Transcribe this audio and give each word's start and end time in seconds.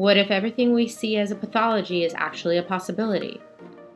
What 0.00 0.16
if 0.16 0.30
everything 0.30 0.72
we 0.72 0.88
see 0.88 1.18
as 1.18 1.30
a 1.30 1.34
pathology 1.34 2.04
is 2.04 2.14
actually 2.16 2.56
a 2.56 2.62
possibility? 2.62 3.38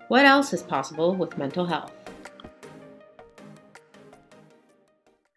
What 0.09 0.27
else 0.27 0.53
is 0.53 0.63
possible 0.63 1.15
with 1.15 1.39
mental 1.39 1.65
health? 1.65 1.95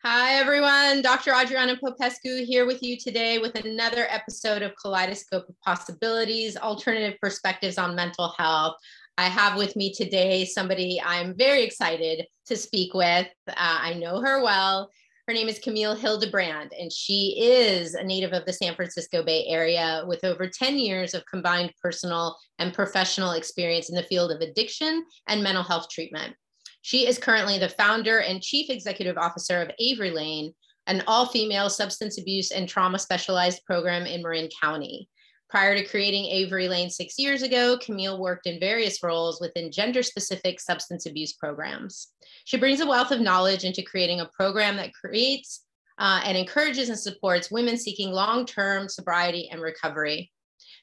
Hi, 0.04 0.34
everyone. 0.34 1.02
Dr. 1.02 1.32
Adriana 1.32 1.78
Popescu 1.78 2.44
here 2.44 2.66
with 2.66 2.84
you 2.84 2.98
today 2.98 3.38
with 3.38 3.56
another 3.56 4.08
episode 4.10 4.62
of 4.62 4.74
Kaleidoscope 4.76 5.48
of 5.48 5.56
Possibilities 5.62 6.58
Alternative 6.58 7.18
Perspectives 7.22 7.78
on 7.78 7.96
Mental 7.96 8.36
Health. 8.38 8.76
I 9.18 9.30
have 9.30 9.58
with 9.58 9.74
me 9.78 9.94
today 9.94 10.44
somebody 10.44 11.02
I'm 11.02 11.34
very 11.38 11.64
excited 11.64 12.26
to 12.48 12.58
speak 12.58 12.94
with. 12.94 13.28
Uh, 13.48 13.54
I 13.56 13.94
know 13.94 14.20
her 14.20 14.44
well. 14.44 14.90
Her 15.28 15.34
name 15.34 15.50
is 15.50 15.60
Camille 15.60 15.94
Hildebrand, 15.94 16.72
and 16.80 16.90
she 16.90 17.36
is 17.38 17.96
a 17.96 18.04
native 18.04 18.32
of 18.32 18.46
the 18.46 18.54
San 18.54 18.76
Francisco 18.76 19.22
Bay 19.22 19.46
Area 19.48 20.06
with 20.08 20.24
over 20.24 20.48
10 20.48 20.78
years 20.78 21.14
of 21.14 21.26
combined 21.26 21.74
personal 21.82 22.38
and 22.60 22.74
professional 22.74 23.32
experience 23.32 23.90
in 23.90 23.96
the 23.96 24.04
field 24.04 24.32
of 24.32 24.40
addiction 24.40 25.06
and 25.28 25.44
mental 25.44 25.64
health 25.64 25.90
treatment. 25.90 26.34
She 26.82 27.06
is 27.06 27.18
currently 27.18 27.60
the 27.60 27.68
founder 27.68 28.20
and 28.20 28.42
chief 28.42 28.70
executive 28.70 29.18
officer 29.18 29.62
of 29.62 29.72
Avery 29.80 30.12
Lane, 30.12 30.54
an 30.86 31.04
all 31.08 31.26
female 31.26 31.70
substance 31.70 32.18
abuse 32.18 32.52
and 32.52 32.70
trauma 32.70 32.98
specialized 32.98 33.66
program 33.66 34.06
in 34.06 34.22
Marin 34.22 34.48
County. 34.62 35.10
Prior 35.50 35.78
to 35.78 35.88
creating 35.88 36.26
Avery 36.26 36.68
Lane 36.68 36.90
six 36.90 37.18
years 37.18 37.42
ago, 37.42 37.78
Camille 37.82 38.20
worked 38.20 38.48
in 38.48 38.60
various 38.60 39.02
roles 39.02 39.40
within 39.40 39.72
gender 39.72 40.04
specific 40.04 40.60
substance 40.60 41.06
abuse 41.06 41.34
programs. 41.34 42.10
She 42.44 42.58
brings 42.58 42.82
a 42.82 42.86
wealth 42.86 43.12
of 43.12 43.22
knowledge 43.22 43.64
into 43.64 43.82
creating 43.82 44.20
a 44.20 44.30
program 44.36 44.76
that 44.76 44.94
creates 44.94 45.64
uh, 46.00 46.22
and 46.26 46.38
encourages 46.38 46.90
and 46.90 47.00
supports 47.00 47.50
women 47.50 47.78
seeking 47.78 48.12
long 48.12 48.46
term 48.46 48.90
sobriety 48.90 49.48
and 49.50 49.62
recovery. 49.62 50.32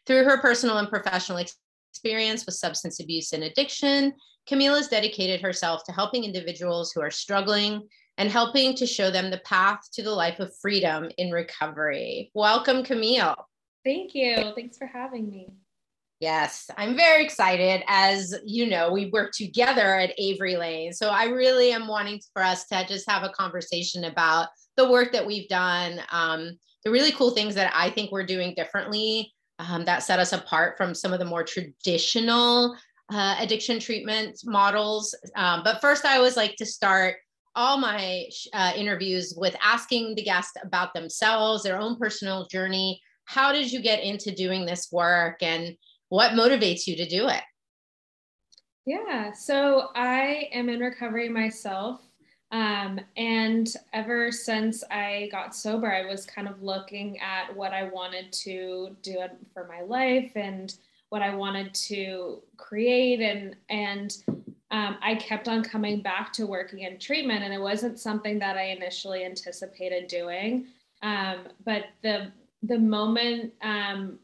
Through 0.06 0.24
her 0.24 0.40
personal 0.40 0.78
and 0.78 0.88
professional 0.88 1.44
experience 1.92 2.46
with 2.46 2.54
substance 2.54 3.00
abuse 3.00 3.34
and 3.34 3.44
addiction, 3.44 4.14
Camille 4.46 4.76
has 4.76 4.88
dedicated 4.88 5.42
herself 5.42 5.84
to 5.84 5.92
helping 5.92 6.24
individuals 6.24 6.90
who 6.92 7.02
are 7.02 7.10
struggling 7.10 7.86
and 8.16 8.30
helping 8.30 8.74
to 8.76 8.86
show 8.86 9.10
them 9.10 9.30
the 9.30 9.42
path 9.44 9.80
to 9.92 10.02
the 10.02 10.10
life 10.10 10.38
of 10.40 10.56
freedom 10.60 11.10
in 11.18 11.30
recovery. 11.30 12.30
Welcome, 12.34 12.82
Camille. 12.82 13.36
Thank 13.84 14.14
you. 14.14 14.52
Thanks 14.54 14.78
for 14.78 14.86
having 14.86 15.28
me. 15.30 15.48
Yes, 16.20 16.70
I'm 16.78 16.96
very 16.96 17.22
excited. 17.22 17.82
As 17.86 18.34
you 18.44 18.66
know, 18.66 18.90
we 18.90 19.10
work 19.10 19.32
together 19.32 19.96
at 19.96 20.14
Avery 20.16 20.56
Lane. 20.56 20.92
So 20.92 21.10
I 21.10 21.24
really 21.24 21.72
am 21.72 21.86
wanting 21.86 22.20
for 22.32 22.42
us 22.42 22.66
to 22.68 22.86
just 22.86 23.08
have 23.10 23.24
a 23.24 23.30
conversation 23.30 24.04
about 24.04 24.48
the 24.76 24.90
work 24.90 25.12
that 25.12 25.26
we've 25.26 25.48
done, 25.48 26.00
um, 26.10 26.58
the 26.84 26.90
really 26.90 27.12
cool 27.12 27.32
things 27.32 27.54
that 27.56 27.72
I 27.74 27.90
think 27.90 28.10
we're 28.10 28.24
doing 28.24 28.54
differently 28.54 29.32
um, 29.58 29.84
that 29.84 30.02
set 30.02 30.18
us 30.18 30.32
apart 30.32 30.76
from 30.76 30.94
some 30.94 31.12
of 31.12 31.18
the 31.18 31.24
more 31.24 31.44
traditional 31.44 32.76
uh, 33.12 33.36
addiction 33.38 33.78
treatment 33.78 34.38
models. 34.44 35.14
Um, 35.36 35.62
but 35.62 35.80
first, 35.80 36.04
I 36.04 36.16
always 36.16 36.36
like 36.36 36.56
to 36.56 36.66
start 36.66 37.16
all 37.54 37.76
my 37.76 38.26
uh, 38.52 38.72
interviews 38.74 39.34
with 39.36 39.54
asking 39.62 40.14
the 40.14 40.24
guest 40.24 40.58
about 40.62 40.92
themselves, 40.94 41.62
their 41.62 41.78
own 41.78 41.96
personal 41.96 42.46
journey, 42.46 43.00
how 43.24 43.52
did 43.52 43.72
you 43.72 43.80
get 43.80 44.02
into 44.02 44.34
doing 44.34 44.66
this 44.66 44.88
work 44.92 45.42
and 45.42 45.76
what 46.08 46.32
motivates 46.32 46.86
you 46.86 46.96
to 46.96 47.08
do 47.08 47.28
it? 47.28 47.42
Yeah, 48.86 49.32
so 49.32 49.88
I 49.94 50.48
am 50.52 50.68
in 50.68 50.80
recovery 50.80 51.28
myself. 51.28 52.00
Um, 52.52 53.00
and 53.16 53.68
ever 53.92 54.30
since 54.30 54.84
I 54.90 55.28
got 55.32 55.56
sober, 55.56 55.90
I 55.90 56.04
was 56.04 56.26
kind 56.26 56.46
of 56.46 56.62
looking 56.62 57.18
at 57.18 57.54
what 57.56 57.72
I 57.72 57.84
wanted 57.88 58.32
to 58.44 58.96
do 59.02 59.24
for 59.52 59.66
my 59.66 59.80
life 59.80 60.30
and 60.36 60.72
what 61.08 61.22
I 61.22 61.34
wanted 61.34 61.74
to 61.74 62.42
create. 62.56 63.20
And, 63.20 63.56
and 63.70 64.16
um, 64.70 64.98
I 65.02 65.16
kept 65.16 65.48
on 65.48 65.64
coming 65.64 66.00
back 66.00 66.32
to 66.34 66.46
working 66.46 66.80
in 66.80 66.98
treatment, 66.98 67.42
and 67.42 67.52
it 67.54 67.60
wasn't 67.60 67.98
something 67.98 68.38
that 68.38 68.56
I 68.56 68.66
initially 68.66 69.24
anticipated 69.24 70.08
doing. 70.08 70.66
Um, 71.02 71.48
but 71.64 71.86
the 72.02 72.32
the 72.66 72.78
moment 72.78 73.52
um, 73.62 74.18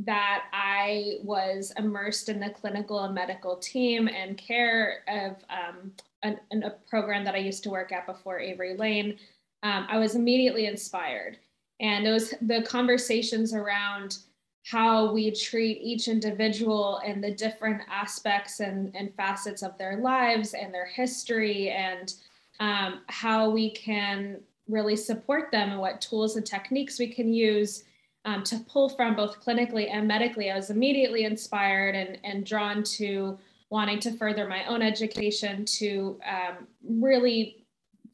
that 0.00 0.44
I 0.52 1.18
was 1.22 1.72
immersed 1.78 2.28
in 2.28 2.40
the 2.40 2.50
clinical 2.50 3.04
and 3.04 3.14
medical 3.14 3.56
team 3.56 4.08
and 4.08 4.36
care 4.36 5.04
of 5.08 5.36
um, 5.48 5.92
an, 6.22 6.62
a 6.62 6.70
program 6.88 7.24
that 7.24 7.34
I 7.34 7.38
used 7.38 7.62
to 7.64 7.70
work 7.70 7.92
at 7.92 8.06
before 8.06 8.40
Avery 8.40 8.76
Lane, 8.76 9.18
um, 9.62 9.86
I 9.88 9.98
was 9.98 10.14
immediately 10.14 10.66
inspired. 10.66 11.38
And 11.80 12.06
it 12.06 12.10
was 12.10 12.34
the 12.42 12.62
conversations 12.62 13.54
around 13.54 14.18
how 14.64 15.12
we 15.12 15.30
treat 15.30 15.78
each 15.82 16.08
individual 16.08 17.00
and 17.04 17.22
the 17.22 17.30
different 17.30 17.82
aspects 17.88 18.60
and, 18.60 18.94
and 18.96 19.14
facets 19.14 19.62
of 19.62 19.76
their 19.76 19.98
lives 19.98 20.54
and 20.54 20.72
their 20.72 20.86
history 20.86 21.70
and 21.70 22.14
um, 22.60 23.02
how 23.08 23.50
we 23.50 23.70
can 23.70 24.40
really 24.68 24.96
support 24.96 25.50
them 25.50 25.70
and 25.70 25.80
what 25.80 26.00
tools 26.00 26.36
and 26.36 26.46
techniques 26.46 26.98
we 26.98 27.08
can 27.08 27.32
use 27.32 27.84
um, 28.24 28.42
to 28.44 28.58
pull 28.60 28.88
from 28.88 29.14
both 29.14 29.44
clinically 29.44 29.90
and 29.92 30.08
medically. 30.08 30.50
I 30.50 30.56
was 30.56 30.70
immediately 30.70 31.24
inspired 31.24 31.94
and, 31.94 32.18
and 32.24 32.46
drawn 32.46 32.82
to 32.84 33.38
wanting 33.70 33.98
to 34.00 34.12
further 34.12 34.48
my 34.48 34.64
own 34.66 34.82
education 34.82 35.64
to 35.64 36.18
um, 36.26 36.66
really 36.88 37.66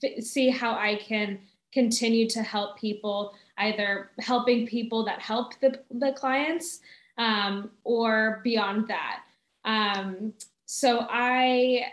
f- 0.02 0.24
see 0.24 0.50
how 0.50 0.72
I 0.72 0.96
can 0.96 1.38
continue 1.72 2.28
to 2.30 2.42
help 2.42 2.78
people, 2.78 3.34
either 3.58 4.10
helping 4.18 4.66
people 4.66 5.04
that 5.04 5.20
help 5.20 5.58
the, 5.60 5.80
the 5.90 6.12
clients 6.12 6.80
um, 7.18 7.70
or 7.84 8.40
beyond 8.42 8.88
that. 8.88 9.22
Um, 9.64 10.32
so 10.66 11.06
I 11.08 11.92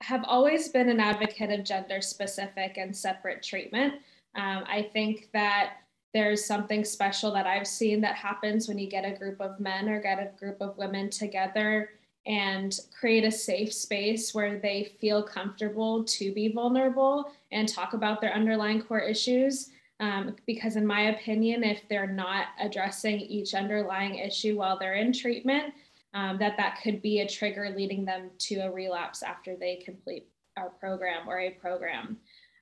have 0.00 0.24
always 0.26 0.68
been 0.68 0.88
an 0.88 1.00
advocate 1.00 1.50
of 1.50 1.64
gender 1.64 2.00
specific 2.00 2.76
and 2.76 2.96
separate 2.96 3.42
treatment. 3.42 3.94
Um, 4.34 4.64
I 4.66 4.88
think 4.92 5.28
that 5.32 5.78
there's 6.14 6.44
something 6.44 6.84
special 6.84 7.32
that 7.32 7.46
I've 7.46 7.66
seen 7.66 8.00
that 8.00 8.14
happens 8.14 8.68
when 8.68 8.78
you 8.78 8.88
get 8.88 9.04
a 9.04 9.16
group 9.16 9.40
of 9.40 9.60
men 9.60 9.88
or 9.88 10.00
get 10.00 10.18
a 10.18 10.38
group 10.38 10.60
of 10.60 10.78
women 10.78 11.10
together 11.10 11.90
and 12.26 12.78
create 12.98 13.24
a 13.24 13.30
safe 13.30 13.72
space 13.72 14.34
where 14.34 14.58
they 14.58 14.92
feel 15.00 15.22
comfortable 15.22 16.04
to 16.04 16.32
be 16.32 16.52
vulnerable 16.52 17.32
and 17.52 17.68
talk 17.68 17.94
about 17.94 18.20
their 18.20 18.34
underlying 18.34 18.82
core 18.82 19.00
issues. 19.00 19.70
Um, 20.00 20.36
because, 20.46 20.76
in 20.76 20.86
my 20.86 21.08
opinion, 21.10 21.64
if 21.64 21.82
they're 21.88 22.06
not 22.06 22.46
addressing 22.60 23.18
each 23.18 23.54
underlying 23.54 24.14
issue 24.14 24.56
while 24.56 24.78
they're 24.78 24.94
in 24.94 25.12
treatment, 25.12 25.74
um, 26.14 26.38
that 26.38 26.56
that 26.56 26.80
could 26.82 27.02
be 27.02 27.20
a 27.20 27.28
trigger 27.28 27.72
leading 27.76 28.04
them 28.04 28.30
to 28.38 28.56
a 28.60 28.70
relapse 28.70 29.22
after 29.22 29.56
they 29.56 29.76
complete 29.76 30.26
our 30.56 30.70
program 30.70 31.28
or 31.28 31.40
a 31.40 31.50
program. 31.50 32.16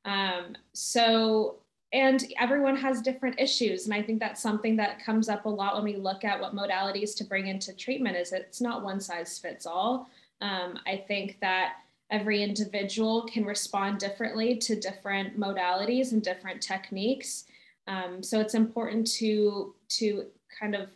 Um, 0.05 0.57
so 0.73 1.59
and 1.93 2.25
everyone 2.39 2.77
has 2.77 3.01
different 3.01 3.39
issues 3.39 3.85
and 3.85 3.95
i 3.95 4.03
think 4.03 4.19
that's 4.19 4.43
something 4.43 4.77
that 4.77 5.03
comes 5.05 5.29
up 5.29 5.45
a 5.47 5.49
lot 5.49 5.75
when 5.77 5.85
we 5.85 5.97
look 5.97 6.25
at 6.25 6.41
what 6.41 6.55
modalities 6.55 7.17
to 7.17 7.25
bring 7.25 7.47
into 7.47 7.73
treatment 7.73 8.17
is 8.17 8.33
it's 8.33 8.61
not 8.61 8.83
one 8.83 9.01
size 9.01 9.39
fits 9.39 9.67
all 9.67 10.09
um, 10.41 10.79
i 10.87 10.97
think 11.09 11.39
that 11.41 11.77
every 12.11 12.43
individual 12.43 13.23
can 13.27 13.45
respond 13.45 13.99
differently 13.99 14.57
to 14.57 14.79
different 14.79 15.39
modalities 15.39 16.13
and 16.13 16.23
different 16.23 16.61
techniques 16.61 17.45
um, 17.89 18.23
so 18.23 18.41
it's 18.41 18.55
important 18.55 19.07
to 19.07 19.75
to 19.89 20.27
kind 20.59 20.75
of 20.75 20.89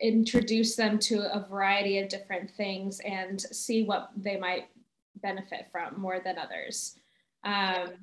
introduce 0.00 0.76
them 0.76 0.98
to 0.98 1.32
a 1.32 1.46
variety 1.48 1.98
of 1.98 2.08
different 2.08 2.50
things 2.50 3.00
and 3.00 3.40
see 3.40 3.84
what 3.84 4.10
they 4.16 4.36
might 4.36 4.68
benefit 5.22 5.66
from 5.72 5.98
more 5.98 6.20
than 6.20 6.36
others 6.38 6.98
um, 7.44 7.94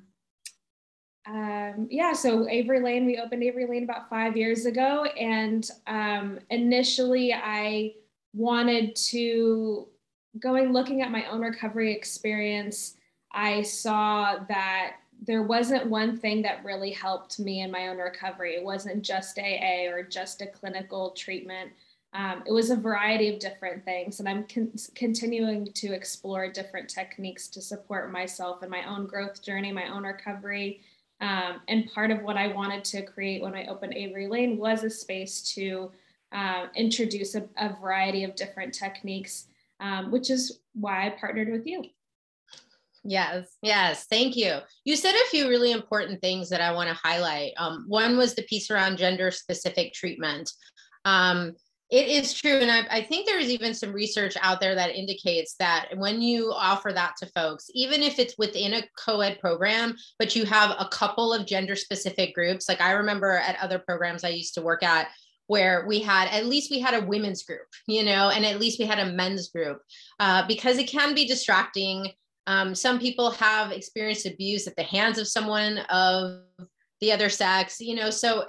um, 1.26 1.88
yeah, 1.90 2.12
so 2.12 2.48
Avery 2.48 2.80
Lane, 2.80 3.06
we 3.06 3.18
opened 3.18 3.42
Avery 3.42 3.66
Lane 3.66 3.84
about 3.84 4.10
five 4.10 4.36
years 4.36 4.66
ago. 4.66 5.04
And 5.18 5.68
um, 5.86 6.38
initially, 6.50 7.32
I 7.32 7.94
wanted 8.34 8.94
to, 8.96 9.88
going 10.38 10.72
looking 10.72 11.00
at 11.02 11.10
my 11.10 11.26
own 11.30 11.40
recovery 11.40 11.92
experience, 11.92 12.96
I 13.32 13.62
saw 13.62 14.38
that 14.48 14.96
there 15.26 15.42
wasn't 15.42 15.86
one 15.86 16.18
thing 16.18 16.42
that 16.42 16.64
really 16.64 16.90
helped 16.90 17.38
me 17.38 17.62
in 17.62 17.70
my 17.70 17.88
own 17.88 17.96
recovery. 17.96 18.54
It 18.54 18.64
wasn't 18.64 19.02
just 19.02 19.38
AA 19.38 19.86
or 19.88 20.02
just 20.02 20.42
a 20.42 20.46
clinical 20.46 21.12
treatment. 21.12 21.70
Um, 22.14 22.44
it 22.46 22.52
was 22.52 22.70
a 22.70 22.76
variety 22.76 23.28
of 23.28 23.40
different 23.40 23.84
things. 23.84 24.20
And 24.20 24.28
I'm 24.28 24.44
con- 24.44 24.72
continuing 24.94 25.72
to 25.72 25.92
explore 25.92 26.48
different 26.48 26.88
techniques 26.88 27.48
to 27.48 27.60
support 27.60 28.12
myself 28.12 28.62
in 28.62 28.70
my 28.70 28.88
own 28.88 29.06
growth 29.06 29.42
journey, 29.42 29.72
my 29.72 29.92
own 29.92 30.04
recovery. 30.04 30.80
Um, 31.20 31.60
and 31.68 31.90
part 31.92 32.12
of 32.12 32.22
what 32.22 32.36
I 32.36 32.48
wanted 32.48 32.84
to 32.86 33.02
create 33.02 33.42
when 33.42 33.54
I 33.54 33.66
opened 33.66 33.94
Avery 33.94 34.28
Lane 34.28 34.58
was 34.58 34.84
a 34.84 34.90
space 34.90 35.42
to 35.54 35.90
uh, 36.32 36.66
introduce 36.76 37.34
a, 37.34 37.48
a, 37.56 37.76
variety 37.80 38.24
of 38.24 38.34
different 38.34 38.74
techniques, 38.74 39.46
um, 39.78 40.10
which 40.10 40.30
is 40.30 40.60
why 40.74 41.06
I 41.06 41.10
partnered 41.10 41.50
with 41.50 41.64
you. 41.66 41.84
Yes, 43.04 43.56
yes, 43.62 44.06
thank 44.10 44.34
you. 44.34 44.58
You 44.84 44.96
said 44.96 45.14
a 45.14 45.30
few 45.30 45.48
really 45.48 45.70
important 45.70 46.20
things 46.20 46.48
that 46.48 46.60
I 46.60 46.72
want 46.72 46.88
to 46.88 46.94
highlight. 46.94 47.52
Um, 47.56 47.84
one 47.86 48.16
was 48.16 48.34
the 48.34 48.42
piece 48.42 48.70
around 48.70 48.98
gender 48.98 49.30
specific 49.30 49.92
treatment. 49.92 50.50
Um, 51.04 51.54
it 51.94 52.08
is 52.08 52.34
true. 52.34 52.58
And 52.58 52.72
I, 52.72 52.86
I, 52.90 53.02
think 53.02 53.24
there's 53.24 53.48
even 53.48 53.72
some 53.72 53.92
research 53.92 54.36
out 54.42 54.60
there 54.60 54.74
that 54.74 54.96
indicates 54.96 55.54
that 55.60 55.90
when 55.94 56.20
you 56.20 56.50
offer 56.52 56.92
that 56.92 57.14
to 57.18 57.26
folks, 57.26 57.70
even 57.72 58.02
if 58.02 58.18
it's 58.18 58.36
within 58.36 58.74
a 58.74 58.82
co 58.98 59.20
ed 59.20 59.38
program, 59.38 59.94
but 60.18 60.34
you 60.34 60.44
have 60.44 60.74
a 60.76 60.88
couple 60.88 61.32
of 61.32 61.46
gender 61.46 61.76
specific 61.76 62.34
groups, 62.34 62.68
like 62.68 62.80
I 62.80 62.92
remember 62.92 63.30
at 63.30 63.62
other 63.62 63.78
programs 63.78 64.24
I 64.24 64.30
used 64.30 64.54
to 64.54 64.62
work 64.62 64.82
at, 64.82 65.06
where 65.46 65.84
we 65.86 66.00
had 66.00 66.26
at 66.30 66.46
least 66.46 66.70
we 66.70 66.80
had 66.80 66.94
a 66.94 67.06
women's 67.06 67.42
group 67.42 67.66
you 67.86 68.02
know 68.02 68.30
and 68.30 68.46
at 68.46 68.58
least 68.58 68.78
we 68.78 68.86
had 68.86 68.98
a 68.98 69.12
men's 69.12 69.50
group 69.50 69.78
uh, 70.18 70.46
because 70.46 70.78
it 70.78 70.88
can 70.88 71.14
be 71.14 71.26
distracting 71.26 72.10
um, 72.46 72.74
some 72.74 72.98
people 72.98 73.30
have 73.30 73.70
experienced 73.70 74.24
abuse 74.24 74.66
at 74.66 74.74
the 74.76 74.82
hands 74.82 75.18
of 75.18 75.28
someone 75.28 75.78
of 75.90 76.40
the 77.02 77.12
other 77.12 77.28
sex 77.28 77.78
you 77.78 77.94
know 77.94 78.08
so 78.08 78.46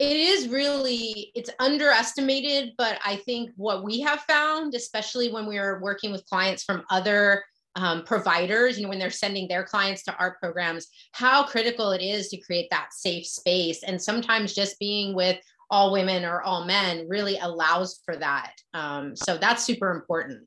it 0.00 0.16
is 0.16 0.48
really 0.48 1.30
it's 1.34 1.50
underestimated 1.60 2.72
but 2.76 2.98
i 3.04 3.16
think 3.16 3.50
what 3.56 3.84
we 3.84 4.00
have 4.00 4.20
found 4.22 4.74
especially 4.74 5.30
when 5.30 5.46
we 5.46 5.58
are 5.58 5.80
working 5.80 6.10
with 6.10 6.26
clients 6.26 6.64
from 6.64 6.82
other 6.90 7.44
um, 7.76 8.02
providers 8.02 8.76
you 8.76 8.82
know 8.82 8.88
when 8.88 8.98
they're 8.98 9.10
sending 9.10 9.46
their 9.46 9.62
clients 9.62 10.02
to 10.02 10.16
our 10.16 10.36
programs 10.40 10.88
how 11.12 11.44
critical 11.44 11.92
it 11.92 12.02
is 12.02 12.28
to 12.28 12.40
create 12.40 12.68
that 12.70 12.88
safe 12.92 13.26
space 13.26 13.84
and 13.84 14.02
sometimes 14.02 14.54
just 14.54 14.78
being 14.80 15.14
with 15.14 15.38
all 15.70 15.92
women 15.92 16.24
or 16.24 16.42
all 16.42 16.64
men 16.64 17.06
really 17.08 17.38
allows 17.38 18.00
for 18.04 18.16
that. 18.16 18.54
Um, 18.74 19.14
so 19.14 19.38
that's 19.38 19.64
super 19.64 19.92
important. 19.92 20.46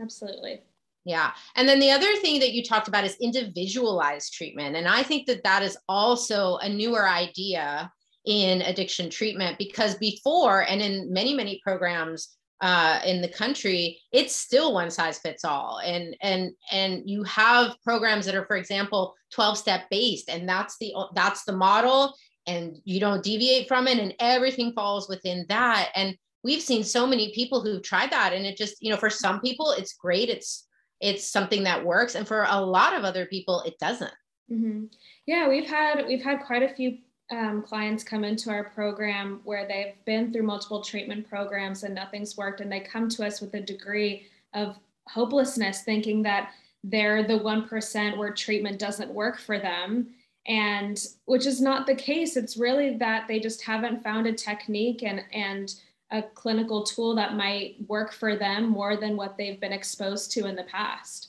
Absolutely. 0.00 0.62
Yeah. 1.04 1.32
And 1.56 1.68
then 1.68 1.80
the 1.80 1.90
other 1.90 2.14
thing 2.16 2.40
that 2.40 2.52
you 2.52 2.62
talked 2.62 2.86
about 2.86 3.04
is 3.04 3.16
individualized 3.20 4.32
treatment. 4.32 4.76
And 4.76 4.86
I 4.86 5.02
think 5.02 5.26
that 5.26 5.42
that 5.44 5.62
is 5.62 5.76
also 5.88 6.56
a 6.58 6.68
newer 6.68 7.08
idea 7.08 7.90
in 8.26 8.62
addiction 8.62 9.10
treatment 9.10 9.58
because 9.58 9.94
before 9.96 10.62
and 10.62 10.80
in 10.80 11.12
many, 11.12 11.34
many 11.34 11.60
programs, 11.64 12.36
uh, 12.62 13.00
in 13.06 13.22
the 13.22 13.28
country, 13.28 13.98
it's 14.12 14.36
still 14.36 14.74
one 14.74 14.90
size 14.90 15.18
fits 15.18 15.46
all. 15.46 15.80
And 15.82 16.14
and 16.20 16.50
and 16.70 17.08
you 17.08 17.22
have 17.24 17.74
programs 17.82 18.26
that 18.26 18.34
are, 18.34 18.44
for 18.44 18.56
example, 18.56 19.14
12 19.32 19.56
step 19.56 19.88
based, 19.90 20.28
and 20.28 20.46
that's 20.46 20.76
the 20.78 20.92
that's 21.14 21.44
the 21.44 21.56
model 21.56 22.14
and 22.46 22.76
you 22.84 23.00
don't 23.00 23.22
deviate 23.22 23.68
from 23.68 23.86
it 23.86 23.98
and 23.98 24.14
everything 24.18 24.72
falls 24.72 25.08
within 25.08 25.44
that 25.48 25.90
and 25.94 26.16
we've 26.42 26.62
seen 26.62 26.82
so 26.82 27.06
many 27.06 27.32
people 27.34 27.60
who've 27.60 27.82
tried 27.82 28.10
that 28.10 28.32
and 28.32 28.46
it 28.46 28.56
just 28.56 28.76
you 28.80 28.90
know 28.90 28.96
for 28.96 29.10
some 29.10 29.40
people 29.40 29.72
it's 29.72 29.94
great 29.94 30.28
it's 30.28 30.66
it's 31.00 31.30
something 31.30 31.64
that 31.64 31.84
works 31.84 32.14
and 32.14 32.26
for 32.26 32.46
a 32.48 32.60
lot 32.60 32.94
of 32.96 33.04
other 33.04 33.26
people 33.26 33.62
it 33.62 33.78
doesn't 33.78 34.12
mm-hmm. 34.50 34.84
yeah 35.26 35.48
we've 35.48 35.68
had 35.68 36.06
we've 36.06 36.22
had 36.22 36.40
quite 36.40 36.62
a 36.62 36.74
few 36.74 36.98
um, 37.30 37.62
clients 37.62 38.02
come 38.02 38.24
into 38.24 38.50
our 38.50 38.64
program 38.64 39.40
where 39.44 39.66
they've 39.66 39.94
been 40.04 40.32
through 40.32 40.42
multiple 40.42 40.82
treatment 40.82 41.28
programs 41.28 41.84
and 41.84 41.94
nothing's 41.94 42.36
worked 42.36 42.60
and 42.60 42.70
they 42.70 42.80
come 42.80 43.08
to 43.10 43.24
us 43.24 43.40
with 43.40 43.54
a 43.54 43.60
degree 43.60 44.26
of 44.54 44.76
hopelessness 45.08 45.82
thinking 45.82 46.22
that 46.22 46.50
they're 46.82 47.22
the 47.22 47.38
1% 47.38 48.16
where 48.16 48.32
treatment 48.32 48.78
doesn't 48.78 49.12
work 49.12 49.38
for 49.38 49.58
them. 49.58 50.08
And 50.46 50.98
which 51.26 51.46
is 51.46 51.60
not 51.60 51.86
the 51.86 51.94
case. 51.94 52.36
It's 52.36 52.56
really 52.56 52.96
that 52.96 53.28
they 53.28 53.38
just 53.38 53.62
haven't 53.62 54.02
found 54.02 54.26
a 54.26 54.32
technique 54.32 55.02
and 55.02 55.22
and 55.32 55.74
a 56.10 56.22
clinical 56.22 56.82
tool 56.82 57.14
that 57.14 57.36
might 57.36 57.76
work 57.86 58.10
for 58.12 58.34
them 58.34 58.68
more 58.68 58.96
than 58.96 59.16
what 59.16 59.36
they've 59.36 59.60
been 59.60 59.72
exposed 59.72 60.32
to 60.32 60.46
in 60.46 60.56
the 60.56 60.64
past. 60.64 61.28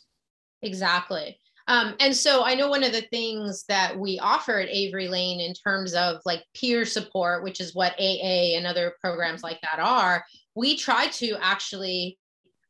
Exactly 0.63 1.40
um, 1.71 1.95
and 2.01 2.13
so 2.13 2.43
I 2.43 2.55
know 2.55 2.67
one 2.67 2.83
of 2.83 2.91
the 2.91 3.03
things 3.03 3.63
that 3.69 3.97
we 3.97 4.19
offer 4.19 4.59
at 4.59 4.67
Avery 4.67 5.07
Lane 5.07 5.39
in 5.39 5.53
terms 5.53 5.93
of 5.93 6.17
like 6.25 6.43
peer 6.53 6.83
support, 6.83 7.45
which 7.45 7.61
is 7.61 7.73
what 7.73 7.97
AA 7.97 8.57
and 8.57 8.67
other 8.67 8.93
programs 8.99 9.41
like 9.41 9.61
that 9.61 9.79
are, 9.79 10.25
we 10.53 10.75
try 10.75 11.07
to 11.07 11.37
actually 11.39 12.19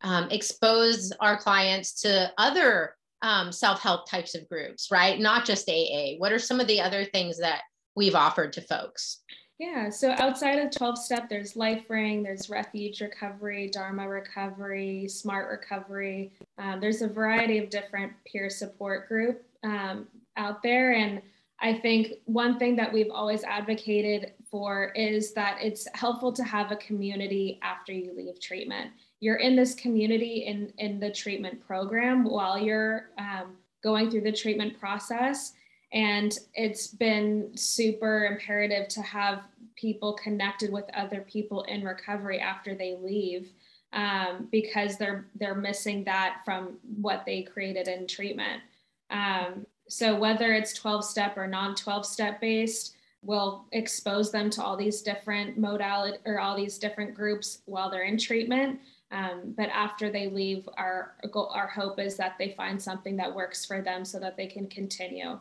um, 0.04 0.30
expose 0.30 1.12
our 1.20 1.36
clients 1.36 2.02
to 2.02 2.32
other 2.38 2.96
um, 3.24 3.52
self-help 3.52 4.08
types 4.08 4.36
of 4.36 4.48
groups, 4.48 4.90
right? 4.92 5.20
Not 5.20 5.46
just 5.46 5.68
AA. 5.68 6.18
What 6.20 6.32
are 6.32 6.38
some 6.38 6.60
of 6.60 6.68
the 6.68 6.82
other 6.82 7.04
things 7.04 7.40
that 7.40 7.64
we've 7.96 8.14
offered 8.14 8.54
to 8.54 8.62
folks? 8.62 9.24
Yeah, 9.62 9.92
so 9.92 10.16
outside 10.18 10.58
of 10.58 10.72
12 10.72 10.98
step, 10.98 11.30
there's 11.30 11.56
Life 11.56 11.84
Ring, 11.88 12.24
there's 12.24 12.50
Refuge 12.50 13.00
Recovery, 13.00 13.70
Dharma 13.70 14.10
Recovery, 14.10 15.08
Smart 15.08 15.52
Recovery. 15.52 16.32
Um, 16.58 16.80
there's 16.80 17.04
a 17.04 17.08
variety 17.08 17.60
of 17.60 17.70
different 17.70 18.12
peer 18.26 18.50
support 18.50 19.08
group 19.08 19.44
um, 19.64 20.08
out 20.36 20.64
there. 20.64 20.94
And 20.94 21.22
I 21.60 21.76
think 21.76 22.14
one 22.26 22.58
thing 22.58 22.76
that 22.78 22.92
we've 22.92 23.12
always 23.12 23.44
advocated 23.44 24.32
for 24.50 24.94
is 24.96 25.32
that 25.36 25.60
it's 25.62 25.88
helpful 25.94 26.34
to 26.34 26.44
have 26.44 26.72
a 26.72 26.78
community 26.78 27.60
after 27.62 27.94
you 27.94 28.14
leave 28.18 28.40
treatment 28.42 28.90
you're 29.22 29.38
in 29.38 29.56
this 29.56 29.74
community 29.76 30.46
in 30.48 30.74
in 30.80 31.00
the 31.00 31.10
treatment 31.10 31.66
program 31.66 32.26
while 32.26 32.58
you're 32.58 33.12
um, 33.18 33.56
going 33.82 34.12
through 34.12 34.22
the 34.22 34.32
treatment 34.32 34.78
process 34.78 35.54
and 35.94 36.38
it's 36.54 36.88
been 36.88 37.52
super 37.56 38.26
imperative 38.26 38.88
to 38.88 39.02
have 39.02 39.42
people 39.76 40.14
connected 40.14 40.72
with 40.72 40.86
other 40.94 41.22
people 41.22 41.64
in 41.64 41.84
recovery 41.84 42.40
after 42.40 42.76
they 42.76 42.98
leave 43.02 43.52
um, 43.94 44.48
because 44.52 44.98
they're 44.98 45.26
they're 45.36 45.56
missing 45.56 46.04
that 46.04 46.42
from 46.46 46.78
what 47.02 47.24
they 47.26 47.42
created 47.42 47.88
in 47.88 48.08
treatment 48.08 48.62
um, 49.10 49.66
so 49.90 50.18
whether 50.18 50.54
it's 50.54 50.74
12 50.74 51.04
step 51.04 51.38
or 51.38 51.48
non 51.48 51.76
12 51.76 52.06
step 52.06 52.40
based 52.40 52.96
we'll 53.24 53.66
expose 53.72 54.32
them 54.32 54.50
to 54.50 54.64
all 54.64 54.76
these 54.76 55.02
different 55.02 55.58
modality 55.58 56.18
or 56.26 56.40
all 56.40 56.56
these 56.56 56.78
different 56.78 57.14
groups 57.14 57.60
while 57.66 57.90
they're 57.90 58.04
in 58.04 58.18
treatment 58.18 58.80
um, 59.12 59.54
but 59.58 59.70
after 59.70 60.10
they 60.10 60.30
leave, 60.30 60.68
our 60.78 61.16
goal, 61.32 61.52
our 61.54 61.68
hope 61.68 62.00
is 62.00 62.16
that 62.16 62.38
they 62.40 62.54
find 62.56 62.82
something 62.82 63.18
that 63.18 63.36
works 63.36 63.66
for 63.66 63.82
them 63.82 64.06
so 64.06 64.20
that 64.20 64.38
they 64.38 64.48
can 64.48 64.68
continue. 64.68 65.38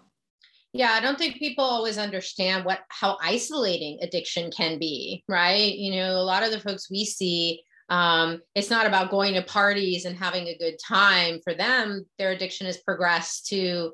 Yeah, 0.73 0.93
I 0.93 1.01
don't 1.01 1.19
think 1.19 1.37
people 1.37 1.65
always 1.65 1.99
understand 1.99 2.65
what 2.65 2.81
how 2.89 3.19
isolating 3.23 3.99
addiction 4.03 4.51
can 4.53 4.79
be, 4.79 5.25
right? 5.29 5.75
You 5.75 5.97
know, 5.97 6.13
a 6.13 6.23
lot 6.23 6.45
of 6.45 6.53
the 6.53 6.61
folks 6.61 6.91
we 6.91 7.05
see, 7.05 7.63
um, 7.89 8.41
it's 8.55 8.71
not 8.71 8.87
about 8.87 9.11
going 9.11 9.35
to 9.35 9.43
parties 9.43 10.05
and 10.05 10.17
having 10.17 10.47
a 10.47 10.59
good 10.59 10.77
time. 10.87 11.41
For 11.43 11.55
them, 11.55 12.07
their 12.19 12.31
addiction 12.31 12.67
has 12.67 12.77
progressed 12.79 13.47
to 13.49 13.93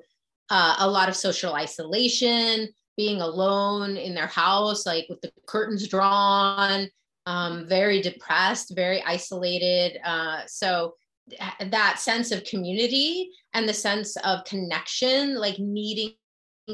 uh, 0.51 0.77
a 0.81 0.91
lot 0.91 1.09
of 1.09 1.17
social 1.17 1.55
isolation, 1.55 2.69
being 2.97 3.23
alone 3.23 3.97
in 3.97 4.15
their 4.15 4.27
house, 4.27 4.85
like 4.85 5.07
with 5.09 5.23
the 5.23 5.33
curtains 5.47 5.89
drawn, 5.89 6.89
um, 7.25 7.67
very 7.67 8.03
depressed, 8.03 8.75
very 8.77 9.03
isolated. 9.03 9.99
Uh, 10.05 10.43
so 10.47 10.95
that 11.71 11.99
sense 11.99 12.31
of 12.33 12.45
community 12.45 13.31
and 13.55 13.67
the 13.67 13.75
sense 13.75 14.17
of 14.19 14.45
connection, 14.45 15.37
like 15.37 15.59
needing 15.59 16.13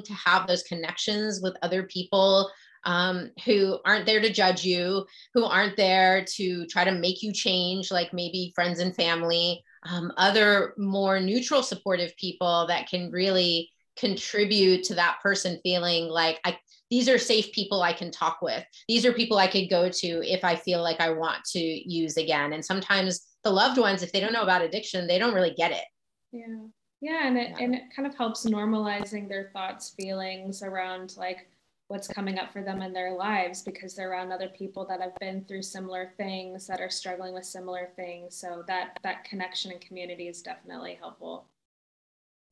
to 0.00 0.14
have 0.14 0.46
those 0.46 0.62
connections 0.62 1.40
with 1.42 1.56
other 1.62 1.82
people 1.84 2.50
um, 2.84 3.30
who 3.44 3.78
aren't 3.84 4.06
there 4.06 4.20
to 4.20 4.32
judge 4.32 4.64
you, 4.64 5.06
who 5.34 5.44
aren't 5.44 5.76
there 5.76 6.24
to 6.36 6.66
try 6.66 6.84
to 6.84 6.92
make 6.92 7.22
you 7.22 7.32
change, 7.32 7.90
like 7.90 8.12
maybe 8.12 8.52
friends 8.54 8.80
and 8.80 8.94
family, 8.94 9.62
um, 9.88 10.12
other 10.16 10.74
more 10.78 11.20
neutral, 11.20 11.62
supportive 11.62 12.16
people 12.16 12.66
that 12.68 12.88
can 12.88 13.10
really 13.10 13.70
contribute 13.96 14.84
to 14.84 14.94
that 14.94 15.18
person 15.22 15.60
feeling 15.62 16.08
like 16.08 16.40
I 16.44 16.56
these 16.90 17.08
are 17.08 17.18
safe 17.18 17.52
people 17.52 17.80
I 17.80 17.94
can 17.94 18.10
talk 18.10 18.42
with. 18.42 18.62
These 18.86 19.06
are 19.06 19.14
people 19.14 19.38
I 19.38 19.46
could 19.46 19.70
go 19.70 19.88
to 19.88 20.30
if 20.30 20.44
I 20.44 20.56
feel 20.56 20.82
like 20.82 21.00
I 21.00 21.08
want 21.08 21.42
to 21.52 21.58
use 21.58 22.18
again. 22.18 22.52
And 22.52 22.62
sometimes 22.62 23.26
the 23.44 23.50
loved 23.50 23.78
ones, 23.78 24.02
if 24.02 24.12
they 24.12 24.20
don't 24.20 24.34
know 24.34 24.42
about 24.42 24.60
addiction, 24.60 25.06
they 25.06 25.18
don't 25.18 25.32
really 25.32 25.54
get 25.54 25.72
it. 25.72 25.84
Yeah. 26.32 26.66
Yeah. 27.02 27.26
And 27.26 27.36
it, 27.36 27.50
yeah. 27.50 27.64
and 27.64 27.74
it 27.74 27.82
kind 27.94 28.06
of 28.06 28.14
helps 28.14 28.46
normalizing 28.46 29.28
their 29.28 29.50
thoughts, 29.52 29.90
feelings 29.90 30.62
around 30.62 31.16
like 31.18 31.48
what's 31.88 32.08
coming 32.08 32.38
up 32.38 32.52
for 32.52 32.62
them 32.62 32.80
in 32.80 32.92
their 32.92 33.12
lives 33.12 33.60
because 33.60 33.94
they're 33.94 34.10
around 34.10 34.32
other 34.32 34.48
people 34.48 34.86
that 34.86 35.00
have 35.00 35.14
been 35.18 35.44
through 35.44 35.62
similar 35.62 36.12
things 36.16 36.66
that 36.68 36.80
are 36.80 36.88
struggling 36.88 37.34
with 37.34 37.44
similar 37.44 37.90
things. 37.96 38.34
So 38.34 38.62
that, 38.68 38.98
that 39.02 39.24
connection 39.24 39.72
and 39.72 39.80
community 39.80 40.28
is 40.28 40.40
definitely 40.40 40.96
helpful. 40.98 41.48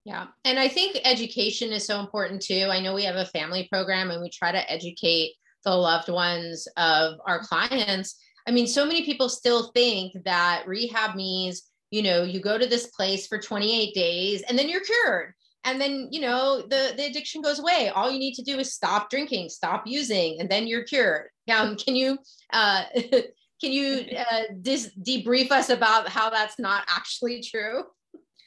Yeah. 0.05 0.27
And 0.45 0.59
I 0.59 0.69
think 0.69 0.99
education 1.05 1.73
is 1.73 1.87
so 1.87 2.01
important 2.01 2.43
too. 2.43 2.69
I 2.71 2.81
know 2.81 2.95
we 2.95 3.05
have 3.05 3.17
a 3.17 3.27
family 3.27 3.69
program 3.71 4.11
and 4.11 4.21
we 4.21 4.31
try 4.31 4.53
to 4.53 4.71
educate 4.71 5.35
the 5.65 5.75
loved 5.75 6.09
ones 6.09 6.67
of 6.77 7.21
our 7.25 7.41
clients 7.41 8.17
I 8.47 8.53
mean, 8.53 8.67
so 8.67 8.85
many 8.85 9.05
people 9.05 9.29
still 9.29 9.71
think 9.73 10.13
that 10.25 10.65
rehab 10.67 11.15
means, 11.15 11.70
you 11.91 12.03
know, 12.03 12.23
you 12.23 12.41
go 12.41 12.59
to 12.59 12.67
this 12.67 12.87
place 12.87 13.27
for 13.27 13.39
28 13.39 13.95
days 13.95 14.43
and 14.43 14.59
then 14.59 14.69
you're 14.69 14.85
cured. 14.85 15.35
And 15.65 15.81
then, 15.81 16.09
you 16.11 16.23
know, 16.23 16.63
the, 16.63 16.95
the 16.97 17.05
addiction 17.07 17.43
goes 17.43 17.59
away. 17.59 17.91
All 17.95 18.11
you 18.11 18.19
need 18.19 18.35
to 18.35 18.43
do 18.43 18.59
is 18.59 18.73
stop 18.73 19.11
drinking, 19.11 19.51
stop 19.51 19.87
using, 19.87 20.41
and 20.41 20.49
then 20.49 20.67
you're 20.67 20.85
cured. 20.85 21.29
Can 21.47 21.97
you 21.97 22.19
uh, 22.53 22.85
can 23.61 23.73
you 23.73 24.07
uh, 24.17 24.43
dis- 24.63 24.93
debrief 25.03 25.51
us 25.51 25.69
about 25.69 26.09
how 26.09 26.31
that's 26.31 26.59
not 26.59 26.85
actually 26.89 27.43
true? 27.43 27.85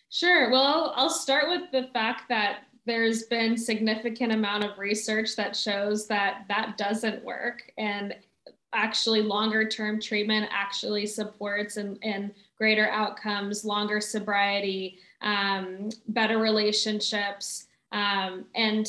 Sure. 0.09 0.50
Well, 0.51 0.93
I'll 0.95 1.09
start 1.09 1.50
with 1.50 1.71
the 1.71 1.89
fact 1.93 2.23
that 2.29 2.63
there's 2.85 3.23
been 3.23 3.55
significant 3.55 4.33
amount 4.33 4.63
of 4.63 4.77
research 4.77 5.35
that 5.35 5.55
shows 5.55 6.07
that 6.07 6.45
that 6.50 6.77
doesn't 6.77 7.23
work 7.23 7.71
and 7.77 8.15
actually 8.73 9.21
longer 9.21 9.67
term 9.67 10.01
treatment 10.01 10.50
actually 10.51 11.05
supports 11.05 11.77
and, 11.77 11.97
and 12.03 12.31
greater 12.63 12.88
outcomes 12.88 13.65
longer 13.65 14.00
sobriety 14.00 14.98
um, 15.20 15.89
better 16.08 16.38
relationships 16.38 17.65
um, 17.91 18.46
and 18.55 18.88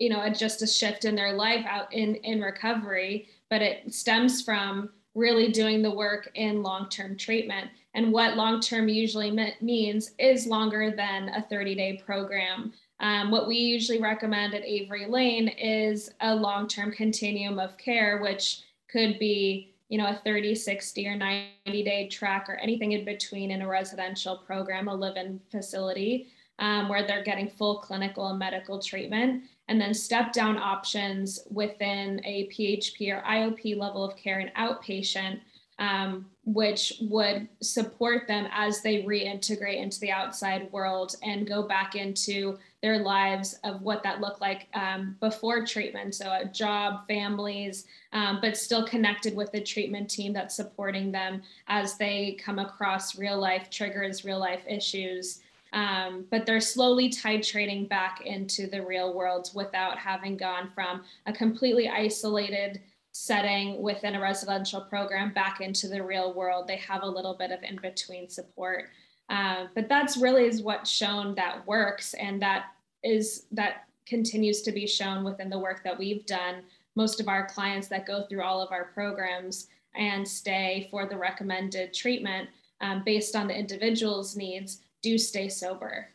you 0.00 0.08
know 0.08 0.28
just 0.28 0.60
a 0.62 0.66
shift 0.66 1.04
in 1.04 1.14
their 1.14 1.32
life 1.32 1.64
out 1.68 1.92
in 1.92 2.16
in 2.16 2.40
recovery. 2.40 3.28
But 3.48 3.62
it 3.62 3.94
stems 3.94 4.42
from 4.42 4.90
really 5.14 5.52
doing 5.52 5.82
the 5.82 5.94
work 5.94 6.32
in 6.34 6.64
long-term 6.64 7.16
treatment. 7.16 7.70
And 7.94 8.12
what 8.12 8.36
long-term 8.36 8.88
usually 8.88 9.30
means 9.60 10.10
is 10.18 10.48
longer 10.48 10.90
than 10.90 11.28
a 11.28 11.46
30-day 11.48 12.02
program. 12.04 12.72
Um, 12.98 13.30
what 13.30 13.46
we 13.46 13.54
usually 13.54 14.00
recommend 14.00 14.52
at 14.52 14.64
Avery 14.64 15.06
Lane 15.06 15.46
is 15.46 16.10
a 16.20 16.34
long 16.34 16.66
term 16.66 16.90
continuum 16.90 17.60
of 17.60 17.78
care, 17.78 18.20
which 18.20 18.62
could 18.90 19.20
be 19.20 19.75
you 19.88 19.98
know 19.98 20.06
a 20.06 20.20
30 20.24 20.54
60 20.54 21.08
or 21.08 21.16
90 21.16 21.50
day 21.64 22.08
track 22.08 22.46
or 22.48 22.54
anything 22.56 22.92
in 22.92 23.04
between 23.04 23.50
in 23.50 23.62
a 23.62 23.68
residential 23.68 24.38
program 24.38 24.88
a 24.88 24.94
live-in 24.94 25.40
facility 25.50 26.28
um, 26.58 26.88
where 26.88 27.06
they're 27.06 27.24
getting 27.24 27.48
full 27.48 27.78
clinical 27.78 28.28
and 28.28 28.38
medical 28.38 28.78
treatment. 28.78 29.44
And 29.68 29.80
then 29.80 29.92
step 29.92 30.32
down 30.32 30.58
options 30.58 31.40
within 31.50 32.20
a 32.24 32.48
php 32.48 33.12
or 33.12 33.22
iop 33.22 33.76
level 33.76 34.04
of 34.04 34.16
care 34.16 34.38
and 34.38 34.54
outpatient 34.54 35.40
um, 35.78 36.26
which 36.44 36.94
would 37.02 37.48
support 37.60 38.26
them 38.26 38.48
as 38.50 38.80
they 38.80 39.02
reintegrate 39.02 39.76
into 39.76 40.00
the 40.00 40.10
outside 40.10 40.70
world 40.72 41.16
and 41.22 41.46
go 41.46 41.62
back 41.62 41.94
into 41.94 42.58
their 42.82 42.98
lives 42.98 43.58
of 43.64 43.82
what 43.82 44.02
that 44.02 44.20
looked 44.20 44.40
like 44.40 44.68
um, 44.74 45.16
before 45.20 45.64
treatment. 45.64 46.14
So, 46.14 46.30
a 46.30 46.44
job, 46.44 47.06
families, 47.08 47.86
um, 48.12 48.38
but 48.40 48.56
still 48.56 48.86
connected 48.86 49.34
with 49.34 49.50
the 49.52 49.60
treatment 49.60 50.10
team 50.10 50.32
that's 50.32 50.54
supporting 50.54 51.10
them 51.10 51.42
as 51.68 51.96
they 51.96 52.36
come 52.42 52.58
across 52.58 53.18
real 53.18 53.38
life 53.38 53.70
triggers, 53.70 54.24
real 54.24 54.38
life 54.38 54.62
issues. 54.68 55.40
Um, 55.72 56.24
but 56.30 56.46
they're 56.46 56.60
slowly 56.60 57.10
titrating 57.10 57.88
back 57.88 58.22
into 58.24 58.66
the 58.66 58.84
real 58.84 59.12
world 59.14 59.50
without 59.54 59.98
having 59.98 60.36
gone 60.36 60.70
from 60.74 61.02
a 61.26 61.32
completely 61.32 61.88
isolated 61.88 62.80
setting 63.12 63.80
within 63.80 64.14
a 64.14 64.20
residential 64.20 64.80
program 64.82 65.32
back 65.32 65.60
into 65.60 65.88
the 65.88 66.02
real 66.02 66.34
world. 66.34 66.68
They 66.68 66.76
have 66.76 67.02
a 67.02 67.08
little 67.08 67.34
bit 67.34 67.50
of 67.50 67.62
in 67.62 67.76
between 67.76 68.28
support. 68.28 68.90
Uh, 69.28 69.66
but 69.74 69.88
that's 69.88 70.16
really 70.16 70.44
is 70.44 70.62
what's 70.62 70.90
shown 70.90 71.34
that 71.34 71.66
works 71.66 72.14
and 72.14 72.40
that 72.40 72.66
is 73.02 73.46
that 73.50 73.86
continues 74.06 74.62
to 74.62 74.72
be 74.72 74.86
shown 74.86 75.24
within 75.24 75.50
the 75.50 75.58
work 75.58 75.82
that 75.82 75.98
we've 75.98 76.24
done. 76.26 76.62
Most 76.94 77.20
of 77.20 77.28
our 77.28 77.46
clients 77.46 77.88
that 77.88 78.06
go 78.06 78.24
through 78.26 78.42
all 78.42 78.62
of 78.62 78.70
our 78.70 78.84
programs 78.84 79.66
and 79.96 80.26
stay 80.26 80.88
for 80.90 81.06
the 81.06 81.16
recommended 81.16 81.92
treatment 81.92 82.48
um, 82.80 83.02
based 83.04 83.34
on 83.34 83.48
the 83.48 83.56
individual's 83.56 84.36
needs 84.36 84.80
do 85.02 85.18
stay 85.18 85.48
sober. 85.48 86.08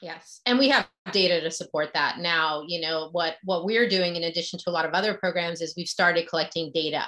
Yes. 0.00 0.40
And 0.46 0.58
we 0.58 0.68
have 0.68 0.88
data 1.12 1.40
to 1.40 1.50
support 1.50 1.90
that. 1.94 2.18
Now, 2.18 2.64
you 2.66 2.80
know, 2.80 3.08
what 3.12 3.36
what 3.44 3.64
we're 3.64 3.88
doing 3.88 4.16
in 4.16 4.24
addition 4.24 4.58
to 4.58 4.70
a 4.70 4.72
lot 4.72 4.84
of 4.84 4.92
other 4.92 5.14
programs 5.14 5.60
is 5.60 5.74
we've 5.76 5.88
started 5.88 6.28
collecting 6.28 6.72
data 6.74 7.04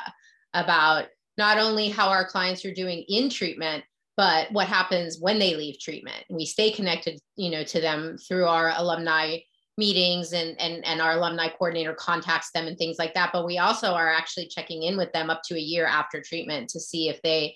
about 0.55 1.07
not 1.37 1.59
only 1.59 1.89
how 1.89 2.09
our 2.09 2.25
clients 2.25 2.65
are 2.65 2.73
doing 2.73 3.05
in 3.09 3.29
treatment, 3.29 3.83
but 4.17 4.51
what 4.53 4.69
happens 4.69 5.19
when 5.21 5.39
they 5.39 5.57
leave 5.57 5.79
treatment. 5.79 6.25
We 6.31 6.47
stay 6.47 6.71
connected, 6.71 7.19
you 7.37 7.51
know, 7.51 7.65
to 7.65 7.81
them 7.81 8.17
through 8.19 8.47
our 8.47 8.73
alumni 8.77 9.39
meetings 9.77 10.33
and 10.33 10.59
and 10.61 10.85
and 10.85 11.01
our 11.01 11.13
alumni 11.13 11.49
coordinator 11.49 11.95
contacts 11.95 12.53
them 12.53 12.69
and 12.69 12.79
things 12.79 12.95
like 12.97 13.13
that 13.15 13.31
but 13.33 13.45
we 13.45 13.59
also 13.59 13.89
are 13.93 14.09
actually 14.09 14.47
checking 14.47 14.85
in 14.85 14.97
with 14.97 15.11
them 15.11 15.31
up 15.31 15.41
to 15.45 15.57
a 15.57 15.59
year 15.59 15.85
after 15.85 16.23
treatment 16.23 16.69
to 16.69 16.79
see 16.79 17.09
if 17.09 17.21
they 17.23 17.53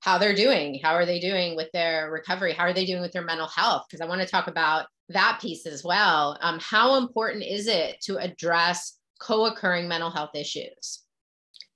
how 0.00 0.18
they're 0.18 0.34
doing. 0.34 0.80
How 0.82 0.94
are 0.94 1.06
they 1.06 1.18
doing 1.18 1.56
with 1.56 1.70
their 1.72 2.10
recovery? 2.10 2.52
How 2.52 2.64
are 2.64 2.72
they 2.72 2.86
doing 2.86 3.02
with 3.02 3.12
their 3.12 3.24
mental 3.24 3.48
health? 3.48 3.86
Because 3.88 4.00
I 4.00 4.08
want 4.08 4.20
to 4.20 4.28
talk 4.28 4.46
about 4.46 4.86
that 5.08 5.38
piece 5.40 5.66
as 5.66 5.82
well. 5.82 6.38
Um, 6.40 6.58
how 6.60 6.96
important 6.96 7.44
is 7.44 7.66
it 7.66 8.00
to 8.02 8.18
address 8.18 8.98
co-occurring 9.20 9.88
mental 9.88 10.10
health 10.10 10.34
issues? 10.34 11.02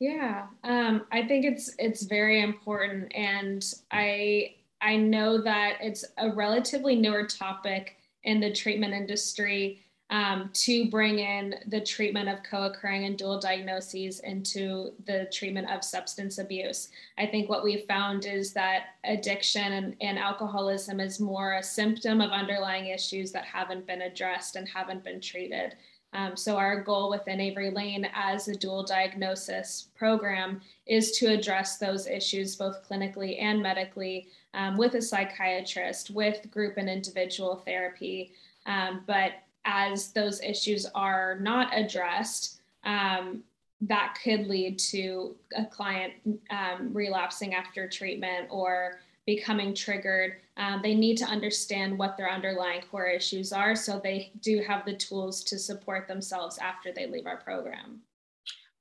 Yeah, 0.03 0.49
um, 0.65 1.07
I 1.13 1.29
think 1.29 1.45
it's 1.45 1.77
it's 1.79 2.03
very 2.03 2.43
important, 2.43 3.15
and 3.15 3.65
I 3.93 4.57
I 4.81 4.97
know 4.97 5.41
that 5.43 5.77
it's 5.81 6.05
a 6.19 6.29
relatively 6.33 6.97
newer 6.97 7.25
topic 7.25 7.95
in 8.25 8.41
the 8.41 8.53
treatment 8.53 8.95
industry 8.95 9.79
um, 10.11 10.51
to 10.55 10.91
bring 10.91 11.21
in 11.21 11.55
the 11.69 11.81
treatment 11.81 12.29
of 12.29 12.43
co 12.43 12.65
occurring 12.65 13.05
and 13.05 13.17
dual 13.17 13.39
diagnoses 13.39 14.19
into 14.19 14.91
the 15.07 15.29
treatment 15.33 15.71
of 15.71 15.85
substance 15.85 16.39
abuse. 16.39 16.89
I 17.17 17.27
think 17.27 17.49
what 17.49 17.63
we've 17.63 17.87
found 17.87 18.27
is 18.27 18.53
that 18.55 18.87
addiction 19.05 19.73
and, 19.73 19.97
and 20.01 20.19
alcoholism 20.19 20.99
is 20.99 21.21
more 21.21 21.53
a 21.55 21.63
symptom 21.63 22.21
of 22.21 22.33
underlying 22.33 22.89
issues 22.89 23.31
that 23.31 23.45
haven't 23.45 23.87
been 23.87 24.03
addressed 24.03 24.57
and 24.57 24.69
haven't 24.69 25.05
been 25.05 25.21
treated. 25.21 25.77
Um, 26.15 26.37
so, 26.37 26.57
our 26.57 26.83
goal 26.83 27.11
within 27.11 27.41
Avery 27.41 27.71
Lane 27.71 28.07
as 28.15 28.49
a 28.49 28.55
dual 28.55 28.83
diagnosis 28.83 29.89
program 29.97 30.61
is 30.87 31.13
to 31.13 31.27
address 31.27 31.79
those 31.79 32.07
issues 32.07 32.55
both 32.55 32.87
clinically 32.89 33.41
and 33.41 33.63
medically 33.63 34.29
um, 34.55 34.77
with 34.77 34.95
a 34.95 35.03
psychiatrist, 35.03 36.11
with 36.11 36.51
group 36.51 36.77
and 36.77 36.89
individual 36.89 37.57
therapy. 37.65 38.33
Um, 38.67 39.03
but 39.07 39.33
as 39.65 40.13
those 40.13 40.43
issues 40.43 40.87
are 40.95 41.39
not 41.41 41.71
addressed, 41.73 42.61
um, 42.85 43.43
that 43.83 44.17
could 44.23 44.47
lead 44.47 44.79
to 44.79 45.35
a 45.57 45.65
client 45.65 46.13
um, 46.51 46.91
relapsing 46.93 47.55
after 47.55 47.89
treatment 47.89 48.49
or 48.51 49.01
becoming 49.35 49.75
triggered. 49.75 50.37
Um, 50.57 50.81
they 50.83 50.95
need 50.95 51.17
to 51.19 51.25
understand 51.25 51.99
what 51.99 52.17
their 52.17 52.31
underlying 52.31 52.83
core 52.91 53.07
issues 53.07 53.53
are 53.53 53.75
so 53.75 53.99
they 53.99 54.33
do 54.41 54.63
have 54.67 54.85
the 54.85 54.97
tools 54.97 55.43
to 55.45 55.59
support 55.59 56.07
themselves 56.09 56.59
after 56.59 56.93
they 56.93 57.07
leave 57.07 57.27
our 57.27 57.39
program. 57.39 58.01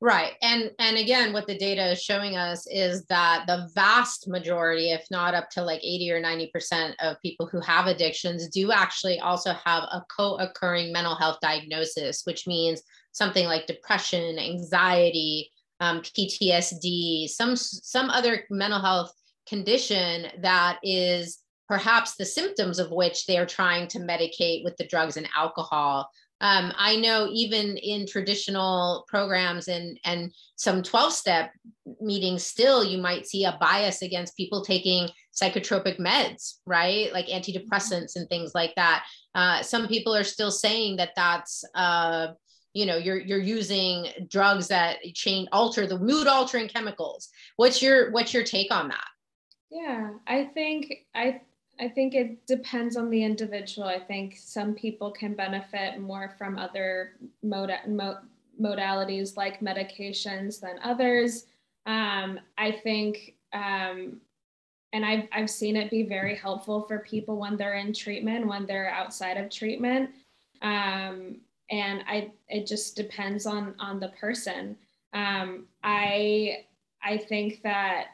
Right. 0.03 0.33
And 0.41 0.71
and 0.79 0.97
again 0.97 1.31
what 1.31 1.45
the 1.45 1.57
data 1.57 1.91
is 1.91 2.01
showing 2.01 2.35
us 2.35 2.65
is 2.67 3.05
that 3.05 3.45
the 3.45 3.69
vast 3.75 4.27
majority 4.27 4.91
if 4.91 5.05
not 5.11 5.35
up 5.35 5.51
to 5.51 5.61
like 5.61 5.79
80 5.83 6.11
or 6.11 6.21
90% 6.21 6.95
of 6.99 7.21
people 7.21 7.45
who 7.45 7.61
have 7.61 7.85
addictions 7.85 8.49
do 8.49 8.71
actually 8.71 9.19
also 9.19 9.53
have 9.53 9.83
a 9.83 10.03
co-occurring 10.15 10.91
mental 10.91 11.13
health 11.15 11.37
diagnosis 11.39 12.23
which 12.25 12.47
means 12.47 12.81
something 13.11 13.45
like 13.45 13.67
depression, 13.67 14.39
anxiety, 14.39 15.51
um, 15.81 16.01
PTSD, 16.01 17.27
some 17.27 17.55
some 17.55 18.09
other 18.09 18.45
mental 18.49 18.79
health 18.79 19.13
condition 19.47 20.27
that 20.41 20.79
is 20.83 21.39
perhaps 21.67 22.15
the 22.15 22.25
symptoms 22.25 22.79
of 22.79 22.91
which 22.91 23.25
they 23.25 23.37
are 23.37 23.45
trying 23.45 23.87
to 23.87 23.99
medicate 23.99 24.63
with 24.63 24.75
the 24.77 24.87
drugs 24.87 25.17
and 25.17 25.27
alcohol 25.35 26.09
um, 26.41 26.73
I 26.75 26.95
know 26.95 27.29
even 27.31 27.77
in 27.77 28.07
traditional 28.07 29.05
programs 29.07 29.67
and 29.67 29.99
and 30.03 30.33
some 30.55 30.81
12 30.81 31.13
step 31.13 31.51
meetings, 32.01 32.43
still 32.43 32.83
you 32.83 32.97
might 32.97 33.27
see 33.27 33.45
a 33.45 33.57
bias 33.61 34.01
against 34.01 34.35
people 34.35 34.65
taking 34.65 35.07
psychotropic 35.39 35.99
meds, 35.99 36.55
right? 36.65 37.13
Like 37.13 37.27
antidepressants 37.27 38.15
and 38.15 38.27
things 38.27 38.53
like 38.55 38.73
that. 38.75 39.05
Uh, 39.35 39.61
some 39.61 39.87
people 39.87 40.15
are 40.15 40.23
still 40.23 40.51
saying 40.51 40.97
that 40.97 41.11
that's 41.15 41.63
uh, 41.75 42.29
you 42.73 42.87
know 42.87 42.97
you're 42.97 43.19
you're 43.19 43.37
using 43.37 44.07
drugs 44.27 44.67
that 44.69 44.97
change 45.13 45.47
alter 45.51 45.85
the 45.85 45.99
mood 45.99 46.25
altering 46.25 46.69
chemicals. 46.69 47.29
What's 47.57 47.83
your 47.83 48.09
what's 48.11 48.33
your 48.33 48.43
take 48.43 48.73
on 48.73 48.87
that? 48.87 49.07
Yeah, 49.71 50.11
I 50.27 50.45
think 50.45 51.05
I 51.15 51.41
I 51.79 51.87
think 51.89 52.13
it 52.13 52.45
depends 52.45 52.95
on 52.97 53.09
the 53.09 53.23
individual. 53.23 53.87
I 53.87 53.99
think 53.99 54.35
some 54.37 54.75
people 54.75 55.09
can 55.11 55.33
benefit 55.33 55.99
more 55.99 56.35
from 56.37 56.59
other 56.59 57.13
mod- 57.41 57.87
mo- 57.87 58.19
modalities 58.61 59.35
like 59.37 59.61
medications 59.61 60.59
than 60.59 60.77
others. 60.83 61.45
Um, 61.87 62.39
I 62.57 62.71
think, 62.71 63.33
um, 63.53 64.21
and 64.93 65.03
I've, 65.03 65.27
I've 65.31 65.49
seen 65.49 65.75
it 65.75 65.89
be 65.89 66.03
very 66.03 66.35
helpful 66.35 66.83
for 66.83 66.99
people 66.99 67.37
when 67.37 67.57
they're 67.57 67.75
in 67.77 67.93
treatment, 67.93 68.45
when 68.45 68.67
they're 68.67 68.91
outside 68.91 69.37
of 69.37 69.49
treatment. 69.49 70.11
Um, 70.61 71.37
and 71.71 72.03
I, 72.07 72.31
it 72.47 72.67
just 72.67 72.95
depends 72.95 73.47
on, 73.47 73.73
on 73.79 73.99
the 73.99 74.09
person. 74.09 74.77
Um, 75.13 75.65
I, 75.83 76.65
I 77.01 77.17
think 77.17 77.63
that 77.63 78.07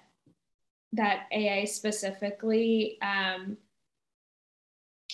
that 0.94 1.28
AA 1.34 1.66
specifically 1.66 2.98
um, 3.02 3.58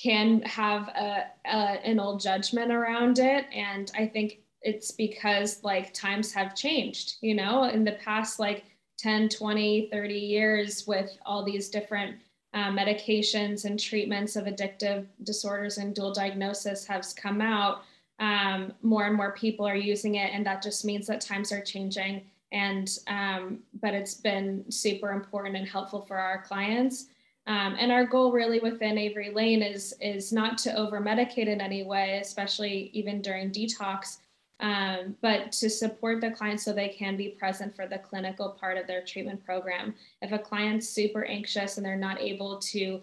can 0.02 0.42
have 0.42 0.88
a, 0.90 1.26
a, 1.46 1.88
an 1.88 2.00
old 2.00 2.20
judgment 2.22 2.72
around 2.72 3.20
it, 3.20 3.46
and 3.54 3.92
I 3.98 4.08
think 4.08 4.40
it's 4.62 4.92
because 4.92 5.64
like 5.64 5.94
times 5.94 6.34
have 6.34 6.56
changed. 6.56 7.16
You 7.22 7.36
know, 7.36 7.66
in 7.66 7.84
the 7.84 7.94
past 7.94 8.40
like 8.40 8.64
10, 9.00 9.30
20, 9.30 9.90
30 9.92 10.14
years 10.14 10.88
with 10.88 11.18
all 11.26 11.44
these 11.44 11.70
different 11.70 12.18
uh, 12.54 12.70
medications 12.70 13.66
and 13.66 13.80
treatments 13.80 14.36
of 14.36 14.46
addictive 14.46 15.08
disorders 15.24 15.78
and 15.80 15.96
dual 15.96 16.14
diagnosis 16.14 16.86
has 16.86 17.14
come 17.14 17.42
out, 17.42 17.82
um, 18.20 18.72
more 18.82 19.06
and 19.06 19.16
more 19.16 19.32
people 19.34 19.68
are 19.68 19.76
using 19.76 20.16
it, 20.16 20.32
and 20.34 20.46
that 20.46 20.62
just 20.62 20.86
means 20.86 21.08
that 21.08 21.20
times 21.22 21.52
are 21.52 21.62
changing. 21.62 22.22
And 22.54 22.90
um, 23.08 23.60
but 23.82 23.94
it's 23.94 24.14
been 24.14 24.64
super 24.72 25.12
important 25.12 25.58
and 25.58 25.68
helpful 25.68 26.02
for 26.02 26.18
our 26.18 26.44
clients. 26.44 27.08
Um, 27.46 27.76
and 27.78 27.92
our 27.92 28.06
goal 28.06 28.32
really 28.32 28.60
within 28.60 28.98
Avery 28.98 29.32
Lane 29.32 29.62
is 29.62 29.94
is 30.00 30.32
not 30.32 30.58
to 30.60 30.78
over 30.78 31.02
medicate 31.02 31.48
in 31.48 31.60
any 31.60 31.84
way, 31.84 32.20
especially 32.22 32.90
even 32.94 33.22
during 33.22 33.52
detox, 33.52 34.20
um, 34.62 35.16
but 35.22 35.52
to 35.54 35.70
support 35.70 36.22
the 36.22 36.32
client 36.32 36.62
so 36.62 36.72
they 36.72 36.88
can 36.88 37.18
be 37.18 37.30
present 37.30 37.76
for 37.76 37.86
the 37.86 37.98
clinical 37.98 38.50
part 38.50 38.78
of 38.78 38.88
their 38.88 39.04
treatment 39.04 39.44
program. 39.44 39.94
If 40.22 40.32
a 40.32 40.40
client's 40.40 40.88
super 40.88 41.26
anxious 41.26 41.76
and 41.76 41.86
they're 41.86 41.98
not 41.98 42.22
able 42.22 42.60
to 42.60 43.02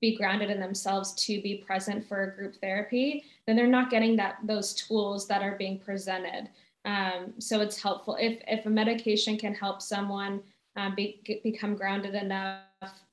be 0.00 0.16
grounded 0.16 0.50
in 0.50 0.60
themselves 0.60 1.12
to 1.12 1.40
be 1.40 1.62
present 1.66 2.06
for 2.06 2.24
a 2.24 2.36
group 2.36 2.56
therapy, 2.56 3.24
then 3.46 3.56
they're 3.56 3.66
not 3.66 3.90
getting 3.90 4.16
that 4.16 4.38
those 4.44 4.74
tools 4.74 5.26
that 5.28 5.42
are 5.42 5.56
being 5.56 5.78
presented. 5.78 6.48
Um, 6.84 7.34
so 7.38 7.60
it's 7.60 7.80
helpful 7.80 8.16
if 8.20 8.42
if 8.48 8.66
a 8.66 8.70
medication 8.70 9.38
can 9.38 9.54
help 9.54 9.80
someone 9.80 10.42
um, 10.76 10.94
be, 10.94 11.20
become 11.44 11.74
grounded 11.76 12.14
enough, 12.14 12.62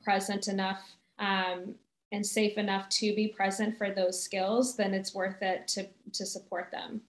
present 0.04 0.48
enough, 0.48 0.82
um, 1.20 1.76
and 2.12 2.26
safe 2.26 2.58
enough 2.58 2.90
to 2.90 3.14
be 3.16 3.28
present 3.28 3.78
for 3.78 3.92
those 3.92 4.22
skills, 4.22 4.76
then 4.76 4.94
it's 4.94 5.14
worth 5.14 5.42
it 5.42 5.68
to 5.70 5.88
to 6.14 6.26
support 6.26 6.72
them. 6.72 7.02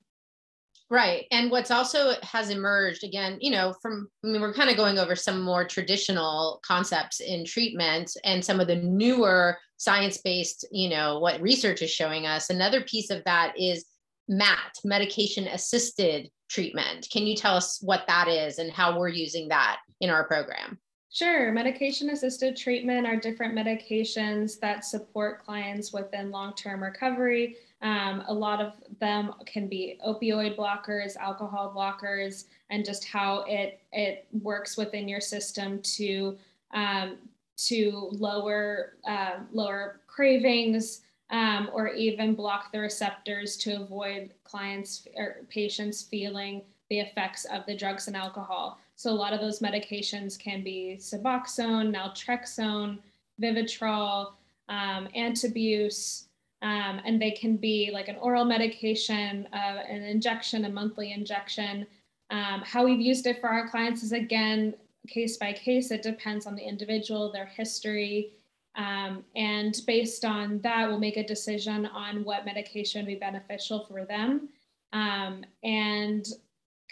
Right. 0.90 1.26
And 1.30 1.52
what's 1.52 1.70
also 1.70 2.14
has 2.24 2.50
emerged 2.50 3.04
again, 3.04 3.38
you 3.40 3.52
know, 3.52 3.74
from, 3.80 4.08
I 4.24 4.26
mean, 4.26 4.40
we're 4.40 4.52
kind 4.52 4.68
of 4.68 4.76
going 4.76 4.98
over 4.98 5.14
some 5.14 5.40
more 5.40 5.64
traditional 5.64 6.60
concepts 6.66 7.20
in 7.20 7.44
treatment 7.44 8.10
and 8.24 8.44
some 8.44 8.58
of 8.58 8.66
the 8.66 8.74
newer 8.74 9.56
science 9.76 10.18
based, 10.18 10.66
you 10.72 10.90
know, 10.90 11.20
what 11.20 11.40
research 11.40 11.80
is 11.80 11.92
showing 11.92 12.26
us. 12.26 12.50
Another 12.50 12.80
piece 12.80 13.08
of 13.10 13.22
that 13.22 13.54
is 13.56 13.84
MAT, 14.28 14.80
medication 14.84 15.46
assisted 15.46 16.28
treatment. 16.50 17.08
Can 17.10 17.26
you 17.26 17.36
tell 17.36 17.56
us 17.56 17.78
what 17.80 18.04
that 18.08 18.28
is 18.28 18.58
and 18.58 18.70
how 18.70 18.98
we're 18.98 19.08
using 19.08 19.48
that 19.48 19.78
in 20.00 20.10
our 20.10 20.24
program? 20.24 20.78
Sure. 21.12 21.50
Medication 21.52 22.10
assisted 22.10 22.56
treatment 22.56 23.06
are 23.06 23.16
different 23.16 23.54
medications 23.54 24.60
that 24.60 24.84
support 24.84 25.42
clients 25.44 25.92
within 25.92 26.30
long 26.30 26.54
term 26.54 26.82
recovery 26.82 27.56
um, 27.82 28.24
a 28.28 28.34
lot 28.34 28.60
of 28.60 28.74
them 28.98 29.32
can 29.46 29.66
be 29.66 29.98
opioid 30.06 30.56
blockers, 30.56 31.16
alcohol 31.16 31.72
blockers, 31.74 32.44
and 32.68 32.84
just 32.84 33.04
how 33.04 33.44
it 33.48 33.80
it 33.92 34.26
works 34.42 34.76
within 34.76 35.08
your 35.08 35.20
system 35.20 35.80
to 35.82 36.36
um, 36.72 37.16
to 37.56 38.10
lower 38.12 38.96
uh, 39.08 39.38
lower 39.52 40.00
cravings 40.06 41.00
um, 41.30 41.70
or 41.72 41.88
even 41.88 42.34
block 42.34 42.70
the 42.72 42.80
receptors 42.80 43.56
to 43.56 43.80
avoid 43.80 44.34
clients 44.50 45.06
or 45.16 45.38
patients 45.48 46.02
feeling 46.02 46.62
the 46.88 47.00
effects 47.00 47.44
of 47.46 47.64
the 47.66 47.76
drugs 47.76 48.08
and 48.08 48.16
alcohol. 48.16 48.78
So 48.96 49.10
a 49.10 49.12
lot 49.12 49.32
of 49.32 49.40
those 49.40 49.60
medications 49.60 50.38
can 50.38 50.62
be 50.62 50.96
Suboxone, 50.98 51.94
Naltrexone, 51.94 52.98
Vivitrol, 53.40 54.32
um, 54.68 55.08
Antabuse, 55.16 56.24
um, 56.62 57.00
and 57.04 57.20
they 57.20 57.30
can 57.30 57.56
be 57.56 57.90
like 57.92 58.08
an 58.08 58.16
oral 58.16 58.44
medication, 58.44 59.48
uh, 59.52 59.82
an 59.88 60.02
injection, 60.02 60.66
a 60.66 60.68
monthly 60.68 61.12
injection. 61.12 61.86
Um, 62.30 62.62
how 62.64 62.84
we've 62.84 63.00
used 63.00 63.26
it 63.26 63.40
for 63.40 63.48
our 63.48 63.68
clients 63.68 64.02
is 64.02 64.12
again 64.12 64.74
case 65.08 65.38
by 65.38 65.52
case. 65.52 65.90
It 65.90 66.02
depends 66.02 66.46
on 66.46 66.54
the 66.54 66.62
individual, 66.62 67.32
their 67.32 67.46
history, 67.46 68.32
um, 68.80 69.24
and 69.36 69.78
based 69.86 70.24
on 70.24 70.58
that, 70.60 70.88
we'll 70.88 70.98
make 70.98 71.18
a 71.18 71.26
decision 71.26 71.84
on 71.84 72.24
what 72.24 72.46
medication 72.46 73.02
would 73.02 73.12
be 73.12 73.14
beneficial 73.14 73.84
for 73.84 74.06
them, 74.06 74.48
um, 74.94 75.44
and 75.62 76.26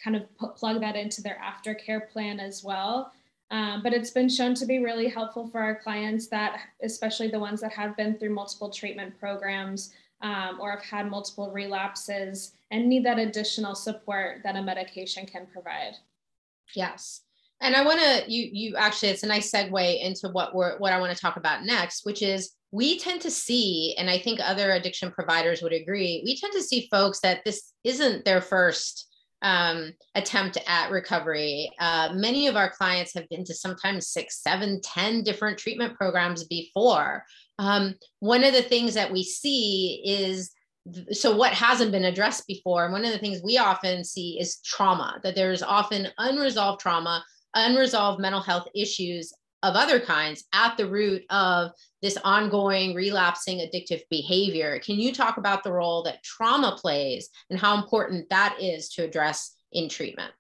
kind 0.03 0.14
of 0.14 0.37
put, 0.37 0.55
plug 0.55 0.81
that 0.83 0.96
into 0.96 1.22
their 1.22 1.40
aftercare 1.42 2.07
plan 2.11 2.40
as 2.40 2.62
well. 2.62 3.11
Um, 3.51 3.83
but 3.83 3.94
it's 3.94 4.11
been 4.11 4.29
shown 4.29 4.55
to 4.57 4.66
be 4.66 4.81
really 4.81 5.09
helpful 5.09 5.48
for 5.48 5.61
our 5.61 5.77
clients 5.77 6.27
that, 6.27 6.61
especially 6.83 7.29
the 7.29 7.40
ones 7.40 7.62
that 7.62 7.72
have 7.72 7.96
been 7.96 8.18
through 8.18 8.35
multiple 8.35 8.68
treatment 8.68 9.18
programs 9.18 9.94
um, 10.20 10.59
or 10.61 10.72
have 10.72 10.83
had 10.83 11.11
multiple 11.11 11.51
relapses 11.51 12.53
and 12.70 12.87
need 12.87 13.07
that 13.07 13.18
additional 13.18 13.74
support 13.74 14.42
that 14.44 14.57
a 14.57 14.62
medication 14.62 15.24
can 15.24 15.46
provide. 15.46 15.94
Yes. 16.74 17.22
And 17.61 17.75
I 17.75 17.85
want 17.85 18.01
to 18.01 18.25
you 18.31 18.49
you 18.53 18.77
actually 18.77 19.09
it's 19.09 19.25
a 19.25 19.27
nice 19.27 19.51
segue 19.51 20.01
into 20.01 20.29
what 20.29 20.55
we're 20.55 20.79
what 20.79 20.92
I 20.92 21.01
want 21.01 21.14
to 21.14 21.21
talk 21.21 21.37
about 21.37 21.64
next, 21.64 22.05
which 22.05 22.23
is 22.23 22.53
we 22.71 22.99
tend 22.99 23.23
to 23.23 23.31
see, 23.31 23.94
and 23.99 24.11
I 24.11 24.18
think 24.18 24.40
other 24.40 24.73
addiction 24.73 25.11
providers 25.11 25.62
would 25.62 25.73
agree, 25.73 26.23
we 26.25 26.37
tend 26.37 26.53
to 26.53 26.62
see 26.62 26.88
folks 26.90 27.21
that 27.21 27.44
this 27.44 27.73
isn't 27.83 28.25
their 28.25 28.42
first 28.42 29.07
um, 29.40 29.92
attempt 30.14 30.59
at 30.66 30.90
recovery. 30.90 31.71
Uh, 31.79 32.11
many 32.12 32.47
of 32.47 32.57
our 32.57 32.71
clients 32.71 33.14
have 33.14 33.29
been 33.29 33.44
to 33.44 33.55
sometimes 33.55 34.09
six, 34.09 34.42
seven, 34.42 34.81
ten 34.83 35.23
different 35.23 35.59
treatment 35.59 35.97
programs 35.97 36.44
before. 36.44 37.25
Um, 37.59 37.94
one 38.21 38.44
of 38.44 38.53
the 38.53 38.62
things 38.62 38.94
that 38.94 39.12
we 39.12 39.23
see 39.23 40.03
is 40.05 40.51
so 41.12 41.37
what 41.37 41.53
hasn't 41.53 41.92
been 41.92 42.07
addressed 42.07 42.47
before 42.47 42.85
and 42.85 42.92
one 42.94 43.05
of 43.05 43.12
the 43.12 43.18
things 43.18 43.42
we 43.44 43.59
often 43.59 44.03
see 44.03 44.38
is 44.40 44.59
trauma 44.64 45.21
that 45.23 45.35
there's 45.35 45.62
often 45.62 46.09
unresolved 46.16 46.81
trauma 46.81 47.23
unresolved 47.54 48.20
mental 48.20 48.40
health 48.40 48.68
issues 48.74 49.32
of 49.62 49.74
other 49.74 49.98
kinds 49.98 50.44
at 50.52 50.76
the 50.76 50.88
root 50.88 51.24
of 51.30 51.72
this 52.00 52.16
ongoing 52.24 52.94
relapsing 52.94 53.58
addictive 53.58 54.02
behavior. 54.08 54.78
Can 54.84 54.96
you 54.96 55.12
talk 55.12 55.37
about 55.37 55.64
the 55.64 55.72
role 55.72 56.02
that 56.04 56.22
trauma 56.22 56.76
plays 56.80 57.28
and 57.50 57.58
how 57.58 57.76
important 57.76 58.28
that 58.30 58.56
is 58.61 58.88
to 58.90 59.04
address 59.04 59.56
in 59.72 59.88
treatment? 59.88 60.32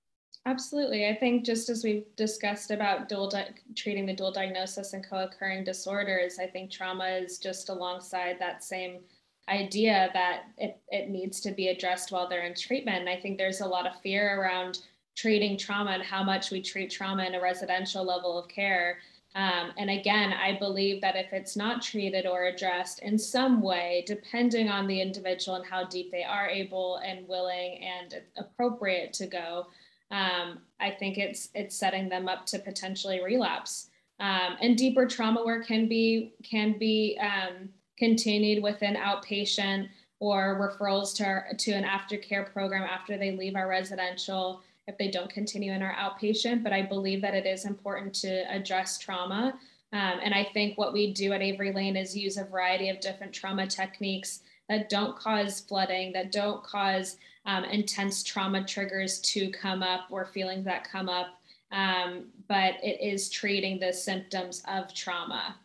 Absolutely. 0.46 1.06
I 1.06 1.14
think 1.14 1.44
just 1.44 1.68
as 1.68 1.84
we've 1.84 2.04
discussed 2.16 2.70
about 2.70 3.08
dual 3.08 3.28
di- 3.28 3.50
treating 3.76 4.06
the 4.06 4.14
dual 4.14 4.32
diagnosis 4.32 4.94
and 4.94 5.04
co-occurring 5.04 5.64
disorders, 5.64 6.38
I 6.38 6.46
think 6.46 6.70
trauma 6.70 7.06
is 7.06 7.38
just 7.38 7.68
alongside 7.68 8.38
that 8.38 8.64
same 8.64 9.00
idea 9.48 10.10
that 10.14 10.44
it, 10.56 10.80
it 10.88 11.10
needs 11.10 11.40
to 11.40 11.50
be 11.50 11.68
addressed 11.68 12.12
while 12.12 12.28
they're 12.28 12.46
in 12.46 12.54
treatment. 12.54 13.00
And 13.00 13.08
I 13.08 13.16
think 13.16 13.36
there's 13.36 13.60
a 13.60 13.66
lot 13.66 13.86
of 13.86 14.00
fear 14.00 14.40
around 14.40 14.78
treating 15.18 15.58
trauma 15.58 15.90
and 15.90 16.02
how 16.02 16.22
much 16.22 16.52
we 16.52 16.62
treat 16.62 16.90
trauma 16.90 17.24
in 17.24 17.34
a 17.34 17.40
residential 17.40 18.04
level 18.04 18.38
of 18.38 18.46
care. 18.48 18.98
Um, 19.34 19.72
and 19.76 19.90
again, 19.90 20.32
I 20.32 20.56
believe 20.58 21.00
that 21.00 21.16
if 21.16 21.32
it's 21.32 21.56
not 21.56 21.82
treated 21.82 22.24
or 22.24 22.44
addressed 22.44 23.00
in 23.00 23.18
some 23.18 23.60
way, 23.60 24.04
depending 24.06 24.68
on 24.68 24.86
the 24.86 25.00
individual 25.00 25.56
and 25.56 25.66
how 25.66 25.84
deep 25.84 26.12
they 26.12 26.22
are 26.22 26.48
able 26.48 27.00
and 27.04 27.26
willing 27.26 27.80
and 27.82 28.22
appropriate 28.36 29.12
to 29.14 29.26
go, 29.26 29.66
um, 30.12 30.60
I 30.80 30.90
think 30.98 31.18
it's 31.18 31.50
it's 31.52 31.76
setting 31.76 32.08
them 32.08 32.28
up 32.28 32.46
to 32.46 32.58
potentially 32.58 33.22
relapse. 33.22 33.90
Um, 34.20 34.56
and 34.62 34.76
deeper 34.76 35.06
trauma 35.06 35.44
work 35.44 35.66
can 35.66 35.88
be 35.88 36.32
can 36.42 36.78
be 36.78 37.18
um, 37.20 37.68
continued 37.98 38.62
within 38.62 38.94
outpatient 38.94 39.88
or 40.20 40.58
referrals 40.58 41.14
to 41.16 41.24
our, 41.24 41.46
to 41.58 41.72
an 41.72 41.84
aftercare 41.84 42.50
program 42.52 42.84
after 42.84 43.18
they 43.18 43.32
leave 43.32 43.56
our 43.56 43.68
residential 43.68 44.62
if 44.88 44.98
they 44.98 45.08
don't 45.08 45.30
continue 45.30 45.72
in 45.72 45.82
our 45.82 45.94
outpatient. 45.94 46.64
But 46.64 46.72
I 46.72 46.82
believe 46.82 47.22
that 47.22 47.34
it 47.34 47.46
is 47.46 47.64
important 47.64 48.12
to 48.16 48.52
address 48.52 48.98
trauma. 48.98 49.54
Um, 49.92 50.20
and 50.22 50.34
I 50.34 50.48
think 50.52 50.76
what 50.76 50.92
we 50.92 51.12
do 51.12 51.32
at 51.32 51.42
Avery 51.42 51.72
Lane 51.72 51.96
is 51.96 52.16
use 52.16 52.36
a 52.36 52.44
variety 52.44 52.88
of 52.88 53.00
different 53.00 53.32
trauma 53.32 53.66
techniques 53.66 54.40
that 54.68 54.88
don't 54.88 55.16
cause 55.16 55.60
flooding, 55.60 56.12
that 56.12 56.32
don't 56.32 56.62
cause 56.64 57.16
um, 57.46 57.64
intense 57.64 58.22
trauma 58.22 58.64
triggers 58.64 59.20
to 59.20 59.50
come 59.50 59.82
up 59.82 60.06
or 60.10 60.26
feelings 60.26 60.64
that 60.64 60.90
come 60.90 61.08
up. 61.08 61.28
Um, 61.70 62.26
but 62.48 62.74
it 62.82 63.00
is 63.00 63.30
treating 63.30 63.78
the 63.78 63.92
symptoms 63.92 64.62
of 64.66 64.92
trauma. 64.92 65.56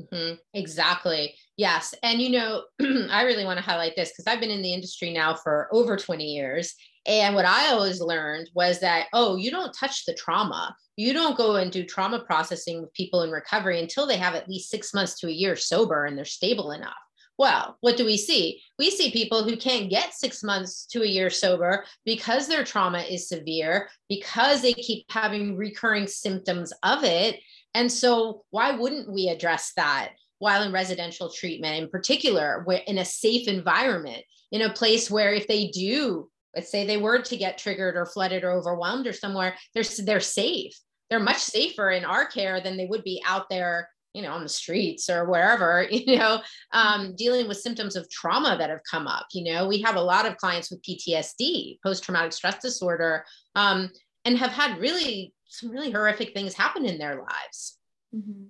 Mm-hmm. 0.00 0.34
Exactly. 0.54 1.34
Yes. 1.56 1.94
And, 2.02 2.20
you 2.20 2.30
know, 2.30 2.64
I 3.10 3.22
really 3.22 3.44
want 3.44 3.58
to 3.58 3.64
highlight 3.64 3.94
this 3.96 4.10
because 4.10 4.26
I've 4.26 4.40
been 4.40 4.50
in 4.50 4.62
the 4.62 4.74
industry 4.74 5.12
now 5.12 5.34
for 5.34 5.68
over 5.72 5.96
20 5.96 6.24
years. 6.24 6.74
And 7.06 7.34
what 7.34 7.44
I 7.44 7.72
always 7.72 8.00
learned 8.00 8.50
was 8.54 8.80
that, 8.80 9.06
oh, 9.12 9.36
you 9.36 9.50
don't 9.50 9.76
touch 9.78 10.04
the 10.04 10.14
trauma. 10.14 10.74
You 10.96 11.12
don't 11.12 11.36
go 11.36 11.56
and 11.56 11.70
do 11.70 11.84
trauma 11.84 12.20
processing 12.20 12.80
with 12.80 12.92
people 12.94 13.22
in 13.22 13.30
recovery 13.30 13.80
until 13.80 14.06
they 14.06 14.16
have 14.16 14.34
at 14.34 14.48
least 14.48 14.70
six 14.70 14.94
months 14.94 15.18
to 15.20 15.28
a 15.28 15.32
year 15.32 15.56
sober 15.56 16.04
and 16.04 16.16
they're 16.16 16.24
stable 16.24 16.70
enough. 16.70 16.94
Well, 17.36 17.76
what 17.80 17.96
do 17.96 18.04
we 18.04 18.16
see? 18.16 18.62
We 18.78 18.90
see 18.90 19.10
people 19.10 19.42
who 19.42 19.56
can't 19.56 19.90
get 19.90 20.14
six 20.14 20.44
months 20.44 20.86
to 20.92 21.02
a 21.02 21.06
year 21.06 21.30
sober 21.30 21.84
because 22.04 22.46
their 22.46 22.64
trauma 22.64 23.00
is 23.00 23.28
severe, 23.28 23.88
because 24.08 24.62
they 24.62 24.72
keep 24.72 25.04
having 25.10 25.56
recurring 25.56 26.06
symptoms 26.06 26.72
of 26.84 27.02
it. 27.02 27.40
And 27.74 27.90
so, 27.90 28.44
why 28.50 28.70
wouldn't 28.70 29.12
we 29.12 29.28
address 29.28 29.72
that 29.76 30.10
while 30.38 30.62
in 30.62 30.72
residential 30.72 31.28
treatment, 31.28 31.82
in 31.82 31.88
particular, 31.88 32.64
in 32.86 32.98
a 32.98 33.04
safe 33.04 33.48
environment, 33.48 34.22
in 34.52 34.62
a 34.62 34.72
place 34.72 35.10
where 35.10 35.32
if 35.32 35.48
they 35.48 35.68
do, 35.68 36.30
let's 36.54 36.70
say 36.70 36.86
they 36.86 36.96
were 36.96 37.20
to 37.20 37.36
get 37.36 37.58
triggered 37.58 37.96
or 37.96 38.06
flooded 38.06 38.44
or 38.44 38.52
overwhelmed 38.52 39.06
or 39.06 39.12
somewhere, 39.12 39.56
they're, 39.74 39.84
they're 40.04 40.20
safe. 40.20 40.78
They're 41.10 41.20
much 41.20 41.38
safer 41.38 41.90
in 41.90 42.04
our 42.04 42.26
care 42.26 42.60
than 42.60 42.76
they 42.76 42.86
would 42.86 43.04
be 43.04 43.22
out 43.26 43.48
there 43.48 43.88
you 44.14 44.22
know, 44.22 44.32
on 44.32 44.44
the 44.44 44.48
streets 44.48 45.10
or 45.10 45.24
wherever, 45.28 45.82
you 45.90 46.16
know, 46.16 46.40
um, 46.72 47.14
dealing 47.16 47.48
with 47.48 47.58
symptoms 47.58 47.96
of 47.96 48.08
trauma 48.08 48.56
that 48.56 48.70
have 48.70 48.80
come 48.88 49.06
up. 49.06 49.26
You 49.32 49.52
know, 49.52 49.66
we 49.66 49.82
have 49.82 49.96
a 49.96 50.00
lot 50.00 50.24
of 50.24 50.36
clients 50.36 50.70
with 50.70 50.82
PTSD, 50.82 51.78
post 51.82 52.04
traumatic 52.04 52.32
stress 52.32 52.58
disorder, 52.62 53.24
um, 53.56 53.90
and 54.24 54.38
have 54.38 54.52
had 54.52 54.78
really 54.78 55.34
some 55.48 55.70
really 55.70 55.90
horrific 55.90 56.32
things 56.32 56.54
happen 56.54 56.86
in 56.86 56.96
their 56.96 57.16
lives. 57.16 57.78
Mm-hmm. 58.14 58.44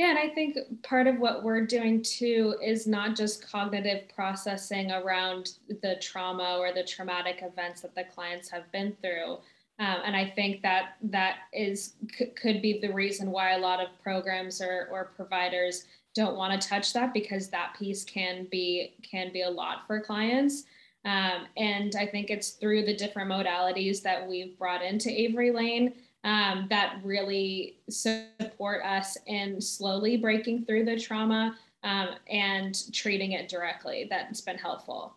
Yeah, 0.00 0.08
and 0.08 0.18
I 0.18 0.30
think 0.30 0.56
part 0.82 1.06
of 1.06 1.18
what 1.18 1.42
we're 1.42 1.66
doing 1.66 2.00
too 2.02 2.54
is 2.64 2.86
not 2.86 3.14
just 3.14 3.46
cognitive 3.46 4.08
processing 4.14 4.92
around 4.92 5.58
the 5.82 5.96
trauma 6.00 6.56
or 6.58 6.72
the 6.72 6.84
traumatic 6.84 7.42
events 7.42 7.82
that 7.82 7.94
the 7.94 8.04
clients 8.04 8.48
have 8.48 8.72
been 8.72 8.96
through, 9.02 9.32
um, 9.78 9.98
and 10.06 10.16
I 10.16 10.32
think 10.34 10.62
that 10.62 10.96
that 11.02 11.40
is 11.52 11.96
c- 12.16 12.28
could 12.28 12.62
be 12.62 12.80
the 12.80 12.90
reason 12.94 13.30
why 13.30 13.50
a 13.50 13.58
lot 13.58 13.78
of 13.78 13.88
programs 14.02 14.62
or, 14.62 14.88
or 14.90 15.12
providers 15.16 15.84
don't 16.14 16.34
want 16.34 16.58
to 16.58 16.66
touch 16.66 16.94
that 16.94 17.12
because 17.12 17.50
that 17.50 17.76
piece 17.78 18.02
can 18.02 18.46
be 18.50 18.94
can 19.02 19.30
be 19.34 19.42
a 19.42 19.50
lot 19.50 19.86
for 19.86 20.00
clients. 20.00 20.64
Um, 21.04 21.46
and 21.58 21.94
I 21.94 22.06
think 22.06 22.30
it's 22.30 22.52
through 22.52 22.86
the 22.86 22.96
different 22.96 23.30
modalities 23.30 24.00
that 24.00 24.26
we've 24.26 24.58
brought 24.58 24.80
into 24.80 25.10
Avery 25.10 25.50
Lane 25.50 25.92
um, 26.24 26.66
that 26.70 27.00
really 27.02 27.78
support 27.88 28.84
us 28.84 29.16
in 29.26 29.60
slowly 29.60 30.16
breaking 30.16 30.64
through 30.64 30.84
the 30.84 30.98
trauma 30.98 31.56
um, 31.82 32.10
and 32.28 32.92
treating 32.92 33.32
it 33.32 33.48
directly. 33.48 34.06
That's 34.10 34.40
been 34.40 34.58
helpful. 34.58 35.16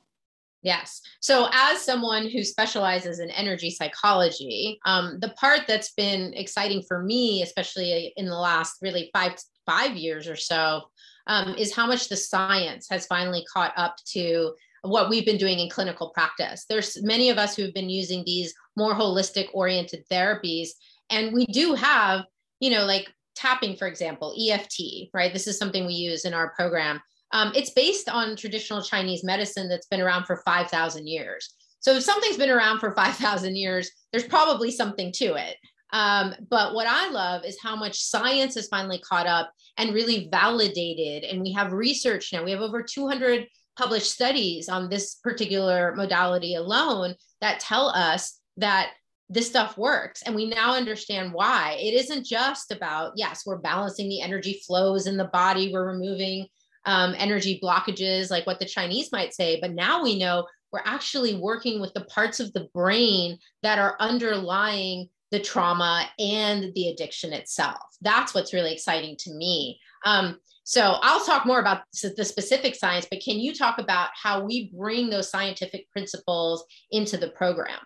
Yes. 0.61 1.01
So, 1.19 1.49
as 1.51 1.81
someone 1.81 2.29
who 2.29 2.41
specializes 2.41 3.19
in 3.19 3.29
energy 3.31 3.69
psychology, 3.69 4.79
um, 4.85 5.19
the 5.19 5.29
part 5.31 5.61
that's 5.67 5.91
been 5.91 6.33
exciting 6.35 6.81
for 6.87 7.03
me, 7.03 7.43
especially 7.43 8.13
in 8.15 8.25
the 8.25 8.35
last 8.35 8.77
really 8.81 9.09
five 9.13 9.33
five 9.65 9.97
years 9.97 10.27
or 10.27 10.37
so, 10.37 10.83
um, 11.27 11.53
is 11.55 11.75
how 11.75 11.85
much 11.85 12.07
the 12.07 12.15
science 12.15 12.87
has 12.89 13.05
finally 13.07 13.43
caught 13.53 13.73
up 13.75 13.97
to 14.05 14.53
what 14.83 15.09
we've 15.09 15.25
been 15.25 15.37
doing 15.37 15.59
in 15.59 15.69
clinical 15.69 16.09
practice. 16.09 16.65
There's 16.67 17.01
many 17.03 17.29
of 17.29 17.37
us 17.37 17.55
who've 17.55 17.73
been 17.73 17.89
using 17.89 18.23
these 18.25 18.53
more 18.75 18.93
holistic 18.93 19.47
oriented 19.53 20.07
therapies, 20.09 20.69
and 21.13 21.33
we 21.33 21.45
do 21.45 21.73
have, 21.75 22.25
you 22.59 22.69
know, 22.69 22.85
like 22.85 23.09
tapping, 23.35 23.75
for 23.75 23.87
example, 23.87 24.35
EFT, 24.39 25.09
right? 25.13 25.31
This 25.33 25.47
is 25.47 25.57
something 25.57 25.85
we 25.85 25.93
use 25.93 26.25
in 26.25 26.33
our 26.33 26.49
program 26.51 27.01
um, 27.33 27.51
it's 27.55 27.71
based 27.71 28.07
on 28.07 28.35
traditional 28.35 28.81
Chinese 28.81 29.23
medicine 29.23 29.67
that's 29.67 29.87
been 29.87 30.01
around 30.01 30.25
for 30.25 30.41
5,000 30.45 31.07
years. 31.07 31.55
So 31.79 31.95
if 31.95 32.03
something's 32.03 32.37
been 32.37 32.51
around 32.51 32.79
for 32.79 32.91
5,000 32.95 33.57
years, 33.57 33.91
there's 34.11 34.27
probably 34.27 34.71
something 34.71 35.11
to 35.13 35.33
it. 35.33 35.57
Um, 35.91 36.33
but 36.49 36.73
what 36.73 36.87
I 36.87 37.09
love 37.09 37.43
is 37.43 37.57
how 37.61 37.75
much 37.75 38.01
science 38.01 38.55
has 38.55 38.67
finally 38.67 38.99
caught 38.99 39.27
up 39.27 39.51
and 39.77 39.93
really 39.93 40.27
validated. 40.31 41.23
And 41.23 41.41
we 41.41 41.51
have 41.53 41.71
research 41.71 42.31
now. 42.31 42.43
We 42.43 42.51
have 42.51 42.61
over 42.61 42.81
200 42.81 43.47
published 43.77 44.11
studies 44.11 44.69
on 44.69 44.89
this 44.89 45.15
particular 45.15 45.93
modality 45.95 46.55
alone 46.55 47.15
that 47.41 47.59
tell 47.59 47.89
us 47.89 48.39
that 48.57 48.91
this 49.29 49.47
stuff 49.47 49.77
works. 49.77 50.21
And 50.23 50.35
we 50.35 50.47
now 50.49 50.75
understand 50.75 51.33
why. 51.33 51.77
It 51.79 51.93
isn't 51.93 52.25
just 52.25 52.71
about, 52.71 53.13
yes, 53.15 53.43
we're 53.45 53.57
balancing 53.57 54.09
the 54.09 54.21
energy 54.21 54.61
flows 54.65 55.07
in 55.07 55.17
the 55.17 55.25
body, 55.25 55.71
we're 55.71 55.87
removing 55.87 56.47
um, 56.85 57.15
energy 57.17 57.59
blockages, 57.63 58.29
like 58.29 58.45
what 58.45 58.59
the 58.59 58.65
Chinese 58.65 59.11
might 59.11 59.33
say. 59.33 59.59
But 59.61 59.73
now 59.73 60.03
we 60.03 60.19
know 60.19 60.45
we're 60.71 60.81
actually 60.85 61.35
working 61.35 61.79
with 61.79 61.93
the 61.93 62.05
parts 62.05 62.39
of 62.39 62.51
the 62.53 62.67
brain 62.73 63.37
that 63.61 63.79
are 63.79 63.95
underlying 63.99 65.09
the 65.31 65.39
trauma 65.39 66.05
and 66.19 66.73
the 66.75 66.89
addiction 66.89 67.33
itself. 67.33 67.79
That's 68.01 68.33
what's 68.33 68.53
really 68.53 68.73
exciting 68.73 69.15
to 69.19 69.33
me. 69.33 69.79
Um, 70.05 70.37
so 70.63 70.97
I'll 71.01 71.25
talk 71.25 71.45
more 71.45 71.59
about 71.59 71.83
the 71.91 72.25
specific 72.25 72.75
science, 72.75 73.07
but 73.09 73.21
can 73.21 73.39
you 73.39 73.53
talk 73.53 73.79
about 73.79 74.09
how 74.13 74.43
we 74.43 74.71
bring 74.77 75.09
those 75.09 75.29
scientific 75.29 75.89
principles 75.91 76.63
into 76.91 77.17
the 77.17 77.29
program? 77.29 77.79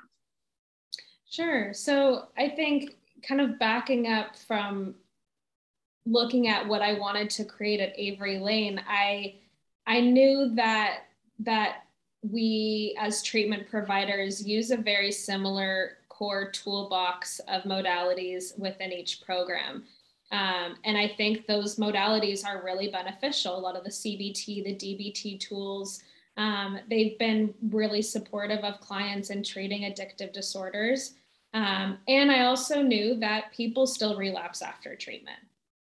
Sure. 1.29 1.73
So 1.73 2.27
I 2.37 2.49
think 2.49 2.95
kind 3.27 3.41
of 3.41 3.59
backing 3.59 4.07
up 4.07 4.35
from 4.35 4.95
looking 6.05 6.47
at 6.47 6.67
what 6.67 6.81
I 6.81 6.93
wanted 6.93 7.29
to 7.31 7.45
create 7.45 7.79
at 7.81 7.93
Avery 7.97 8.39
Lane, 8.39 8.81
I 8.87 9.35
I 9.85 10.01
knew 10.01 10.53
that 10.55 11.03
that 11.39 11.83
we 12.21 12.95
as 12.99 13.21
treatment 13.21 13.69
providers 13.69 14.45
use 14.45 14.71
a 14.71 14.77
very 14.77 15.11
similar 15.11 15.97
core 16.09 16.49
toolbox 16.51 17.39
of 17.47 17.63
modalities 17.63 18.57
within 18.57 18.91
each 18.91 19.21
program. 19.21 19.83
Um, 20.31 20.75
and 20.83 20.97
I 20.97 21.07
think 21.07 21.45
those 21.45 21.77
modalities 21.77 22.45
are 22.45 22.63
really 22.63 22.89
beneficial. 22.89 23.57
A 23.57 23.59
lot 23.59 23.75
of 23.75 23.83
the 23.83 23.89
CBT, 23.89 24.63
the 24.63 24.75
DBT 24.75 25.39
tools, 25.39 26.01
um, 26.37 26.79
they've 26.89 27.17
been 27.17 27.53
really 27.69 28.01
supportive 28.01 28.63
of 28.63 28.79
clients 28.79 29.29
in 29.29 29.43
treating 29.43 29.81
addictive 29.81 30.33
disorders. 30.33 31.13
Um, 31.53 31.97
and 32.07 32.31
I 32.31 32.45
also 32.45 32.81
knew 32.81 33.15
that 33.19 33.51
people 33.51 33.87
still 33.87 34.15
relapse 34.15 34.61
after 34.61 34.95
treatment. 34.95 35.39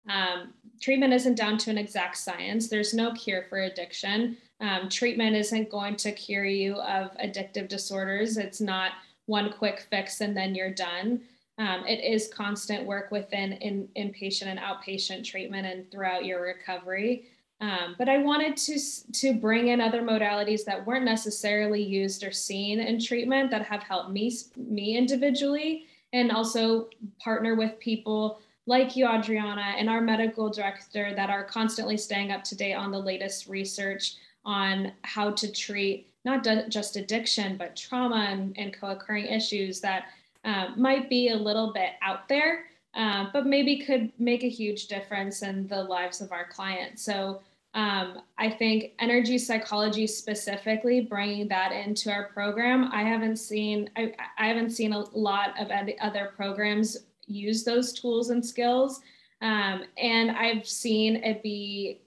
Um, 0.08 0.52
treatment 0.80 1.14
isn't 1.14 1.36
down 1.36 1.58
to 1.58 1.70
an 1.70 1.78
exact 1.78 2.18
science. 2.18 2.68
There's 2.68 2.94
no 2.94 3.12
cure 3.12 3.46
for 3.48 3.60
addiction. 3.60 4.36
Um, 4.60 4.88
treatment 4.88 5.36
isn't 5.36 5.70
going 5.70 5.96
to 5.96 6.12
cure 6.12 6.44
you 6.44 6.74
of 6.76 7.16
addictive 7.18 7.68
disorders. 7.68 8.36
It's 8.36 8.60
not 8.60 8.92
one 9.26 9.52
quick 9.52 9.86
fix 9.90 10.20
and 10.20 10.36
then 10.36 10.54
you're 10.54 10.70
done. 10.70 11.22
Um, 11.56 11.84
it 11.86 12.02
is 12.02 12.28
constant 12.28 12.84
work 12.84 13.10
within 13.10 13.52
in, 13.54 13.88
inpatient 13.96 14.46
and 14.46 14.58
outpatient 14.58 15.24
treatment 15.24 15.66
and 15.66 15.90
throughout 15.90 16.24
your 16.24 16.42
recovery. 16.42 17.28
Um, 17.64 17.94
but 17.96 18.10
I 18.10 18.18
wanted 18.18 18.56
to 18.58 18.78
to 19.12 19.32
bring 19.32 19.68
in 19.68 19.80
other 19.80 20.02
modalities 20.02 20.64
that 20.64 20.84
weren't 20.86 21.04
necessarily 21.04 21.82
used 21.82 22.22
or 22.22 22.30
seen 22.30 22.78
in 22.78 23.00
treatment 23.00 23.50
that 23.52 23.62
have 23.62 23.82
helped 23.82 24.10
me 24.10 24.36
me 24.56 24.98
individually, 24.98 25.86
and 26.12 26.30
also 26.30 26.90
partner 27.18 27.54
with 27.54 27.78
people 27.78 28.38
like 28.66 28.96
you, 28.96 29.08
Adriana, 29.08 29.76
and 29.78 29.88
our 29.88 30.02
medical 30.02 30.50
director 30.50 31.14
that 31.14 31.30
are 31.30 31.44
constantly 31.44 31.96
staying 31.96 32.32
up 32.32 32.44
to 32.44 32.54
date 32.54 32.74
on 32.74 32.90
the 32.90 32.98
latest 32.98 33.48
research 33.48 34.16
on 34.44 34.92
how 35.02 35.30
to 35.30 35.50
treat 35.50 36.08
not 36.26 36.46
just 36.68 36.96
addiction, 36.96 37.56
but 37.56 37.76
trauma 37.76 38.26
and, 38.30 38.54
and 38.58 38.78
co 38.78 38.88
occurring 38.88 39.26
issues 39.26 39.80
that 39.80 40.04
uh, 40.44 40.68
might 40.76 41.08
be 41.08 41.28
a 41.28 41.36
little 41.36 41.72
bit 41.72 41.92
out 42.02 42.28
there, 42.28 42.66
uh, 42.94 43.26
but 43.32 43.46
maybe 43.46 43.78
could 43.78 44.12
make 44.18 44.44
a 44.44 44.48
huge 44.48 44.86
difference 44.86 45.42
in 45.42 45.66
the 45.68 45.82
lives 45.82 46.20
of 46.20 46.30
our 46.30 46.46
clients. 46.46 47.02
So 47.02 47.40
um, 47.74 48.22
I 48.38 48.50
think 48.50 48.92
energy 49.00 49.36
psychology 49.36 50.06
specifically, 50.06 51.00
bringing 51.00 51.48
that 51.48 51.72
into 51.72 52.10
our 52.10 52.28
program, 52.28 52.88
I 52.92 53.02
haven't 53.02 53.36
seen 53.36 53.90
I, 53.96 54.14
I 54.38 54.46
haven't 54.46 54.70
seen 54.70 54.92
a 54.92 55.00
lot 55.16 55.60
of 55.60 55.70
other 56.00 56.32
programs 56.36 56.98
use 57.26 57.64
those 57.64 57.92
tools 57.92 58.30
and 58.30 58.44
skills. 58.44 59.00
Um, 59.42 59.82
and 59.98 60.30
I've 60.30 60.66
seen 60.68 61.16
it 61.16 61.42
be 61.42 62.02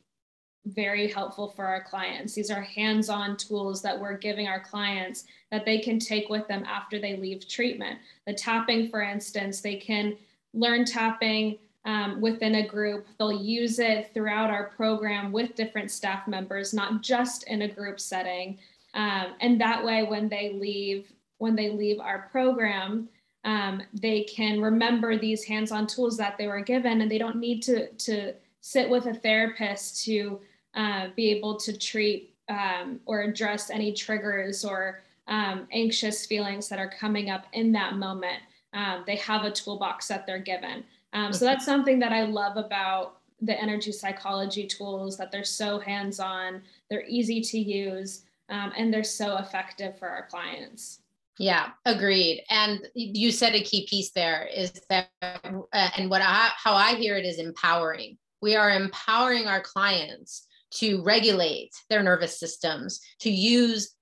very 0.66 1.10
helpful 1.10 1.50
for 1.50 1.66
our 1.66 1.84
clients. 1.84 2.34
These 2.34 2.52
are 2.52 2.62
hands 2.62 3.10
on 3.10 3.38
tools 3.38 3.82
that 3.82 4.00
we're 4.00 4.18
giving 4.18 4.48
our 4.48 4.60
clients 4.60 5.26
that 5.52 5.66
they 5.66 5.80
can 5.80 6.00
take 6.00 6.30
with 6.30 6.48
them 6.48 6.64
after 6.66 7.00
they 7.00 7.16
leave 7.16 7.48
treatment. 7.48 8.00
The 8.26 8.34
tapping, 8.34 8.90
for 8.90 9.02
instance, 9.02 9.62
they 9.62 9.76
can 9.76 10.18
learn 10.54 10.86
tapping 10.86 11.58
um, 11.88 12.20
within 12.20 12.56
a 12.56 12.68
group. 12.68 13.08
They'll 13.18 13.32
use 13.32 13.80
it 13.80 14.12
throughout 14.14 14.52
our 14.52 14.66
program 14.76 15.32
with 15.32 15.56
different 15.56 15.90
staff 15.90 16.28
members, 16.28 16.74
not 16.74 17.02
just 17.02 17.48
in 17.48 17.62
a 17.64 17.68
group 17.68 18.00
setting. 18.00 18.60
Um, 18.94 19.28
and 19.40 19.60
that 19.62 19.84
way, 19.84 20.04
when 20.04 20.28
they 20.28 20.54
leave, 20.54 21.12
when 21.38 21.56
they 21.56 21.70
leave 21.70 22.00
our 22.00 22.28
program, 22.30 23.08
um, 23.46 23.82
they 23.94 24.24
can 24.24 24.62
remember 24.62 25.18
these 25.18 25.46
hands-on 25.46 25.88
tools 25.88 26.18
that 26.18 26.38
they 26.38 26.48
were 26.48 26.60
given 26.60 27.00
and 27.00 27.10
they 27.10 27.18
don't 27.18 27.38
need 27.38 27.64
to, 27.64 27.88
to 27.94 28.34
sit 28.60 28.90
with 28.90 29.06
a 29.06 29.14
therapist 29.14 30.04
to 30.04 30.42
uh, 30.76 31.08
be 31.16 31.30
able 31.30 31.56
to 31.56 31.78
treat 31.78 32.36
um, 32.50 33.00
or 33.06 33.22
address 33.22 33.70
any 33.70 33.94
triggers 33.94 34.66
or 34.66 35.02
um, 35.28 35.68
anxious 35.72 36.26
feelings 36.26 36.68
that 36.68 36.80
are 36.80 36.90
coming 36.90 37.30
up 37.30 37.46
in 37.54 37.72
that 37.72 37.96
moment. 37.96 38.40
Um, 38.74 39.04
they 39.08 39.16
have 39.18 39.46
a 39.46 39.52
toolbox 39.52 40.10
that 40.10 40.26
they're 40.26 40.38
given. 40.40 40.84
Um, 41.18 41.34
so 41.34 41.46
that's 41.46 41.66
something 41.66 41.98
that 42.00 42.12
I 42.12 42.24
love 42.24 42.58
about 42.58 43.22
the 43.42 43.60
energy 43.60 43.92
psychology 43.92 44.68
tools 44.68 45.18
that 45.18 45.32
they're 45.32 45.44
so 45.44 45.80
hands 45.80 46.20
on, 46.20 46.62
they're 46.90 47.06
easy 47.08 47.42
to 47.42 47.58
use, 47.58 48.26
um, 48.50 48.72
and 48.78 48.94
they're 48.94 49.04
so 49.04 49.38
effective 49.38 49.98
for 49.98 50.08
our 50.08 50.28
clients. 50.28 51.00
Yeah, 51.40 51.70
agreed. 51.86 52.44
And 52.52 52.88
you 52.94 53.32
said 53.32 53.56
a 53.56 53.64
key 53.64 53.88
piece 53.90 54.12
there 54.12 54.48
is 54.56 54.72
that, 54.90 55.10
uh, 55.22 55.90
and 55.98 56.10
what 56.10 56.22
I, 56.22 56.52
how 56.56 56.74
I 56.74 56.96
hear 56.96 57.18
it 57.18 57.26
is 57.26 57.40
empowering. 57.40 58.18
We 58.42 58.56
are 58.56 58.70
empowering 58.70 59.48
our 59.48 59.62
clients 59.62 60.46
to 60.76 61.02
regulate 61.04 61.72
their 61.90 62.04
nervous 62.04 62.40
systems, 62.40 63.02
to 63.22 63.32
use 63.32 63.96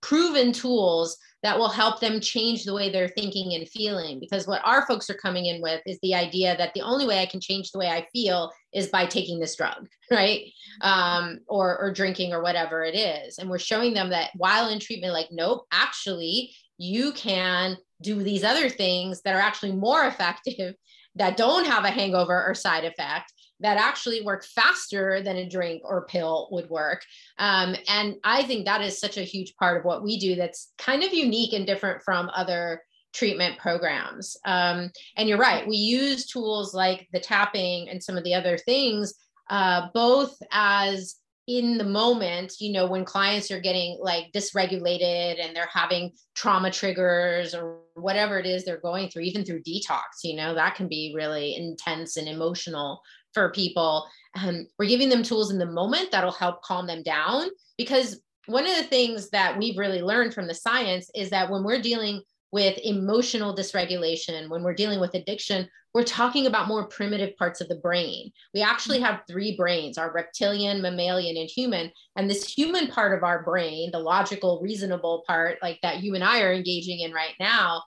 proven 0.00 0.52
tools 0.52 1.16
that 1.42 1.58
will 1.58 1.68
help 1.68 2.00
them 2.00 2.20
change 2.20 2.64
the 2.64 2.74
way 2.74 2.90
they're 2.90 3.08
thinking 3.08 3.54
and 3.54 3.68
feeling. 3.68 4.20
Because 4.20 4.46
what 4.46 4.62
our 4.64 4.86
folks 4.86 5.10
are 5.10 5.14
coming 5.14 5.46
in 5.46 5.60
with 5.60 5.80
is 5.86 5.98
the 6.02 6.14
idea 6.14 6.56
that 6.56 6.72
the 6.74 6.82
only 6.82 7.06
way 7.06 7.20
I 7.20 7.26
can 7.26 7.40
change 7.40 7.70
the 7.70 7.78
way 7.78 7.88
I 7.88 8.06
feel 8.12 8.52
is 8.72 8.88
by 8.88 9.06
taking 9.06 9.40
this 9.40 9.56
drug, 9.56 9.88
right? 10.10 10.44
Um, 10.80 11.40
or, 11.48 11.78
or 11.78 11.92
drinking 11.92 12.32
or 12.32 12.42
whatever 12.42 12.84
it 12.84 12.94
is. 12.94 13.38
And 13.38 13.50
we're 13.50 13.58
showing 13.58 13.94
them 13.94 14.10
that 14.10 14.30
while 14.36 14.68
in 14.68 14.78
treatment, 14.78 15.12
like, 15.12 15.28
nope, 15.30 15.66
actually, 15.72 16.54
you 16.78 17.12
can 17.12 17.76
do 18.00 18.22
these 18.22 18.44
other 18.44 18.68
things 18.68 19.22
that 19.22 19.34
are 19.34 19.40
actually 19.40 19.72
more 19.72 20.04
effective 20.06 20.74
that 21.14 21.36
don't 21.36 21.66
have 21.66 21.84
a 21.84 21.90
hangover 21.90 22.44
or 22.46 22.54
side 22.54 22.84
effect 22.84 23.32
that 23.62 23.78
actually 23.78 24.22
work 24.22 24.44
faster 24.44 25.22
than 25.22 25.36
a 25.36 25.48
drink 25.48 25.82
or 25.84 26.06
pill 26.06 26.48
would 26.50 26.68
work. 26.68 27.02
Um, 27.38 27.74
and 27.88 28.16
I 28.24 28.42
think 28.42 28.66
that 28.66 28.82
is 28.82 29.00
such 29.00 29.16
a 29.16 29.22
huge 29.22 29.54
part 29.56 29.78
of 29.78 29.84
what 29.84 30.02
we 30.02 30.18
do 30.18 30.34
that's 30.34 30.72
kind 30.78 31.02
of 31.02 31.12
unique 31.12 31.52
and 31.52 31.66
different 31.66 32.02
from 32.02 32.30
other 32.34 32.82
treatment 33.12 33.58
programs. 33.58 34.36
Um, 34.44 34.90
and 35.16 35.28
you're 35.28 35.38
right, 35.38 35.66
we 35.66 35.76
use 35.76 36.26
tools 36.26 36.74
like 36.74 37.08
the 37.12 37.20
tapping 37.20 37.88
and 37.88 38.02
some 38.02 38.16
of 38.16 38.24
the 38.24 38.34
other 38.34 38.58
things, 38.58 39.14
uh, 39.50 39.88
both 39.94 40.36
as 40.50 41.16
in 41.48 41.76
the 41.76 41.84
moment, 41.84 42.54
you 42.60 42.72
know, 42.72 42.86
when 42.86 43.04
clients 43.04 43.50
are 43.50 43.60
getting 43.60 43.98
like 44.00 44.30
dysregulated 44.32 45.44
and 45.44 45.54
they're 45.54 45.68
having 45.72 46.12
trauma 46.34 46.70
triggers 46.70 47.52
or 47.54 47.80
whatever 47.94 48.38
it 48.38 48.46
is 48.46 48.64
they're 48.64 48.80
going 48.80 49.08
through, 49.08 49.22
even 49.22 49.44
through 49.44 49.62
detox, 49.62 50.22
you 50.22 50.36
know, 50.36 50.54
that 50.54 50.76
can 50.76 50.88
be 50.88 51.12
really 51.16 51.56
intense 51.56 52.16
and 52.16 52.28
emotional 52.28 53.00
for 53.34 53.50
people. 53.52 54.06
Um, 54.34 54.66
we're 54.78 54.88
giving 54.88 55.08
them 55.08 55.22
tools 55.22 55.50
in 55.50 55.58
the 55.58 55.66
moment 55.66 56.10
that'll 56.10 56.32
help 56.32 56.62
calm 56.62 56.86
them 56.86 57.02
down 57.02 57.48
because 57.76 58.20
one 58.46 58.66
of 58.66 58.76
the 58.76 58.84
things 58.84 59.30
that 59.30 59.56
we've 59.56 59.78
really 59.78 60.02
learned 60.02 60.34
from 60.34 60.46
the 60.46 60.54
science 60.54 61.10
is 61.14 61.30
that 61.30 61.50
when 61.50 61.62
we're 61.62 61.80
dealing 61.80 62.22
with 62.50 62.78
emotional 62.84 63.56
dysregulation, 63.56 64.48
when 64.48 64.62
we're 64.62 64.74
dealing 64.74 65.00
with 65.00 65.14
addiction, 65.14 65.68
we're 65.94 66.04
talking 66.04 66.46
about 66.46 66.68
more 66.68 66.86
primitive 66.86 67.36
parts 67.36 67.60
of 67.60 67.68
the 67.68 67.76
brain. 67.76 68.30
We 68.54 68.62
actually 68.62 69.00
have 69.00 69.22
three 69.28 69.56
brains 69.56 69.98
our 69.98 70.12
reptilian, 70.12 70.80
mammalian, 70.80 71.36
and 71.36 71.48
human. 71.48 71.90
And 72.16 72.28
this 72.28 72.50
human 72.50 72.88
part 72.88 73.16
of 73.16 73.24
our 73.24 73.42
brain, 73.42 73.90
the 73.90 73.98
logical, 73.98 74.60
reasonable 74.62 75.24
part, 75.26 75.58
like 75.62 75.78
that 75.82 76.02
you 76.02 76.14
and 76.14 76.24
I 76.24 76.42
are 76.42 76.52
engaging 76.52 77.00
in 77.00 77.12
right 77.12 77.34
now, 77.38 77.82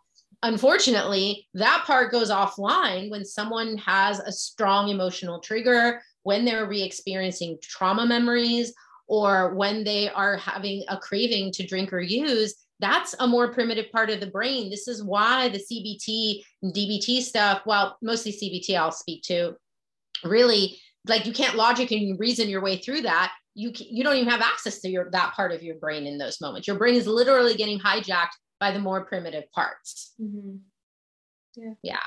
unfortunately, 0.46 1.48
that 1.56 1.84
part 1.86 2.12
goes 2.12 2.30
offline 2.30 3.10
when 3.10 3.26
someone 3.26 3.78
has 3.78 4.20
a 4.20 4.32
strong 4.32 4.90
emotional 4.90 5.40
trigger, 5.40 6.02
when 6.24 6.46
they're 6.46 6.68
re 6.68 6.82
experiencing 6.82 7.58
trauma 7.62 8.06
memories, 8.06 8.74
or 9.08 9.56
when 9.56 9.84
they 9.84 10.10
are 10.10 10.38
having 10.38 10.84
a 10.88 10.98
craving 10.98 11.52
to 11.54 11.66
drink 11.66 11.92
or 11.92 12.00
use. 12.00 12.56
That's 12.80 13.16
a 13.20 13.28
more 13.28 13.54
primitive 13.54 13.92
part 13.92 14.10
of 14.10 14.20
the 14.20 14.28
brain. 14.28 14.70
This 14.70 14.88
is 14.88 15.04
why 15.04 15.50
the 15.50 15.60
CBT 15.60 16.44
and 16.62 16.74
DBT 16.74 17.22
stuff, 17.22 17.62
well, 17.66 17.98
mostly 18.02 18.34
CBT, 18.34 18.78
I'll 18.78 18.92
speak 18.92 19.24
to, 19.24 19.56
really 20.24 20.78
like 21.08 21.26
you 21.26 21.34
can't 21.34 21.56
logic 21.56 21.92
and 21.92 22.20
reason 22.20 22.50
your 22.50 22.62
way 22.62 22.78
through 22.78 23.02
that 23.02 23.32
you 23.54 23.72
you 23.76 24.04
don't 24.04 24.16
even 24.16 24.30
have 24.30 24.42
access 24.42 24.80
to 24.80 24.90
your 24.90 25.10
that 25.12 25.34
part 25.34 25.52
of 25.52 25.64
your 25.64 25.76
brain 25.76 26.08
in 26.08 26.18
those 26.18 26.42
moments 26.42 26.68
your 26.68 26.78
brain 26.78 26.96
is 26.96 27.08
literally 27.08 27.56
getting 27.56 27.80
hijacked 27.80 28.36
by 28.60 28.72
the 28.72 28.80
more 28.80 29.06
primitive 29.06 29.52
parts. 29.52 30.14
Mm-hmm. 30.22 30.58
Yeah. 31.56 31.74
Yeah. 31.84 32.00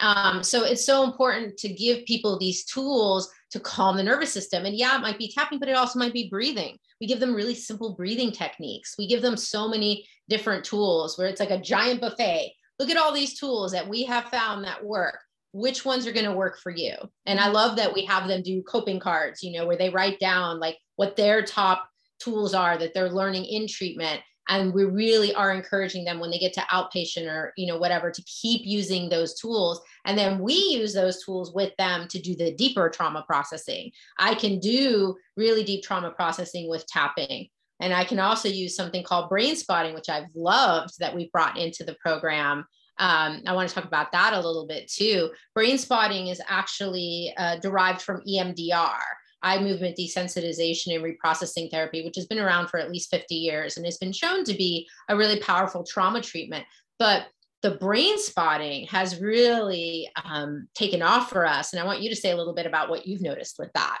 Um, 0.00 0.42
so 0.42 0.64
it's 0.64 0.84
so 0.84 1.04
important 1.04 1.56
to 1.58 1.68
give 1.68 2.04
people 2.04 2.38
these 2.38 2.64
tools 2.64 3.30
to 3.52 3.60
calm 3.60 3.96
the 3.96 4.02
nervous 4.02 4.32
system. 4.32 4.64
And 4.64 4.76
yeah, 4.76 4.96
it 4.96 5.02
might 5.02 5.18
be 5.18 5.32
tapping, 5.32 5.58
but 5.58 5.68
it 5.68 5.76
also 5.76 5.98
might 5.98 6.12
be 6.12 6.28
breathing. 6.28 6.76
We 7.00 7.06
give 7.06 7.20
them 7.20 7.34
really 7.34 7.54
simple 7.54 7.94
breathing 7.94 8.32
techniques. 8.32 8.94
We 8.98 9.06
give 9.06 9.22
them 9.22 9.36
so 9.36 9.68
many 9.68 10.06
different 10.28 10.64
tools 10.64 11.16
where 11.16 11.26
it's 11.26 11.40
like 11.40 11.50
a 11.50 11.60
giant 11.60 12.00
buffet. 12.00 12.52
Look 12.78 12.90
at 12.90 12.96
all 12.96 13.12
these 13.12 13.38
tools 13.38 13.72
that 13.72 13.88
we 13.88 14.04
have 14.04 14.24
found 14.24 14.64
that 14.64 14.84
work. 14.84 15.18
Which 15.52 15.84
ones 15.84 16.06
are 16.06 16.12
going 16.12 16.26
to 16.26 16.32
work 16.32 16.58
for 16.58 16.70
you? 16.70 16.94
And 17.26 17.38
I 17.38 17.48
love 17.48 17.76
that 17.76 17.92
we 17.92 18.06
have 18.06 18.26
them 18.26 18.42
do 18.42 18.62
coping 18.62 18.98
cards, 18.98 19.42
you 19.42 19.52
know, 19.52 19.66
where 19.66 19.76
they 19.76 19.90
write 19.90 20.18
down 20.18 20.58
like 20.58 20.78
what 20.96 21.14
their 21.14 21.42
top 21.42 21.86
tools 22.20 22.54
are 22.54 22.78
that 22.78 22.94
they're 22.94 23.10
learning 23.10 23.44
in 23.44 23.68
treatment 23.68 24.22
and 24.60 24.74
we 24.74 24.84
really 24.84 25.34
are 25.34 25.52
encouraging 25.52 26.04
them 26.04 26.20
when 26.20 26.30
they 26.30 26.38
get 26.38 26.52
to 26.52 26.60
outpatient 26.62 27.26
or 27.26 27.52
you 27.56 27.66
know 27.66 27.78
whatever 27.78 28.10
to 28.10 28.22
keep 28.24 28.62
using 28.64 29.08
those 29.08 29.34
tools. 29.34 29.80
And 30.04 30.16
then 30.16 30.38
we 30.38 30.54
use 30.54 30.92
those 30.92 31.24
tools 31.24 31.54
with 31.54 31.72
them 31.78 32.06
to 32.08 32.20
do 32.20 32.36
the 32.36 32.52
deeper 32.52 32.90
trauma 32.90 33.24
processing. 33.26 33.92
I 34.18 34.34
can 34.34 34.60
do 34.60 35.16
really 35.36 35.64
deep 35.64 35.82
trauma 35.82 36.10
processing 36.10 36.68
with 36.68 36.86
tapping. 36.86 37.48
And 37.80 37.92
i 37.92 38.04
can 38.04 38.20
also 38.20 38.48
use 38.48 38.76
something 38.76 39.02
called 39.02 39.28
brain 39.28 39.56
spotting 39.56 39.94
which 39.94 40.08
i've 40.08 40.28
loved 40.36 40.92
that 41.00 41.16
we've 41.16 41.32
brought 41.32 41.58
into 41.58 41.82
the 41.84 41.94
program. 41.94 42.66
Um, 42.98 43.42
I 43.46 43.54
want 43.54 43.68
to 43.68 43.74
talk 43.74 43.84
about 43.84 44.12
that 44.12 44.34
a 44.34 44.36
little 44.36 44.66
bit 44.66 44.86
too. 44.86 45.30
Brain 45.54 45.78
spotting 45.78 46.28
is 46.28 46.40
actually 46.46 47.32
uh, 47.38 47.56
derived 47.56 48.02
from 48.02 48.20
EMDR, 48.28 49.00
eye 49.42 49.60
movement 49.60 49.96
desensitization 49.96 50.94
and 50.94 51.04
reprocessing 51.04 51.70
therapy, 51.70 52.04
which 52.04 52.16
has 52.16 52.26
been 52.26 52.38
around 52.38 52.68
for 52.68 52.78
at 52.78 52.90
least 52.90 53.10
50 53.10 53.34
years 53.34 53.76
and 53.76 53.86
has 53.86 53.98
been 53.98 54.12
shown 54.12 54.44
to 54.44 54.54
be 54.54 54.88
a 55.08 55.16
really 55.16 55.40
powerful 55.40 55.84
trauma 55.84 56.20
treatment. 56.20 56.64
But 56.98 57.26
the 57.62 57.72
brain 57.72 58.18
spotting 58.18 58.86
has 58.88 59.20
really 59.20 60.08
um, 60.24 60.68
taken 60.74 61.02
off 61.02 61.30
for 61.30 61.46
us. 61.46 61.72
And 61.72 61.80
I 61.80 61.84
want 61.84 62.02
you 62.02 62.10
to 62.10 62.16
say 62.16 62.32
a 62.32 62.36
little 62.36 62.54
bit 62.54 62.66
about 62.66 62.90
what 62.90 63.06
you've 63.06 63.22
noticed 63.22 63.56
with 63.58 63.72
that. 63.74 63.98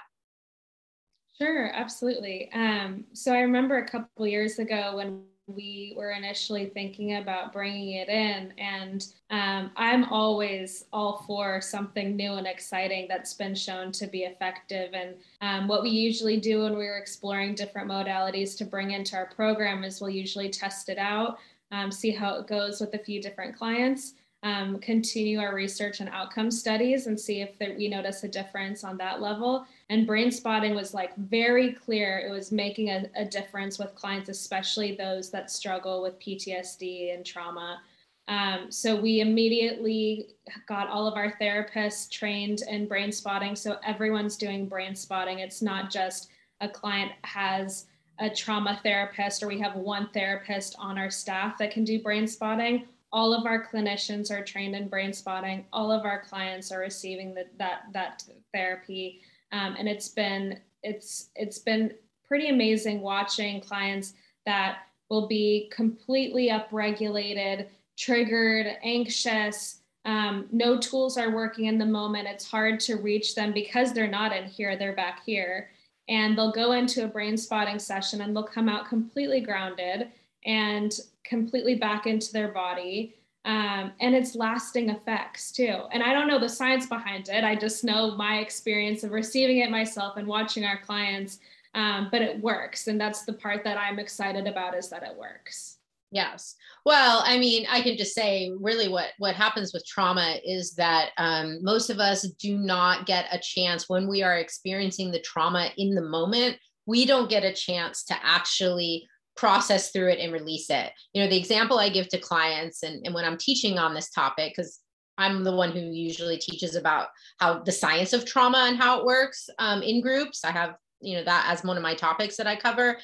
Sure, 1.40 1.70
absolutely. 1.72 2.50
Um, 2.52 3.04
so 3.14 3.32
I 3.32 3.40
remember 3.40 3.78
a 3.78 3.88
couple 3.88 4.26
years 4.26 4.58
ago 4.58 4.96
when 4.96 5.24
we 5.46 5.94
were 5.96 6.12
initially 6.12 6.66
thinking 6.66 7.16
about 7.16 7.52
bringing 7.52 7.94
it 7.94 8.08
in. 8.08 8.52
And 8.58 9.06
um, 9.30 9.70
I'm 9.76 10.04
always 10.04 10.84
all 10.92 11.24
for 11.26 11.60
something 11.60 12.14
new 12.14 12.34
and 12.34 12.46
exciting 12.46 13.06
that's 13.08 13.34
been 13.34 13.54
shown 13.54 13.90
to 13.92 14.06
be 14.06 14.20
effective. 14.20 14.90
And 14.94 15.16
um, 15.40 15.68
what 15.68 15.82
we 15.82 15.90
usually 15.90 16.38
do 16.38 16.62
when 16.62 16.74
we're 16.74 16.98
exploring 16.98 17.54
different 17.54 17.90
modalities 17.90 18.56
to 18.58 18.64
bring 18.64 18.92
into 18.92 19.16
our 19.16 19.26
program 19.26 19.82
is 19.84 20.00
we'll 20.00 20.10
usually 20.10 20.48
test 20.48 20.88
it 20.88 20.98
out, 20.98 21.38
um, 21.72 21.90
see 21.90 22.10
how 22.10 22.36
it 22.36 22.46
goes 22.46 22.80
with 22.80 22.94
a 22.94 22.98
few 22.98 23.20
different 23.20 23.56
clients. 23.56 24.14
Um, 24.44 24.80
continue 24.80 25.38
our 25.38 25.54
research 25.54 26.00
and 26.00 26.08
outcome 26.08 26.50
studies 26.50 27.06
and 27.06 27.18
see 27.18 27.42
if 27.42 27.56
there, 27.58 27.76
we 27.78 27.86
notice 27.86 28.24
a 28.24 28.28
difference 28.28 28.82
on 28.82 28.96
that 28.96 29.20
level 29.20 29.64
and 29.92 30.06
brain 30.06 30.30
spotting 30.30 30.74
was 30.74 30.94
like 30.94 31.14
very 31.18 31.74
clear. 31.74 32.18
It 32.26 32.30
was 32.30 32.50
making 32.50 32.88
a, 32.88 33.04
a 33.14 33.26
difference 33.26 33.78
with 33.78 33.94
clients 33.94 34.30
especially 34.30 34.96
those 34.96 35.30
that 35.30 35.50
struggle 35.50 36.00
with 36.00 36.18
ptsd 36.18 37.14
and 37.14 37.26
trauma. 37.26 37.82
Um, 38.26 38.70
so 38.70 38.98
we 38.98 39.20
immediately 39.20 40.28
got 40.66 40.88
all 40.88 41.06
of 41.06 41.18
our 41.18 41.34
therapists 41.38 42.10
trained 42.10 42.62
in 42.70 42.88
brain 42.88 43.12
spotting. 43.12 43.54
So 43.54 43.76
everyone's 43.84 44.38
doing 44.38 44.66
brain 44.66 44.96
spotting. 44.96 45.40
It's 45.40 45.60
not 45.60 45.90
just 45.90 46.30
a 46.62 46.70
client 46.70 47.12
has 47.24 47.84
a 48.18 48.30
trauma 48.30 48.80
therapist 48.82 49.42
or 49.42 49.46
we 49.46 49.60
have 49.60 49.74
one 49.74 50.08
therapist 50.14 50.74
on 50.78 50.96
our 50.96 51.10
staff 51.10 51.58
that 51.58 51.70
can 51.70 51.84
do 51.84 52.00
brain 52.00 52.26
spotting. 52.26 52.86
All 53.12 53.34
of 53.34 53.44
our 53.44 53.66
clinicians 53.66 54.30
are 54.30 54.42
trained 54.42 54.74
in 54.74 54.88
brain 54.88 55.12
spotting. 55.12 55.66
All 55.70 55.92
of 55.92 56.06
our 56.06 56.22
clients 56.22 56.72
are 56.72 56.80
receiving 56.80 57.34
the, 57.34 57.44
that 57.58 57.82
that 57.92 58.24
therapy 58.54 59.20
um, 59.52 59.76
and 59.78 59.88
it's 59.88 60.08
been 60.08 60.58
it's 60.82 61.28
it's 61.36 61.58
been 61.58 61.92
pretty 62.26 62.48
amazing 62.48 63.00
watching 63.00 63.60
clients 63.60 64.14
that 64.46 64.78
will 65.10 65.28
be 65.28 65.70
completely 65.70 66.48
upregulated, 66.48 67.66
triggered, 67.98 68.78
anxious. 68.82 69.80
Um, 70.04 70.46
no 70.50 70.78
tools 70.78 71.18
are 71.18 71.30
working 71.30 71.66
in 71.66 71.78
the 71.78 71.86
moment. 71.86 72.26
It's 72.26 72.48
hard 72.48 72.80
to 72.80 72.96
reach 72.96 73.34
them 73.34 73.52
because 73.52 73.92
they're 73.92 74.08
not 74.08 74.34
in 74.34 74.44
here, 74.44 74.76
they're 74.76 74.96
back 74.96 75.22
here. 75.24 75.70
And 76.08 76.36
they'll 76.36 76.52
go 76.52 76.72
into 76.72 77.04
a 77.04 77.08
brain 77.08 77.36
spotting 77.36 77.78
session 77.78 78.22
and 78.22 78.34
they'll 78.34 78.42
come 78.42 78.68
out 78.68 78.88
completely 78.88 79.40
grounded 79.40 80.08
and 80.44 80.98
completely 81.24 81.76
back 81.76 82.06
into 82.06 82.32
their 82.32 82.48
body 82.48 83.14
um, 83.44 83.92
and 84.00 84.14
it's 84.14 84.34
lasting 84.34 84.90
effects 84.90 85.50
too. 85.50 85.76
And 85.92 86.02
I 86.02 86.12
don't 86.12 86.28
know 86.28 86.38
the 86.38 86.48
science 86.48 86.86
behind 86.86 87.28
it. 87.28 87.44
I 87.44 87.56
just 87.56 87.82
know 87.82 88.14
my 88.16 88.38
experience 88.38 89.02
of 89.02 89.10
receiving 89.10 89.58
it 89.58 89.70
myself 89.70 90.16
and 90.16 90.26
watching 90.26 90.64
our 90.64 90.78
clients. 90.78 91.38
Um, 91.74 92.08
but 92.12 92.20
it 92.20 92.38
works, 92.42 92.86
and 92.86 93.00
that's 93.00 93.24
the 93.24 93.32
part 93.32 93.64
that 93.64 93.78
I'm 93.78 93.98
excited 93.98 94.46
about 94.46 94.76
is 94.76 94.90
that 94.90 95.02
it 95.02 95.16
works. 95.16 95.78
Yes. 96.12 96.56
Well, 96.84 97.22
I 97.24 97.38
mean, 97.38 97.66
I 97.70 97.80
can 97.80 97.96
just 97.96 98.14
say 98.14 98.52
really 98.60 98.88
what 98.88 99.12
what 99.18 99.34
happens 99.34 99.72
with 99.72 99.86
trauma 99.86 100.38
is 100.44 100.74
that 100.74 101.10
um, 101.16 101.64
most 101.64 101.88
of 101.88 101.98
us 101.98 102.28
do 102.38 102.58
not 102.58 103.06
get 103.06 103.26
a 103.32 103.38
chance 103.38 103.88
when 103.88 104.06
we 104.06 104.22
are 104.22 104.36
experiencing 104.36 105.10
the 105.10 105.20
trauma 105.20 105.70
in 105.78 105.94
the 105.94 106.02
moment. 106.02 106.58
We 106.84 107.06
don't 107.06 107.30
get 107.30 107.44
a 107.44 107.52
chance 107.54 108.04
to 108.04 108.16
actually 108.22 109.08
process 109.42 109.90
through 109.90 110.08
it 110.08 110.20
and 110.20 110.32
release 110.32 110.70
it. 110.70 110.92
You 111.12 111.20
know, 111.20 111.28
the 111.28 111.36
example 111.36 111.80
I 111.80 111.88
give 111.88 112.08
to 112.10 112.18
clients 112.18 112.84
and, 112.84 113.04
and 113.04 113.12
when 113.12 113.24
I'm 113.24 113.36
teaching 113.36 113.76
on 113.76 113.92
this 113.92 114.08
topic, 114.08 114.52
because 114.54 114.78
I'm 115.18 115.42
the 115.42 115.56
one 115.56 115.72
who 115.72 115.80
usually 115.80 116.38
teaches 116.38 116.76
about 116.76 117.08
how 117.40 117.58
the 117.58 117.72
science 117.72 118.12
of 118.12 118.24
trauma 118.24 118.66
and 118.68 118.76
how 118.76 119.00
it 119.00 119.04
works 119.04 119.50
um, 119.58 119.82
in 119.82 120.00
groups. 120.00 120.44
I 120.44 120.52
have, 120.52 120.76
you 121.00 121.16
know, 121.16 121.24
that 121.24 121.46
as 121.48 121.64
one 121.64 121.76
of 121.76 121.82
my 121.82 121.96
topics 121.96 122.36
that 122.36 122.46
I 122.46 122.54
cover. 122.54 122.98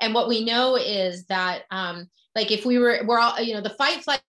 And 0.00 0.12
what 0.12 0.26
we 0.26 0.44
know 0.44 0.74
is 0.74 1.26
that 1.26 1.62
um, 1.70 2.08
like 2.34 2.50
if 2.50 2.66
we 2.66 2.80
were 2.80 3.02
we're 3.06 3.20
all 3.20 3.40
you 3.40 3.54
know 3.54 3.60
the 3.60 3.70
fight 3.70 4.02
flight 4.02 4.20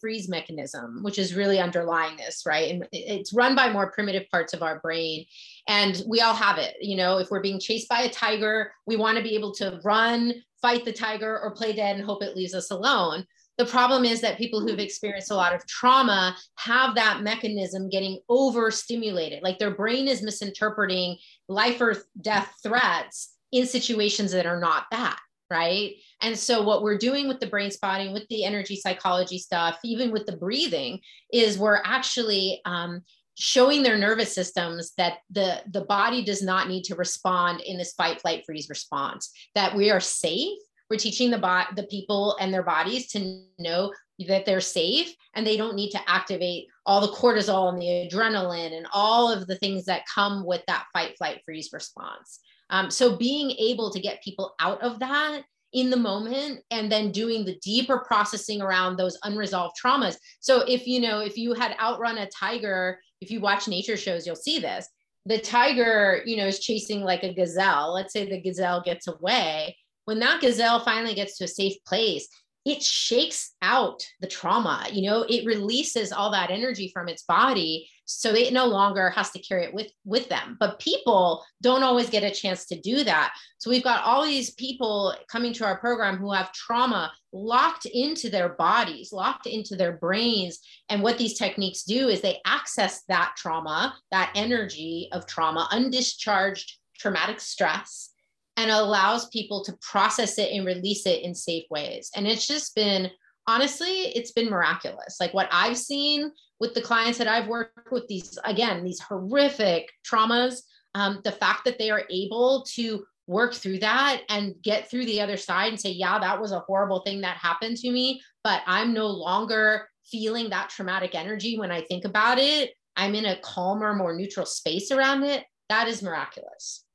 freeze 0.00 0.28
mechanism 0.28 1.00
which 1.02 1.18
is 1.18 1.34
really 1.34 1.60
underlying 1.60 2.16
this 2.16 2.42
right 2.44 2.72
and 2.72 2.88
it's 2.92 3.32
run 3.32 3.54
by 3.54 3.70
more 3.70 3.92
primitive 3.92 4.28
parts 4.30 4.52
of 4.52 4.62
our 4.62 4.80
brain 4.80 5.24
and 5.68 6.02
we 6.08 6.20
all 6.20 6.34
have 6.34 6.58
it 6.58 6.74
you 6.80 6.96
know 6.96 7.18
if 7.18 7.30
we're 7.30 7.42
being 7.42 7.60
chased 7.60 7.88
by 7.88 8.00
a 8.00 8.10
tiger 8.10 8.72
we 8.86 8.96
want 8.96 9.16
to 9.16 9.22
be 9.22 9.36
able 9.36 9.52
to 9.52 9.78
run 9.84 10.32
fight 10.66 10.84
the 10.84 10.92
tiger 10.92 11.38
or 11.38 11.52
play 11.52 11.72
dead 11.72 11.94
and 11.94 12.04
hope 12.04 12.24
it 12.24 12.34
leaves 12.34 12.54
us 12.54 12.72
alone 12.72 13.24
the 13.56 13.64
problem 13.64 14.04
is 14.04 14.20
that 14.20 14.36
people 14.36 14.60
who've 14.60 14.80
experienced 14.80 15.30
a 15.30 15.34
lot 15.34 15.54
of 15.54 15.64
trauma 15.66 16.36
have 16.56 16.96
that 16.96 17.22
mechanism 17.22 17.88
getting 17.88 18.18
overstimulated 18.28 19.44
like 19.44 19.60
their 19.60 19.70
brain 19.70 20.08
is 20.08 20.22
misinterpreting 20.22 21.16
life 21.48 21.80
or 21.80 21.96
death 22.20 22.52
threats 22.64 23.36
in 23.52 23.64
situations 23.64 24.32
that 24.32 24.44
are 24.44 24.58
not 24.58 24.86
that 24.90 25.18
right? 25.48 25.94
And 26.22 26.36
so, 26.36 26.62
what 26.62 26.82
we're 26.82 26.98
doing 26.98 27.28
with 27.28 27.40
the 27.40 27.46
brain 27.46 27.70
spotting, 27.70 28.12
with 28.12 28.26
the 28.28 28.44
energy 28.44 28.76
psychology 28.76 29.38
stuff, 29.38 29.78
even 29.84 30.10
with 30.10 30.26
the 30.26 30.36
breathing, 30.36 30.98
is 31.32 31.56
we're 31.56 31.80
actually 31.84 32.60
um, 32.64 33.02
showing 33.38 33.82
their 33.82 33.98
nervous 33.98 34.34
systems 34.34 34.92
that 34.96 35.18
the 35.30 35.62
the 35.70 35.84
body 35.84 36.24
does 36.24 36.42
not 36.42 36.68
need 36.68 36.84
to 36.84 36.94
respond 36.94 37.60
in 37.60 37.78
this 37.78 37.92
fight, 37.92 38.20
flight, 38.20 38.42
freeze 38.44 38.68
response. 38.68 39.30
That 39.54 39.74
we 39.74 39.90
are 39.90 40.00
safe. 40.00 40.58
We're 40.88 40.96
teaching 40.98 41.30
the 41.30 41.38
bot 41.38 41.76
the 41.76 41.84
people 41.84 42.36
and 42.40 42.52
their 42.52 42.62
bodies 42.62 43.08
to 43.08 43.42
know 43.58 43.92
that 44.26 44.46
they're 44.46 44.60
safe 44.60 45.14
and 45.34 45.46
they 45.46 45.56
don't 45.56 45.74
need 45.74 45.90
to 45.90 46.00
activate 46.10 46.66
all 46.86 47.00
the 47.00 47.12
cortisol 47.12 47.68
and 47.68 47.80
the 47.80 48.08
adrenaline 48.08 48.74
and 48.74 48.86
all 48.92 49.30
of 49.30 49.46
the 49.46 49.56
things 49.56 49.84
that 49.84 50.06
come 50.12 50.46
with 50.46 50.62
that 50.66 50.86
fight, 50.92 51.16
flight, 51.18 51.42
freeze 51.44 51.70
response. 51.72 52.40
Um, 52.70 52.90
so 52.90 53.16
being 53.16 53.50
able 53.50 53.90
to 53.90 54.00
get 54.00 54.22
people 54.22 54.54
out 54.58 54.80
of 54.80 54.98
that 55.00 55.42
in 55.72 55.90
the 55.90 55.96
moment 55.96 56.60
and 56.70 56.90
then 56.90 57.12
doing 57.12 57.44
the 57.44 57.58
deeper 57.62 57.98
processing 58.06 58.62
around 58.62 58.96
those 58.96 59.18
unresolved 59.24 59.76
traumas. 59.82 60.16
So 60.40 60.60
if 60.66 60.86
you 60.86 61.00
know, 61.00 61.20
if 61.20 61.36
you 61.36 61.54
had 61.54 61.76
outrun 61.80 62.18
a 62.18 62.28
tiger, 62.28 62.98
if 63.20 63.30
you 63.30 63.40
watch 63.40 63.68
nature 63.68 63.96
shows, 63.96 64.26
you'll 64.26 64.36
see 64.36 64.58
this. 64.58 64.88
The 65.26 65.38
tiger, 65.38 66.22
you 66.24 66.36
know, 66.36 66.46
is 66.46 66.60
chasing 66.60 67.02
like 67.02 67.24
a 67.24 67.34
gazelle. 67.34 67.92
Let's 67.92 68.12
say 68.12 68.28
the 68.28 68.40
gazelle 68.40 68.80
gets 68.82 69.08
away. 69.08 69.76
When 70.04 70.20
that 70.20 70.40
gazelle 70.40 70.80
finally 70.80 71.14
gets 71.14 71.36
to 71.38 71.44
a 71.44 71.48
safe 71.48 71.82
place, 71.84 72.28
it 72.64 72.82
shakes 72.82 73.54
out 73.62 74.02
the 74.20 74.26
trauma 74.26 74.86
you 74.92 75.08
know 75.08 75.24
it 75.28 75.46
releases 75.46 76.10
all 76.10 76.32
that 76.32 76.50
energy 76.50 76.90
from 76.92 77.08
its 77.08 77.22
body 77.22 77.88
so 78.06 78.30
it 78.30 78.52
no 78.52 78.66
longer 78.66 79.10
has 79.10 79.30
to 79.30 79.38
carry 79.40 79.64
it 79.64 79.74
with 79.74 79.90
with 80.04 80.28
them 80.28 80.56
but 80.58 80.78
people 80.78 81.44
don't 81.62 81.82
always 81.82 82.08
get 82.08 82.22
a 82.22 82.30
chance 82.30 82.64
to 82.66 82.80
do 82.80 83.04
that 83.04 83.34
so 83.58 83.68
we've 83.68 83.84
got 83.84 84.04
all 84.04 84.24
these 84.24 84.52
people 84.54 85.14
coming 85.30 85.52
to 85.52 85.64
our 85.64 85.78
program 85.78 86.16
who 86.16 86.32
have 86.32 86.52
trauma 86.52 87.12
locked 87.32 87.86
into 87.86 88.30
their 88.30 88.50
bodies 88.50 89.12
locked 89.12 89.46
into 89.46 89.76
their 89.76 89.92
brains 89.92 90.60
and 90.88 91.02
what 91.02 91.18
these 91.18 91.36
techniques 91.36 91.82
do 91.82 92.08
is 92.08 92.20
they 92.20 92.38
access 92.46 93.02
that 93.08 93.34
trauma 93.36 93.94
that 94.10 94.32
energy 94.34 95.08
of 95.12 95.26
trauma 95.26 95.68
undischarged 95.72 96.70
traumatic 96.98 97.40
stress 97.40 98.10
and 98.56 98.70
allows 98.70 99.28
people 99.28 99.62
to 99.64 99.78
process 99.82 100.38
it 100.38 100.50
and 100.52 100.66
release 100.66 101.06
it 101.06 101.22
in 101.22 101.34
safe 101.34 101.64
ways. 101.70 102.10
And 102.16 102.26
it's 102.26 102.46
just 102.46 102.74
been, 102.74 103.10
honestly, 103.46 103.86
it's 103.86 104.32
been 104.32 104.50
miraculous. 104.50 105.16
Like 105.20 105.34
what 105.34 105.48
I've 105.52 105.76
seen 105.76 106.32
with 106.60 106.74
the 106.74 106.82
clients 106.82 107.18
that 107.18 107.28
I've 107.28 107.48
worked 107.48 107.92
with, 107.92 108.06
these, 108.08 108.38
again, 108.44 108.84
these 108.84 109.00
horrific 109.00 109.90
traumas, 110.10 110.60
um, 110.94 111.20
the 111.24 111.32
fact 111.32 111.64
that 111.64 111.78
they 111.78 111.90
are 111.90 112.04
able 112.10 112.64
to 112.74 113.04
work 113.26 113.54
through 113.54 113.80
that 113.80 114.22
and 114.28 114.54
get 114.62 114.88
through 114.90 115.04
the 115.04 115.20
other 115.20 115.36
side 115.36 115.68
and 115.68 115.80
say, 115.80 115.90
yeah, 115.90 116.18
that 116.18 116.40
was 116.40 116.52
a 116.52 116.60
horrible 116.60 117.00
thing 117.00 117.20
that 117.20 117.36
happened 117.36 117.76
to 117.78 117.90
me, 117.90 118.22
but 118.44 118.62
I'm 118.66 118.94
no 118.94 119.06
longer 119.06 119.88
feeling 120.06 120.50
that 120.50 120.70
traumatic 120.70 121.14
energy 121.14 121.58
when 121.58 121.72
I 121.72 121.82
think 121.82 122.04
about 122.04 122.38
it. 122.38 122.70
I'm 122.96 123.14
in 123.14 123.26
a 123.26 123.38
calmer, 123.40 123.94
more 123.94 124.14
neutral 124.14 124.46
space 124.46 124.90
around 124.90 125.24
it. 125.24 125.44
That 125.68 125.88
is 125.88 126.02
miraculous. 126.02 126.85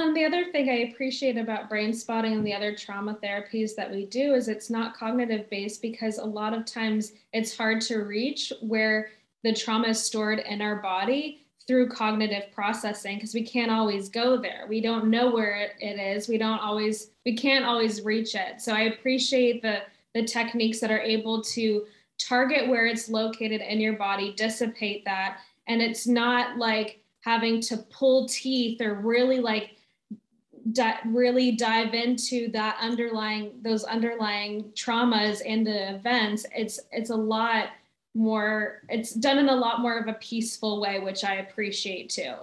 And 0.00 0.16
the 0.16 0.24
other 0.24 0.50
thing 0.50 0.68
I 0.68 0.90
appreciate 0.90 1.36
about 1.36 1.68
brain 1.68 1.92
spotting 1.92 2.32
and 2.32 2.46
the 2.46 2.54
other 2.54 2.74
trauma 2.74 3.18
therapies 3.22 3.74
that 3.76 3.90
we 3.90 4.06
do 4.06 4.34
is 4.34 4.48
it's 4.48 4.70
not 4.70 4.96
cognitive 4.96 5.48
based 5.50 5.82
because 5.82 6.18
a 6.18 6.24
lot 6.24 6.54
of 6.54 6.64
times 6.64 7.12
it's 7.32 7.56
hard 7.56 7.80
to 7.82 7.98
reach 7.98 8.52
where 8.60 9.10
the 9.42 9.54
trauma 9.54 9.88
is 9.88 10.02
stored 10.02 10.40
in 10.40 10.60
our 10.62 10.76
body 10.76 11.46
through 11.66 11.88
cognitive 11.88 12.50
processing 12.52 13.16
because 13.16 13.34
we 13.34 13.44
can't 13.44 13.70
always 13.70 14.08
go 14.08 14.36
there. 14.36 14.66
We 14.68 14.80
don't 14.80 15.08
know 15.08 15.30
where 15.30 15.70
it 15.78 16.00
is. 16.00 16.28
We 16.28 16.38
don't 16.38 16.58
always 16.58 17.10
we 17.24 17.36
can't 17.36 17.64
always 17.64 18.02
reach 18.02 18.34
it. 18.34 18.60
So 18.60 18.74
I 18.74 18.82
appreciate 18.82 19.62
the 19.62 19.82
the 20.14 20.24
techniques 20.24 20.80
that 20.80 20.90
are 20.90 21.00
able 21.00 21.42
to 21.42 21.86
target 22.18 22.68
where 22.68 22.86
it's 22.86 23.08
located 23.08 23.60
in 23.60 23.80
your 23.80 23.94
body, 23.94 24.34
dissipate 24.34 25.04
that 25.04 25.38
and 25.68 25.80
it's 25.80 26.06
not 26.06 26.58
like 26.58 27.00
having 27.20 27.60
to 27.60 27.76
pull 27.76 28.26
teeth 28.26 28.80
or 28.80 28.94
really 28.94 29.38
like 29.38 29.76
di- 30.72 30.98
really 31.06 31.52
dive 31.52 31.94
into 31.94 32.50
that 32.52 32.76
underlying 32.80 33.52
those 33.62 33.84
underlying 33.84 34.64
traumas 34.74 35.40
and 35.46 35.66
the 35.66 35.94
events 35.94 36.46
it's 36.54 36.80
it's 36.92 37.10
a 37.10 37.16
lot 37.16 37.68
more 38.14 38.82
it's 38.88 39.12
done 39.14 39.38
in 39.38 39.48
a 39.48 39.54
lot 39.54 39.80
more 39.80 39.98
of 39.98 40.08
a 40.08 40.14
peaceful 40.14 40.80
way 40.80 40.98
which 40.98 41.24
i 41.24 41.36
appreciate 41.36 42.10
too 42.10 42.34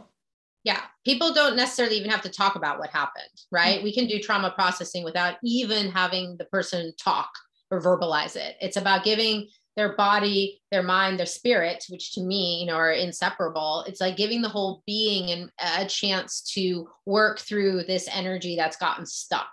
yeah 0.63 0.81
people 1.05 1.33
don't 1.33 1.55
necessarily 1.55 1.97
even 1.97 2.09
have 2.09 2.21
to 2.21 2.29
talk 2.29 2.55
about 2.55 2.79
what 2.79 2.89
happened 2.89 3.25
right 3.51 3.77
mm-hmm. 3.77 3.83
we 3.83 3.93
can 3.93 4.07
do 4.07 4.19
trauma 4.19 4.51
processing 4.51 5.03
without 5.03 5.35
even 5.43 5.91
having 5.91 6.37
the 6.37 6.45
person 6.45 6.93
talk 7.01 7.29
or 7.69 7.81
verbalize 7.81 8.35
it 8.35 8.55
it's 8.61 8.77
about 8.77 9.03
giving 9.03 9.47
their 9.77 9.95
body, 9.95 10.59
their 10.71 10.83
mind, 10.83 11.19
their 11.19 11.27
spirit, 11.27 11.85
which 11.89 12.13
to 12.15 12.21
me, 12.21 12.59
you 12.59 12.65
know, 12.65 12.73
are 12.73 12.91
inseparable. 12.91 13.85
It's 13.87 14.01
like 14.01 14.17
giving 14.17 14.41
the 14.41 14.49
whole 14.49 14.81
being 14.87 15.29
and 15.29 15.51
a 15.59 15.85
chance 15.85 16.41
to 16.55 16.89
work 17.05 17.39
through 17.39 17.83
this 17.83 18.09
energy 18.11 18.55
that's 18.57 18.77
gotten 18.77 19.05
stuck. 19.05 19.51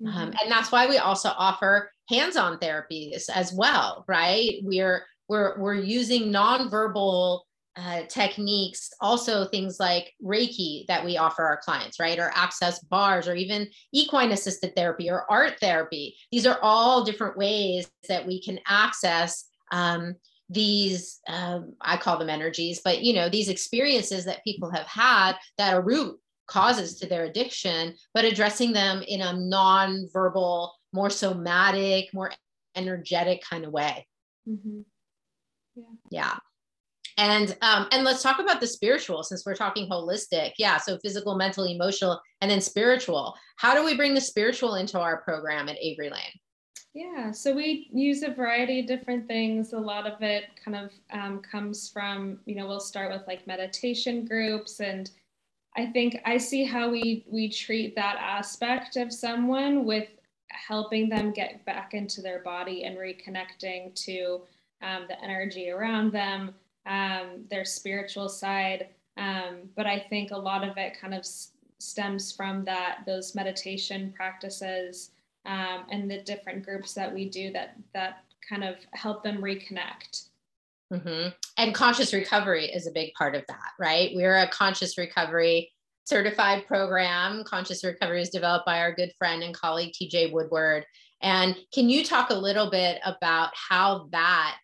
Um, 0.00 0.06
mm-hmm. 0.08 0.18
Um, 0.18 0.34
and 0.42 0.50
that's 0.50 0.72
why 0.72 0.88
we 0.88 0.98
also 0.98 1.30
offer 1.36 1.92
hands-on 2.08 2.58
therapies 2.58 3.30
as 3.32 3.52
well, 3.52 4.04
right? 4.08 4.56
We're 4.62 5.06
we're 5.28 5.56
we're 5.60 5.74
using 5.74 6.32
nonverbal 6.32 7.42
uh, 7.76 8.02
techniques, 8.08 8.90
also 9.00 9.44
things 9.44 9.78
like 9.78 10.12
Reiki 10.20 10.84
that 10.88 11.04
we 11.04 11.16
offer 11.16 11.44
our 11.44 11.58
clients, 11.58 12.00
right? 12.00 12.18
Or 12.18 12.32
access 12.34 12.80
bars, 12.80 13.28
or 13.28 13.36
even 13.36 13.68
equine 13.92 14.32
assisted 14.32 14.74
therapy 14.74 15.08
or 15.08 15.30
art 15.30 15.60
therapy. 15.60 16.16
These 16.32 16.46
are 16.46 16.58
all 16.60 17.04
different 17.04 17.36
ways 17.36 17.88
that 18.08 18.26
we 18.26 18.42
can 18.42 18.58
access 18.66 19.44
um, 19.70 20.14
these 20.48 21.20
um, 21.28 21.74
i 21.80 21.96
call 21.96 22.18
them 22.18 22.30
energies 22.30 22.80
but 22.84 23.02
you 23.02 23.14
know 23.14 23.28
these 23.28 23.48
experiences 23.48 24.24
that 24.24 24.44
people 24.44 24.70
have 24.70 24.86
had 24.86 25.34
that 25.58 25.74
are 25.74 25.82
root 25.82 26.18
causes 26.46 26.98
to 26.98 27.06
their 27.06 27.24
addiction 27.24 27.94
but 28.12 28.24
addressing 28.24 28.72
them 28.72 29.02
in 29.06 29.20
a 29.20 29.32
non-verbal 29.32 30.74
more 30.92 31.10
somatic 31.10 32.12
more 32.12 32.32
energetic 32.74 33.42
kind 33.42 33.64
of 33.64 33.72
way. 33.72 34.06
Mm-hmm. 34.48 34.80
yeah. 35.76 35.84
Yeah. 36.10 36.36
And 37.18 37.56
um, 37.60 37.86
and 37.92 38.02
let's 38.02 38.22
talk 38.22 38.38
about 38.38 38.60
the 38.60 38.66
spiritual 38.66 39.22
since 39.22 39.44
we're 39.44 39.54
talking 39.54 39.88
holistic. 39.88 40.52
Yeah 40.58 40.78
so 40.78 40.98
physical 41.02 41.36
mental 41.36 41.64
emotional 41.64 42.20
and 42.40 42.50
then 42.50 42.60
spiritual. 42.60 43.34
How 43.56 43.74
do 43.74 43.84
we 43.84 43.96
bring 43.96 44.14
the 44.14 44.20
spiritual 44.20 44.76
into 44.76 44.98
our 44.98 45.20
program 45.22 45.68
at 45.68 45.76
avery 45.80 46.08
lane 46.08 46.32
yeah, 46.92 47.30
so 47.30 47.54
we 47.54 47.88
use 47.92 48.22
a 48.22 48.32
variety 48.32 48.80
of 48.80 48.86
different 48.86 49.28
things. 49.28 49.72
A 49.72 49.78
lot 49.78 50.06
of 50.06 50.20
it 50.22 50.44
kind 50.62 50.76
of 50.76 50.90
um, 51.12 51.40
comes 51.40 51.88
from, 51.88 52.40
you 52.46 52.56
know, 52.56 52.66
we'll 52.66 52.80
start 52.80 53.12
with 53.12 53.22
like 53.28 53.46
meditation 53.46 54.24
groups, 54.24 54.80
and 54.80 55.08
I 55.76 55.86
think 55.86 56.20
I 56.24 56.36
see 56.36 56.64
how 56.64 56.90
we 56.90 57.24
we 57.28 57.48
treat 57.48 57.94
that 57.94 58.16
aspect 58.18 58.96
of 58.96 59.12
someone 59.12 59.84
with 59.84 60.08
helping 60.48 61.08
them 61.08 61.30
get 61.30 61.64
back 61.64 61.94
into 61.94 62.20
their 62.20 62.40
body 62.40 62.84
and 62.84 62.98
reconnecting 62.98 63.94
to 64.06 64.40
um, 64.82 65.04
the 65.08 65.22
energy 65.22 65.70
around 65.70 66.10
them, 66.10 66.52
um, 66.86 67.44
their 67.50 67.64
spiritual 67.64 68.28
side. 68.28 68.88
Um, 69.16 69.68
but 69.76 69.86
I 69.86 70.00
think 70.10 70.32
a 70.32 70.36
lot 70.36 70.66
of 70.66 70.76
it 70.76 71.00
kind 71.00 71.14
of 71.14 71.24
stems 71.78 72.32
from 72.32 72.64
that 72.64 73.02
those 73.06 73.36
meditation 73.36 74.12
practices 74.16 75.12
um, 75.46 75.84
and 75.90 76.10
the 76.10 76.22
different 76.22 76.64
groups 76.64 76.94
that 76.94 77.12
we 77.12 77.28
do 77.28 77.52
that 77.52 77.76
that 77.94 78.24
kind 78.48 78.64
of 78.64 78.76
help 78.92 79.22
them 79.22 79.38
reconnect. 79.38 80.28
Mm-hmm. 80.92 81.28
And 81.56 81.74
conscious 81.74 82.12
recovery 82.12 82.66
is 82.66 82.86
a 82.86 82.92
big 82.92 83.12
part 83.14 83.34
of 83.34 83.44
that, 83.48 83.70
right? 83.78 84.10
We're 84.14 84.38
a 84.38 84.48
conscious 84.48 84.98
recovery 84.98 85.70
certified 86.04 86.66
program. 86.66 87.44
Conscious 87.44 87.84
recovery 87.84 88.22
is 88.22 88.30
developed 88.30 88.66
by 88.66 88.80
our 88.80 88.92
good 88.92 89.12
friend 89.16 89.42
and 89.44 89.54
colleague 89.54 89.92
TJ 89.92 90.32
Woodward. 90.32 90.84
And 91.22 91.56
can 91.72 91.88
you 91.88 92.04
talk 92.04 92.30
a 92.30 92.34
little 92.34 92.70
bit 92.70 93.00
about 93.04 93.50
how 93.54 94.08
that 94.12 94.56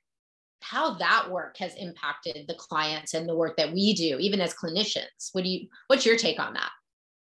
how 0.63 0.95
that 0.95 1.31
work 1.31 1.57
has 1.59 1.77
impacted 1.77 2.49
the 2.49 2.55
clients 2.55 3.15
and 3.15 3.29
the 3.29 3.37
work 3.37 3.57
that 3.57 3.73
we 3.73 3.95
do, 3.95 4.19
even 4.19 4.41
as 4.41 4.55
clinicians? 4.55 5.31
What 5.33 5.45
do 5.45 5.51
you 5.51 5.69
what's 5.87 6.05
your 6.05 6.17
take 6.17 6.41
on 6.41 6.55
that? 6.55 6.71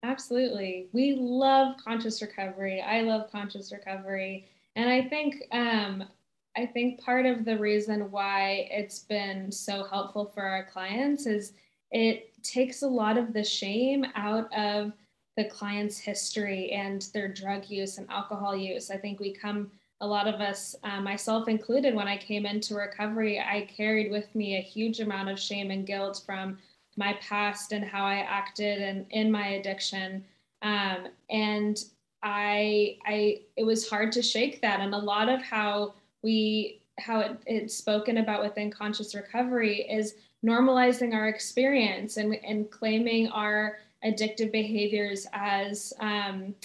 Absolutely. 0.05 0.87
We 0.93 1.15
love 1.15 1.77
conscious 1.83 2.21
recovery. 2.21 2.79
I 2.79 3.01
love 3.01 3.31
conscious 3.31 3.71
recovery. 3.71 4.45
And 4.75 4.87
I 4.87 5.01
think 5.01 5.43
um, 5.51 6.03
I 6.55 6.67
think 6.67 7.01
part 7.01 7.25
of 7.25 7.43
the 7.43 7.57
reason 7.57 8.11
why 8.11 8.67
it's 8.69 8.99
been 8.99 9.51
so 9.51 9.83
helpful 9.83 10.31
for 10.33 10.43
our 10.43 10.65
clients 10.65 11.25
is 11.25 11.53
it 11.91 12.31
takes 12.43 12.83
a 12.83 12.87
lot 12.87 13.17
of 13.17 13.33
the 13.33 13.43
shame 13.43 14.05
out 14.15 14.53
of 14.55 14.93
the 15.37 15.45
client's 15.45 15.97
history 15.97 16.71
and 16.71 17.07
their 17.13 17.27
drug 17.27 17.67
use 17.69 17.97
and 17.97 18.09
alcohol 18.09 18.55
use. 18.55 18.91
I 18.91 18.97
think 18.97 19.19
we 19.19 19.33
come, 19.33 19.71
a 20.01 20.07
lot 20.07 20.27
of 20.27 20.35
us, 20.35 20.75
uh, 20.83 21.01
myself 21.01 21.47
included, 21.47 21.95
when 21.95 22.07
I 22.07 22.15
came 22.15 22.45
into 22.45 22.75
recovery, 22.75 23.39
I 23.39 23.67
carried 23.75 24.11
with 24.11 24.33
me 24.35 24.57
a 24.57 24.61
huge 24.61 24.99
amount 24.99 25.29
of 25.29 25.39
shame 25.39 25.71
and 25.71 25.85
guilt 25.85 26.21
from 26.25 26.57
my 26.97 27.13
past 27.21 27.71
and 27.71 27.83
how 27.83 28.05
I 28.05 28.17
acted 28.17 28.81
and 28.81 29.05
in 29.09 29.31
my 29.31 29.47
addiction. 29.47 30.23
Um, 30.61 31.07
and 31.29 31.83
I, 32.23 32.97
I, 33.05 33.41
it 33.55 33.65
was 33.65 33.89
hard 33.89 34.11
to 34.13 34.21
shake 34.21 34.61
that. 34.61 34.79
And 34.79 34.93
a 34.93 34.97
lot 34.97 35.29
of 35.29 35.41
how 35.41 35.93
we, 36.23 36.81
how 36.99 37.19
it, 37.19 37.37
it's 37.45 37.75
spoken 37.75 38.17
about 38.17 38.41
within 38.41 38.71
conscious 38.71 39.13
recovery 39.13 39.81
is 39.81 40.15
normalizing 40.45 41.13
our 41.13 41.27
experience 41.27 42.17
and, 42.17 42.35
and 42.43 42.69
claiming 42.71 43.27
our 43.29 43.77
addictive 44.03 44.51
behaviors 44.51 45.27
as 45.33 45.93
um, 45.99 46.55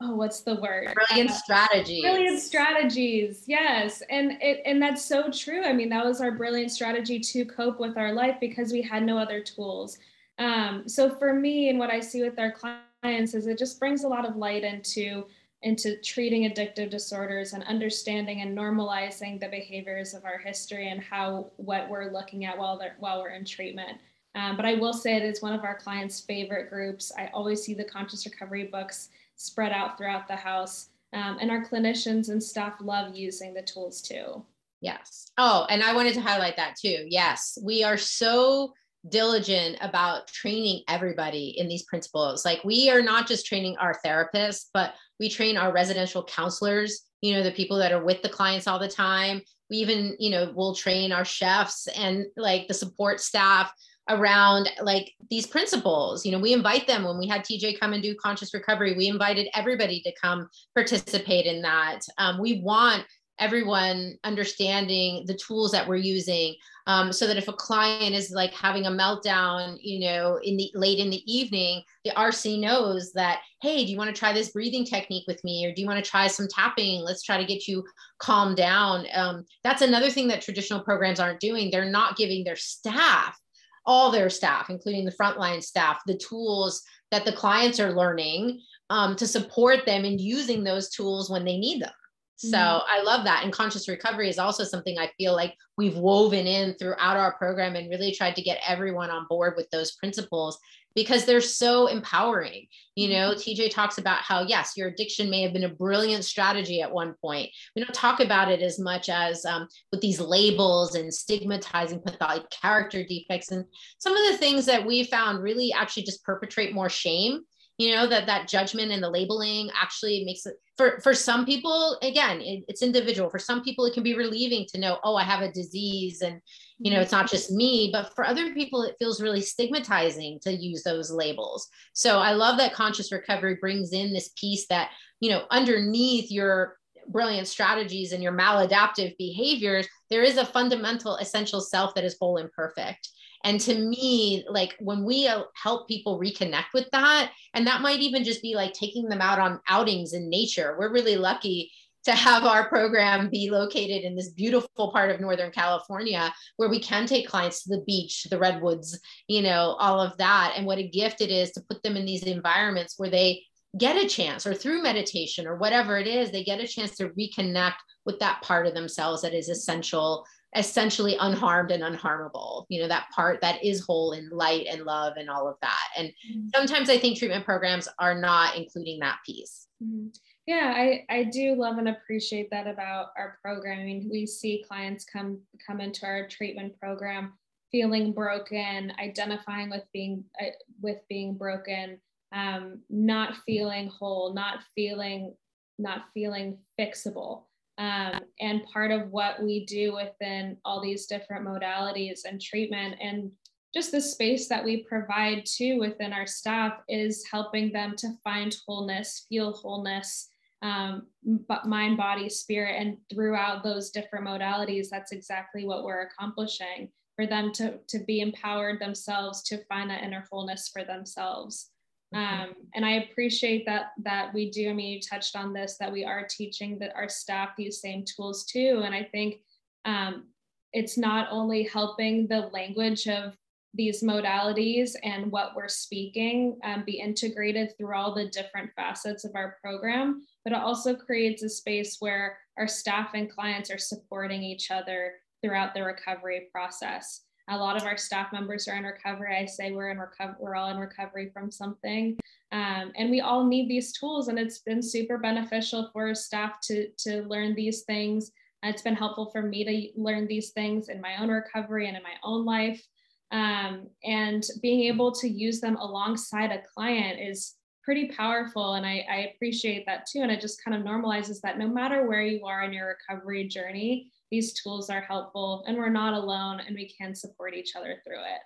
oh 0.00 0.14
what's 0.14 0.40
the 0.40 0.56
word? 0.56 0.92
Brilliant 1.08 1.30
uh, 1.30 1.34
strategies. 1.34 2.02
brilliant 2.02 2.40
strategies. 2.40 3.44
Yes. 3.46 4.02
And 4.10 4.32
it 4.40 4.62
and 4.64 4.80
that's 4.80 5.04
so 5.04 5.30
true. 5.30 5.62
I 5.64 5.72
mean 5.72 5.88
that 5.90 6.04
was 6.04 6.20
our 6.20 6.32
brilliant 6.32 6.70
strategy 6.70 7.18
to 7.20 7.44
cope 7.44 7.78
with 7.80 7.96
our 7.96 8.12
life 8.12 8.36
because 8.40 8.72
we 8.72 8.82
had 8.82 9.02
no 9.02 9.18
other 9.18 9.40
tools. 9.40 9.98
Um, 10.38 10.88
so 10.88 11.10
for 11.10 11.34
me 11.34 11.68
and 11.68 11.78
what 11.78 11.90
i 11.90 12.00
see 12.00 12.22
with 12.22 12.38
our 12.38 12.50
clients 12.50 13.34
is 13.34 13.46
it 13.46 13.58
just 13.58 13.78
brings 13.78 14.04
a 14.04 14.08
lot 14.08 14.26
of 14.26 14.36
light 14.36 14.64
into 14.64 15.26
into 15.62 16.00
treating 16.00 16.50
addictive 16.50 16.88
disorders 16.88 17.52
and 17.52 17.62
understanding 17.64 18.40
and 18.40 18.56
normalizing 18.56 19.38
the 19.38 19.48
behaviors 19.48 20.14
of 20.14 20.24
our 20.24 20.38
history 20.38 20.88
and 20.88 21.02
how 21.02 21.50
what 21.56 21.88
we're 21.90 22.10
looking 22.10 22.46
at 22.46 22.56
while 22.56 22.78
they're 22.78 22.96
while 22.98 23.20
we're 23.20 23.30
in 23.30 23.44
treatment. 23.44 23.98
Um, 24.34 24.56
but 24.56 24.64
I 24.64 24.74
will 24.74 24.92
say 24.92 25.16
it 25.16 25.24
is 25.24 25.42
one 25.42 25.52
of 25.52 25.64
our 25.64 25.74
clients' 25.74 26.20
favorite 26.20 26.70
groups. 26.70 27.12
I 27.18 27.30
always 27.34 27.62
see 27.62 27.74
the 27.74 27.84
conscious 27.84 28.24
recovery 28.24 28.64
books 28.64 29.10
spread 29.40 29.72
out 29.72 29.96
throughout 29.96 30.28
the 30.28 30.36
house. 30.36 30.90
Um, 31.12 31.38
and 31.40 31.50
our 31.50 31.64
clinicians 31.64 32.28
and 32.28 32.42
staff 32.42 32.74
love 32.80 33.16
using 33.16 33.54
the 33.54 33.62
tools 33.62 34.00
too. 34.00 34.44
Yes. 34.80 35.30
Oh, 35.38 35.66
and 35.68 35.82
I 35.82 35.94
wanted 35.94 36.14
to 36.14 36.20
highlight 36.20 36.56
that 36.56 36.76
too. 36.80 37.06
Yes, 37.08 37.58
we 37.62 37.82
are 37.82 37.96
so 37.96 38.72
diligent 39.08 39.78
about 39.80 40.28
training 40.28 40.82
everybody 40.88 41.54
in 41.56 41.68
these 41.68 41.84
principles. 41.84 42.44
Like 42.44 42.62
we 42.64 42.90
are 42.90 43.02
not 43.02 43.26
just 43.26 43.46
training 43.46 43.76
our 43.78 43.98
therapists, 44.04 44.66
but 44.72 44.94
we 45.18 45.28
train 45.28 45.56
our 45.56 45.72
residential 45.72 46.22
counselors, 46.22 47.06
you 47.22 47.32
know, 47.32 47.42
the 47.42 47.50
people 47.50 47.78
that 47.78 47.92
are 47.92 48.04
with 48.04 48.22
the 48.22 48.28
clients 48.28 48.66
all 48.66 48.78
the 48.78 48.88
time. 48.88 49.40
We 49.70 49.78
even, 49.78 50.16
you 50.18 50.30
know, 50.30 50.52
will 50.54 50.74
train 50.74 51.12
our 51.12 51.24
chefs 51.24 51.88
and 51.88 52.26
like 52.36 52.68
the 52.68 52.74
support 52.74 53.20
staff 53.20 53.72
around 54.10 54.68
like 54.82 55.12
these 55.30 55.46
principles. 55.46 56.26
You 56.26 56.32
know, 56.32 56.38
we 56.38 56.52
invite 56.52 56.86
them. 56.86 57.04
When 57.04 57.18
we 57.18 57.26
had 57.26 57.44
TJ 57.44 57.80
come 57.80 57.92
and 57.92 58.02
do 58.02 58.14
conscious 58.16 58.52
recovery, 58.52 58.94
we 58.96 59.08
invited 59.08 59.48
everybody 59.54 60.02
to 60.02 60.12
come 60.20 60.48
participate 60.74 61.46
in 61.46 61.62
that. 61.62 62.00
Um, 62.18 62.38
we 62.40 62.60
want 62.60 63.04
everyone 63.38 64.18
understanding 64.22 65.24
the 65.26 65.38
tools 65.38 65.72
that 65.72 65.88
we're 65.88 65.96
using 65.96 66.54
um, 66.86 67.10
so 67.10 67.26
that 67.26 67.38
if 67.38 67.48
a 67.48 67.54
client 67.54 68.14
is 68.14 68.30
like 68.30 68.52
having 68.52 68.84
a 68.84 68.90
meltdown 68.90 69.78
you 69.80 69.98
know 69.98 70.38
in 70.42 70.58
the 70.58 70.70
late 70.74 70.98
in 70.98 71.08
the 71.08 71.22
evening 71.32 71.82
the 72.04 72.10
rc 72.10 72.60
knows 72.60 73.12
that 73.14 73.40
hey 73.62 73.84
do 73.84 73.92
you 73.92 73.98
want 73.98 74.14
to 74.14 74.18
try 74.18 74.32
this 74.32 74.50
breathing 74.50 74.84
technique 74.84 75.24
with 75.26 75.42
me? 75.44 75.66
Or 75.66 75.74
do 75.74 75.82
you 75.82 75.86
want 75.86 76.02
to 76.02 76.10
try 76.10 76.26
some 76.26 76.48
tapping? 76.48 77.00
Let's 77.00 77.22
try 77.22 77.36
to 77.36 77.44
get 77.44 77.68
you 77.68 77.84
calmed 78.18 78.56
down. 78.56 79.06
Um, 79.14 79.44
that's 79.62 79.82
another 79.82 80.10
thing 80.10 80.28
that 80.28 80.42
traditional 80.42 80.80
programs 80.80 81.20
aren't 81.20 81.40
doing. 81.40 81.70
They're 81.70 81.90
not 81.90 82.16
giving 82.16 82.44
their 82.44 82.56
staff 82.56 83.38
all 83.86 84.10
their 84.10 84.30
staff 84.30 84.70
including 84.70 85.04
the 85.04 85.16
frontline 85.20 85.62
staff 85.62 86.00
the 86.06 86.16
tools 86.16 86.82
that 87.10 87.24
the 87.24 87.32
clients 87.32 87.80
are 87.80 87.92
learning 87.92 88.60
um, 88.90 89.16
to 89.16 89.26
support 89.26 89.86
them 89.86 90.04
in 90.04 90.18
using 90.18 90.64
those 90.64 90.90
tools 90.90 91.30
when 91.30 91.44
they 91.44 91.58
need 91.58 91.82
them 91.82 91.92
so 92.40 92.56
mm-hmm. 92.56 92.86
I 92.88 93.02
love 93.02 93.24
that. 93.24 93.44
And 93.44 93.52
conscious 93.52 93.86
recovery 93.86 94.30
is 94.30 94.38
also 94.38 94.64
something 94.64 94.98
I 94.98 95.10
feel 95.18 95.34
like 95.34 95.54
we've 95.76 95.98
woven 95.98 96.46
in 96.46 96.74
throughout 96.74 97.18
our 97.18 97.34
program 97.34 97.76
and 97.76 97.90
really 97.90 98.12
tried 98.12 98.34
to 98.36 98.42
get 98.42 98.62
everyone 98.66 99.10
on 99.10 99.26
board 99.28 99.54
with 99.58 99.68
those 99.68 99.92
principles 99.92 100.58
because 100.94 101.24
they're 101.24 101.40
so 101.40 101.86
empowering. 101.86 102.66
You 102.96 103.10
know, 103.10 103.30
mm-hmm. 103.30 103.62
TJ 103.62 103.70
talks 103.70 103.98
about 103.98 104.18
how, 104.18 104.42
yes, 104.42 104.74
your 104.76 104.88
addiction 104.88 105.30
may 105.30 105.42
have 105.42 105.52
been 105.52 105.64
a 105.64 105.74
brilliant 105.74 106.24
strategy 106.24 106.82
at 106.82 106.92
one 106.92 107.14
point. 107.20 107.50
We 107.74 107.82
don't 107.82 107.94
talk 107.94 108.20
about 108.20 108.50
it 108.50 108.60
as 108.60 108.78
much 108.78 109.08
as 109.08 109.44
um, 109.44 109.68
with 109.92 110.00
these 110.00 110.20
labels 110.20 110.94
and 110.94 111.12
stigmatizing 111.12 112.00
pathologic 112.00 112.50
character 112.50 113.04
defects 113.04 113.50
and 113.50 113.64
some 113.98 114.16
of 114.16 114.32
the 114.32 114.38
things 114.38 114.66
that 114.66 114.86
we 114.86 115.04
found 115.04 115.42
really 115.42 115.72
actually 115.72 116.02
just 116.02 116.24
perpetrate 116.24 116.74
more 116.74 116.88
shame 116.88 117.40
you 117.80 117.94
know 117.94 118.06
that 118.06 118.26
that 118.26 118.46
judgment 118.46 118.92
and 118.92 119.02
the 119.02 119.08
labeling 119.08 119.70
actually 119.74 120.22
makes 120.26 120.44
it 120.44 120.54
for 120.76 121.00
for 121.02 121.14
some 121.14 121.46
people 121.46 121.98
again 122.02 122.38
it, 122.42 122.62
it's 122.68 122.82
individual 122.82 123.30
for 123.30 123.38
some 123.38 123.62
people 123.62 123.86
it 123.86 123.94
can 123.94 124.02
be 124.02 124.14
relieving 124.14 124.66
to 124.68 124.78
know 124.78 124.98
oh 125.02 125.16
i 125.16 125.24
have 125.24 125.40
a 125.40 125.50
disease 125.50 126.20
and 126.20 126.42
you 126.80 126.90
know 126.90 127.00
it's 127.00 127.12
not 127.12 127.30
just 127.30 127.50
me 127.50 127.90
but 127.92 128.14
for 128.14 128.26
other 128.26 128.52
people 128.54 128.82
it 128.82 128.96
feels 128.98 129.22
really 129.22 129.40
stigmatizing 129.40 130.38
to 130.40 130.52
use 130.52 130.82
those 130.82 131.10
labels 131.10 131.68
so 131.92 132.18
i 132.18 132.32
love 132.32 132.56
that 132.56 132.72
conscious 132.72 133.12
recovery 133.12 133.56
brings 133.60 133.92
in 133.92 134.12
this 134.12 134.30
piece 134.36 134.66
that 134.66 134.90
you 135.20 135.30
know 135.30 135.44
underneath 135.50 136.30
your 136.30 136.76
brilliant 137.08 137.46
strategies 137.46 138.12
and 138.12 138.22
your 138.22 138.32
maladaptive 138.32 139.14
behaviors 139.18 139.86
there 140.08 140.22
is 140.22 140.36
a 140.36 140.46
fundamental 140.46 141.16
essential 141.16 141.60
self 141.60 141.94
that 141.94 142.04
is 142.04 142.16
whole 142.18 142.38
and 142.38 142.50
perfect 142.52 143.08
and 143.42 143.58
to 143.60 143.74
me, 143.74 144.44
like 144.48 144.76
when 144.80 145.04
we 145.04 145.26
uh, 145.26 145.44
help 145.54 145.88
people 145.88 146.20
reconnect 146.20 146.74
with 146.74 146.90
that, 146.92 147.32
and 147.54 147.66
that 147.66 147.80
might 147.80 148.00
even 148.00 148.22
just 148.22 148.42
be 148.42 148.54
like 148.54 148.74
taking 148.74 149.08
them 149.08 149.22
out 149.22 149.38
on 149.38 149.60
outings 149.68 150.12
in 150.12 150.28
nature. 150.28 150.76
We're 150.78 150.92
really 150.92 151.16
lucky 151.16 151.72
to 152.04 152.12
have 152.12 152.44
our 152.44 152.68
program 152.68 153.28
be 153.28 153.50
located 153.50 154.02
in 154.04 154.16
this 154.16 154.30
beautiful 154.30 154.90
part 154.92 155.10
of 155.10 155.20
Northern 155.20 155.50
California 155.50 156.32
where 156.56 156.68
we 156.68 156.80
can 156.80 157.06
take 157.06 157.28
clients 157.28 157.64
to 157.64 157.76
the 157.76 157.84
beach, 157.86 158.22
to 158.22 158.28
the 158.28 158.38
redwoods, 158.38 158.98
you 159.28 159.42
know, 159.42 159.76
all 159.78 160.00
of 160.00 160.16
that. 160.18 160.54
And 160.56 160.66
what 160.66 160.78
a 160.78 160.88
gift 160.88 161.20
it 161.20 161.30
is 161.30 161.50
to 161.52 161.62
put 161.68 161.82
them 161.82 161.96
in 161.96 162.06
these 162.06 162.22
environments 162.22 162.94
where 162.98 163.10
they 163.10 163.42
get 163.78 163.96
a 163.96 164.08
chance 164.08 164.46
or 164.46 164.54
through 164.54 164.82
meditation 164.82 165.46
or 165.46 165.56
whatever 165.56 165.98
it 165.98 166.06
is, 166.06 166.30
they 166.30 166.42
get 166.42 166.60
a 166.60 166.66
chance 166.66 166.96
to 166.96 167.10
reconnect 167.10 167.74
with 168.04 168.18
that 168.18 168.42
part 168.42 168.66
of 168.66 168.74
themselves 168.74 169.22
that 169.22 169.34
is 169.34 169.48
essential 169.48 170.24
essentially 170.56 171.16
unharmed 171.20 171.70
and 171.70 171.82
unharmable 171.84 172.66
you 172.68 172.82
know 172.82 172.88
that 172.88 173.08
part 173.14 173.40
that 173.40 173.64
is 173.64 173.84
whole 173.84 174.10
in 174.10 174.28
light 174.30 174.66
and 174.68 174.82
love 174.82 175.12
and 175.16 175.30
all 175.30 175.46
of 175.46 175.54
that 175.62 175.86
and 175.96 176.08
mm-hmm. 176.08 176.48
sometimes 176.52 176.90
i 176.90 176.98
think 176.98 177.16
treatment 177.16 177.44
programs 177.44 177.86
are 178.00 178.16
not 178.20 178.56
including 178.56 178.98
that 178.98 179.18
piece 179.24 179.68
mm-hmm. 179.80 180.08
Yeah 180.50 180.72
i 180.74 181.04
i 181.08 181.22
do 181.22 181.54
love 181.54 181.78
and 181.78 181.88
appreciate 181.88 182.50
that 182.50 182.66
about 182.66 183.10
our 183.16 183.38
programming. 183.40 184.08
We 184.10 184.26
see 184.26 184.64
clients 184.66 185.04
come 185.04 185.38
come 185.64 185.80
into 185.80 186.04
our 186.06 186.26
treatment 186.26 186.72
program 186.80 187.34
feeling 187.70 188.12
broken 188.12 188.92
identifying 188.98 189.70
with 189.70 189.84
being 189.92 190.24
uh, 190.42 190.46
with 190.82 190.98
being 191.08 191.36
broken 191.36 192.00
um, 192.32 192.80
not 192.90 193.36
feeling 193.46 193.86
whole 193.88 194.34
not 194.34 194.58
feeling 194.74 195.34
not 195.78 196.06
feeling 196.12 196.58
fixable. 196.78 197.44
Um, 197.78 198.20
and 198.40 198.66
part 198.66 198.90
of 198.90 199.08
what 199.10 199.42
we 199.42 199.64
do 199.64 199.94
within 199.94 200.58
all 200.66 200.82
these 200.82 201.06
different 201.06 201.46
modalities 201.46 202.20
and 202.26 202.38
treatment 202.40 202.96
and 203.00 203.30
just 203.72 203.92
the 203.92 204.00
space 204.00 204.48
that 204.48 204.64
we 204.64 204.84
provide 204.84 205.46
too 205.46 205.78
within 205.78 206.12
our 206.12 206.26
staff 206.26 206.74
is 206.88 207.24
helping 207.30 207.72
them 207.72 207.94
to 207.98 208.08
find 208.24 208.54
wholeness, 208.66 209.26
feel 209.28 209.52
wholeness, 209.52 210.29
um, 210.62 211.06
but 211.48 211.66
mind, 211.66 211.96
body, 211.96 212.28
spirit, 212.28 212.76
and 212.80 212.96
throughout 213.12 213.62
those 213.62 213.90
different 213.90 214.26
modalities, 214.26 214.88
that's 214.90 215.12
exactly 215.12 215.64
what 215.64 215.84
we're 215.84 216.02
accomplishing 216.02 216.90
for 217.16 217.26
them 217.26 217.52
to 217.52 217.78
to 217.88 217.98
be 218.00 218.20
empowered 218.20 218.80
themselves 218.80 219.42
to 219.42 219.64
find 219.64 219.90
that 219.90 220.02
inner 220.02 220.24
wholeness 220.30 220.68
for 220.72 220.84
themselves. 220.84 221.70
Mm-hmm. 222.14 222.42
Um, 222.42 222.54
and 222.74 222.84
I 222.84 222.92
appreciate 222.92 223.64
that 223.66 223.92
that 224.02 224.34
we 224.34 224.50
do. 224.50 224.70
I 224.70 224.72
mean, 224.72 224.92
you 224.92 225.00
touched 225.00 225.36
on 225.36 225.52
this 225.52 225.76
that 225.78 225.92
we 225.92 226.04
are 226.04 226.26
teaching 226.28 226.78
that 226.80 226.94
our 226.94 227.08
staff 227.08 227.50
these 227.56 227.80
same 227.80 228.04
tools 228.04 228.44
too. 228.44 228.82
And 228.84 228.94
I 228.94 229.04
think 229.04 229.36
um, 229.84 230.28
it's 230.72 230.98
not 230.98 231.28
only 231.30 231.64
helping 231.64 232.26
the 232.26 232.50
language 232.52 233.06
of 233.08 233.34
these 233.74 234.02
modalities 234.02 234.92
and 235.04 235.30
what 235.30 235.54
we're 235.54 235.68
speaking 235.68 236.58
um, 236.64 236.82
be 236.84 236.98
integrated 236.98 237.76
through 237.76 237.94
all 237.94 238.14
the 238.14 238.28
different 238.28 238.70
facets 238.74 239.24
of 239.24 239.32
our 239.34 239.56
program, 239.62 240.22
but 240.44 240.52
it 240.52 240.58
also 240.58 240.94
creates 240.94 241.42
a 241.42 241.48
space 241.48 241.96
where 242.00 242.38
our 242.58 242.66
staff 242.66 243.10
and 243.14 243.30
clients 243.30 243.70
are 243.70 243.78
supporting 243.78 244.42
each 244.42 244.70
other 244.70 245.14
throughout 245.42 245.74
the 245.74 245.82
recovery 245.82 246.48
process. 246.52 247.22
A 247.48 247.56
lot 247.56 247.76
of 247.76 247.84
our 247.84 247.96
staff 247.96 248.32
members 248.32 248.68
are 248.68 248.76
in 248.76 248.84
recovery. 248.84 249.36
I 249.36 249.46
say 249.46 249.72
we're 249.72 249.90
in 249.90 249.98
recovery, 249.98 250.36
we're 250.38 250.54
all 250.54 250.70
in 250.70 250.76
recovery 250.76 251.30
from 251.32 251.50
something. 251.50 252.16
Um, 252.52 252.92
and 252.96 253.10
we 253.10 253.20
all 253.20 253.44
need 253.44 253.68
these 253.68 253.92
tools. 253.92 254.28
And 254.28 254.38
it's 254.38 254.58
been 254.58 254.82
super 254.82 255.18
beneficial 255.18 255.90
for 255.92 256.14
staff 256.14 256.60
to, 256.64 256.88
to 256.98 257.22
learn 257.22 257.54
these 257.54 257.82
things. 257.82 258.32
It's 258.62 258.82
been 258.82 258.94
helpful 258.94 259.30
for 259.30 259.42
me 259.42 259.64
to 259.64 260.00
learn 260.00 260.26
these 260.26 260.50
things 260.50 260.88
in 260.88 261.00
my 261.00 261.20
own 261.20 261.28
recovery 261.28 261.88
and 261.88 261.96
in 261.96 262.02
my 262.02 262.14
own 262.22 262.44
life. 262.44 262.84
Um, 263.32 263.88
and 264.04 264.44
being 264.60 264.92
able 264.92 265.12
to 265.12 265.28
use 265.28 265.60
them 265.60 265.76
alongside 265.76 266.50
a 266.50 266.62
client 266.74 267.20
is 267.20 267.54
pretty 267.84 268.08
powerful. 268.08 268.74
And 268.74 268.84
I, 268.84 269.04
I 269.10 269.16
appreciate 269.34 269.86
that 269.86 270.06
too. 270.06 270.20
And 270.20 270.30
it 270.30 270.40
just 270.40 270.62
kind 270.64 270.76
of 270.76 270.86
normalizes 270.86 271.40
that 271.42 271.58
no 271.58 271.68
matter 271.68 272.06
where 272.06 272.22
you 272.22 272.44
are 272.46 272.62
in 272.62 272.72
your 272.72 272.96
recovery 273.08 273.48
journey, 273.48 274.10
these 274.30 274.52
tools 274.52 274.90
are 274.90 275.00
helpful 275.00 275.64
and 275.66 275.76
we're 275.76 275.88
not 275.88 276.14
alone 276.14 276.60
and 276.60 276.74
we 276.74 276.92
can 276.96 277.14
support 277.14 277.54
each 277.54 277.74
other 277.76 278.00
through 278.04 278.20
it. 278.20 278.40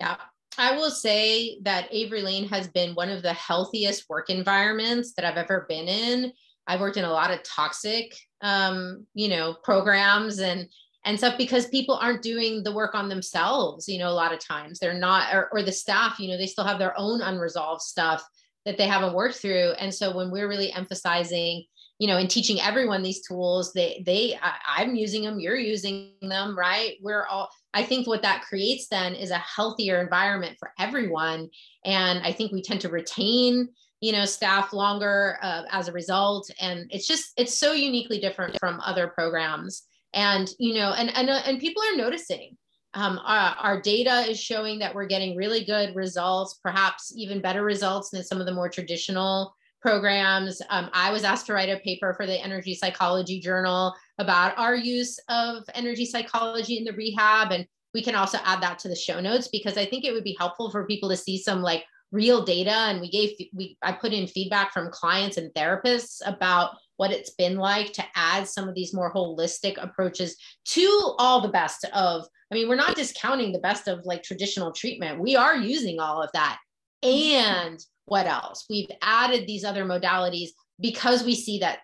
Yeah. 0.00 0.16
I 0.56 0.76
will 0.76 0.90
say 0.90 1.60
that 1.62 1.88
Avery 1.92 2.22
Lane 2.22 2.48
has 2.48 2.66
been 2.68 2.94
one 2.94 3.10
of 3.10 3.22
the 3.22 3.32
healthiest 3.32 4.08
work 4.08 4.30
environments 4.30 5.12
that 5.14 5.24
I've 5.24 5.36
ever 5.36 5.66
been 5.68 5.86
in. 5.86 6.32
I've 6.66 6.80
worked 6.80 6.96
in 6.96 7.04
a 7.04 7.12
lot 7.12 7.30
of 7.30 7.42
toxic, 7.44 8.14
um, 8.40 9.06
you 9.14 9.28
know, 9.28 9.56
programs 9.62 10.40
and 10.40 10.68
and 11.08 11.18
stuff 11.18 11.38
because 11.38 11.66
people 11.66 11.96
aren't 11.96 12.22
doing 12.22 12.62
the 12.62 12.72
work 12.72 12.94
on 12.94 13.08
themselves. 13.08 13.88
You 13.88 13.98
know, 13.98 14.10
a 14.10 14.10
lot 14.10 14.32
of 14.32 14.38
times 14.38 14.78
they're 14.78 14.92
not, 14.92 15.34
or, 15.34 15.48
or 15.50 15.62
the 15.62 15.72
staff, 15.72 16.20
you 16.20 16.28
know, 16.28 16.36
they 16.36 16.46
still 16.46 16.64
have 16.64 16.78
their 16.78 16.96
own 16.98 17.22
unresolved 17.22 17.80
stuff 17.82 18.22
that 18.64 18.76
they 18.76 18.86
haven't 18.86 19.14
worked 19.14 19.36
through. 19.36 19.72
And 19.80 19.92
so 19.92 20.14
when 20.14 20.30
we're 20.30 20.48
really 20.48 20.70
emphasizing 20.72 21.64
you 21.98 22.06
know, 22.06 22.16
and 22.16 22.30
teaching 22.30 22.60
everyone 22.60 23.02
these 23.02 23.26
tools, 23.26 23.72
they, 23.72 24.02
they, 24.06 24.38
I, 24.40 24.52
I'm 24.76 24.94
using 24.94 25.22
them, 25.22 25.40
you're 25.40 25.56
using 25.56 26.12
them, 26.22 26.56
right? 26.56 26.94
We're 27.02 27.26
all, 27.26 27.50
I 27.74 27.82
think 27.82 28.06
what 28.06 28.22
that 28.22 28.42
creates 28.42 28.86
then 28.88 29.14
is 29.14 29.30
a 29.30 29.38
healthier 29.38 30.00
environment 30.00 30.56
for 30.60 30.72
everyone. 30.78 31.50
And 31.84 32.20
I 32.24 32.32
think 32.32 32.52
we 32.52 32.62
tend 32.62 32.82
to 32.82 32.88
retain, 32.88 33.68
you 34.00 34.12
know, 34.12 34.24
staff 34.26 34.72
longer 34.72 35.38
uh, 35.42 35.62
as 35.72 35.88
a 35.88 35.92
result. 35.92 36.48
And 36.60 36.86
it's 36.90 37.06
just, 37.06 37.32
it's 37.36 37.58
so 37.58 37.72
uniquely 37.72 38.20
different 38.20 38.56
from 38.60 38.80
other 38.80 39.08
programs. 39.08 39.82
And, 40.14 40.48
you 40.58 40.74
know, 40.74 40.94
and, 40.96 41.14
and, 41.14 41.28
uh, 41.28 41.42
and 41.46 41.60
people 41.60 41.82
are 41.82 41.96
noticing, 41.96 42.56
um, 42.94 43.20
our, 43.24 43.54
our, 43.60 43.82
data 43.82 44.24
is 44.28 44.40
showing 44.40 44.78
that 44.78 44.94
we're 44.94 45.06
getting 45.06 45.36
really 45.36 45.64
good 45.64 45.94
results, 45.94 46.58
perhaps 46.62 47.12
even 47.14 47.42
better 47.42 47.62
results 47.62 48.10
than 48.10 48.24
some 48.24 48.40
of 48.40 48.46
the 48.46 48.54
more 48.54 48.70
traditional 48.70 49.54
programs. 49.80 50.60
Um, 50.70 50.90
I 50.92 51.12
was 51.12 51.22
asked 51.22 51.46
to 51.46 51.52
write 51.52 51.68
a 51.68 51.80
paper 51.80 52.14
for 52.14 52.26
the 52.26 52.42
Energy 52.42 52.74
Psychology 52.74 53.40
Journal 53.40 53.94
about 54.18 54.58
our 54.58 54.74
use 54.74 55.18
of 55.28 55.64
energy 55.74 56.06
psychology 56.06 56.78
in 56.78 56.84
the 56.84 56.92
rehab. 56.92 57.52
And 57.52 57.66
we 57.94 58.02
can 58.02 58.14
also 58.14 58.38
add 58.44 58.62
that 58.62 58.78
to 58.80 58.88
the 58.88 58.96
show 58.96 59.20
notes 59.20 59.48
because 59.48 59.76
I 59.76 59.84
think 59.84 60.04
it 60.04 60.12
would 60.12 60.24
be 60.24 60.36
helpful 60.38 60.70
for 60.70 60.86
people 60.86 61.08
to 61.10 61.16
see 61.16 61.38
some 61.38 61.62
like 61.62 61.84
real 62.12 62.44
data. 62.44 62.70
And 62.70 63.00
we 63.00 63.10
gave, 63.10 63.36
we, 63.52 63.76
I 63.82 63.92
put 63.92 64.12
in 64.12 64.26
feedback 64.26 64.72
from 64.72 64.90
clients 64.90 65.36
and 65.36 65.52
therapists 65.54 66.20
about 66.24 66.70
what 66.96 67.12
it's 67.12 67.30
been 67.30 67.56
like 67.56 67.92
to 67.92 68.04
add 68.16 68.48
some 68.48 68.68
of 68.68 68.74
these 68.74 68.92
more 68.92 69.12
holistic 69.12 69.82
approaches 69.82 70.36
to 70.64 71.14
all 71.18 71.40
the 71.40 71.48
best 71.48 71.84
of, 71.94 72.24
I 72.50 72.54
mean, 72.54 72.68
we're 72.68 72.76
not 72.76 72.96
discounting 72.96 73.52
the 73.52 73.58
best 73.60 73.88
of 73.88 74.04
like 74.04 74.22
traditional 74.22 74.72
treatment. 74.72 75.20
We 75.20 75.36
are 75.36 75.56
using 75.56 76.00
all 76.00 76.22
of 76.22 76.30
that. 76.32 76.58
And 77.02 77.78
what 78.06 78.26
else? 78.26 78.64
We've 78.68 78.90
added 79.02 79.46
these 79.46 79.64
other 79.64 79.84
modalities 79.84 80.48
because 80.80 81.22
we 81.24 81.34
see 81.34 81.58
that 81.60 81.80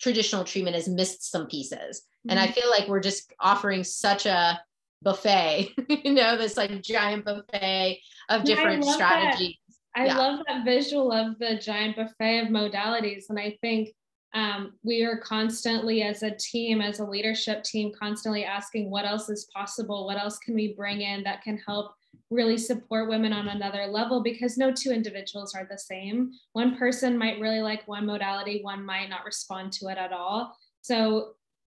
traditional 0.00 0.44
treatment 0.44 0.76
has 0.76 0.88
missed 0.88 1.30
some 1.30 1.46
pieces. 1.46 2.00
Mm-hmm. 2.00 2.30
And 2.30 2.40
I 2.40 2.44
mm-hmm. 2.44 2.52
feel 2.52 2.70
like 2.70 2.88
we're 2.88 3.00
just 3.00 3.32
offering 3.40 3.84
such 3.84 4.26
a 4.26 4.60
buffet, 5.02 5.74
you 5.88 6.12
know, 6.12 6.36
this 6.36 6.56
like 6.56 6.82
giant 6.82 7.24
buffet 7.24 8.00
of 8.28 8.44
different 8.44 8.84
I 8.84 8.92
strategies. 8.92 9.56
That. 9.94 10.02
I 10.02 10.06
yeah. 10.06 10.18
love 10.18 10.40
that 10.46 10.64
visual 10.64 11.12
of 11.12 11.38
the 11.38 11.56
giant 11.56 11.96
buffet 11.96 12.40
of 12.40 12.48
modalities. 12.48 13.24
And 13.30 13.38
I 13.38 13.58
think 13.60 13.90
um, 14.34 14.74
we 14.84 15.02
are 15.02 15.18
constantly, 15.18 16.02
as 16.02 16.22
a 16.22 16.30
team, 16.36 16.80
as 16.80 17.00
a 17.00 17.04
leadership 17.04 17.64
team, 17.64 17.92
constantly 17.98 18.44
asking 18.44 18.90
what 18.90 19.06
else 19.06 19.28
is 19.28 19.48
possible? 19.54 20.06
What 20.06 20.18
else 20.18 20.38
can 20.38 20.54
we 20.54 20.74
bring 20.74 21.00
in 21.00 21.24
that 21.24 21.42
can 21.42 21.58
help 21.66 21.92
really 22.30 22.58
support 22.58 23.08
women 23.08 23.32
on 23.32 23.48
another 23.48 23.86
level 23.86 24.22
because 24.22 24.58
no 24.58 24.70
two 24.70 24.90
individuals 24.90 25.54
are 25.54 25.66
the 25.68 25.78
same. 25.78 26.30
One 26.52 26.76
person 26.76 27.16
might 27.16 27.40
really 27.40 27.60
like 27.60 27.88
one 27.88 28.04
modality, 28.04 28.60
one 28.62 28.84
might 28.84 29.08
not 29.08 29.24
respond 29.24 29.72
to 29.74 29.88
it 29.88 29.96
at 29.96 30.12
all. 30.12 30.54
So 30.82 31.32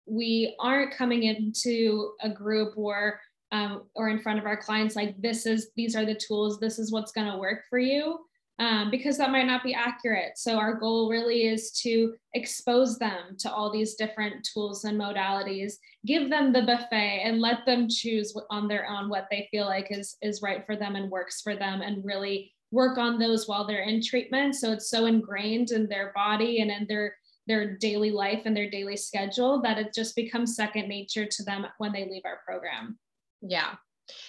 we 0.09 0.55
aren't 0.59 0.95
coming 0.95 1.23
into 1.23 2.11
a 2.21 2.29
group 2.29 2.73
or 2.77 3.19
um, 3.51 3.83
or 3.95 4.09
in 4.09 4.19
front 4.19 4.37
of 4.37 4.45
our 4.45 4.57
clients 4.57 4.95
like 4.95 5.19
this 5.19 5.45
is 5.45 5.71
these 5.75 5.95
are 5.95 6.05
the 6.05 6.13
tools 6.13 6.59
this 6.59 6.77
is 6.77 6.91
what's 6.91 7.11
going 7.11 7.31
to 7.31 7.37
work 7.37 7.63
for 7.69 7.79
you 7.79 8.19
um, 8.59 8.91
because 8.91 9.17
that 9.17 9.31
might 9.31 9.47
not 9.47 9.63
be 9.63 9.73
accurate. 9.73 10.37
So 10.37 10.57
our 10.57 10.73
goal 10.73 11.09
really 11.09 11.47
is 11.47 11.71
to 11.83 12.13
expose 12.33 12.99
them 12.99 13.37
to 13.39 13.51
all 13.51 13.71
these 13.71 13.95
different 13.95 14.47
tools 14.53 14.83
and 14.83 14.99
modalities, 14.99 15.75
give 16.05 16.29
them 16.29 16.51
the 16.51 16.63
buffet 16.63 17.21
and 17.23 17.39
let 17.39 17.65
them 17.65 17.87
choose 17.89 18.35
on 18.49 18.67
their 18.67 18.85
own 18.87 19.07
what 19.07 19.27
they 19.31 19.47
feel 19.49 19.65
like 19.65 19.87
is, 19.91 20.17
is 20.21 20.41
right 20.41 20.65
for 20.65 20.75
them 20.75 20.97
and 20.97 21.09
works 21.09 21.41
for 21.41 21.55
them 21.55 21.81
and 21.81 22.03
really 22.03 22.53
work 22.71 22.97
on 22.97 23.17
those 23.17 23.47
while 23.47 23.65
they're 23.65 23.83
in 23.83 24.03
treatment. 24.03 24.55
So 24.55 24.73
it's 24.73 24.89
so 24.89 25.05
ingrained 25.05 25.71
in 25.71 25.87
their 25.87 26.11
body 26.13 26.59
and 26.59 26.69
in 26.69 26.85
their 26.87 27.15
their 27.49 27.75
daily 27.75 28.11
life 28.11 28.43
and 28.45 28.55
their 28.55 28.69
daily 28.69 28.95
schedule 28.95 29.61
that 29.63 29.77
it 29.77 29.93
just 29.93 30.15
becomes 30.15 30.55
second 30.55 30.87
nature 30.87 31.25
to 31.25 31.43
them 31.43 31.65
when 31.79 31.91
they 31.91 32.09
leave 32.09 32.23
our 32.23 32.39
program. 32.45 32.97
Yeah, 33.41 33.75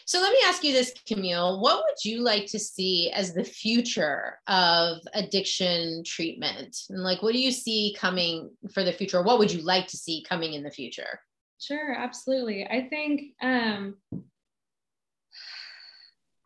so 0.05 0.21
let 0.21 0.33
me 0.33 0.39
ask 0.45 0.65
you 0.65 0.73
this, 0.73 0.93
Camille. 1.07 1.61
What 1.61 1.85
would 1.85 2.05
you 2.05 2.23
like 2.23 2.47
to 2.47 2.59
see 2.59 3.11
as 3.11 3.33
the 3.33 3.45
future 3.45 4.39
of 4.47 4.99
addiction 5.15 6.03
treatment? 6.05 6.77
And 6.91 7.03
like, 7.03 7.23
what 7.23 7.33
do 7.33 7.39
you 7.39 7.53
see 7.53 7.97
coming 7.99 8.51
for 8.73 8.85
the 8.85 8.93
future? 8.93 9.23
What 9.23 9.39
would 9.39 9.53
you 9.53 9.63
like 9.63 9.87
to 9.89 9.97
see 9.97 10.25
coming 10.29 10.55
in 10.55 10.63
the 10.63 10.71
future? 10.71 11.21
Sure, 11.61 11.95
absolutely. 11.95 12.67
I 12.67 12.89
think 12.89 13.35
um, 13.43 13.97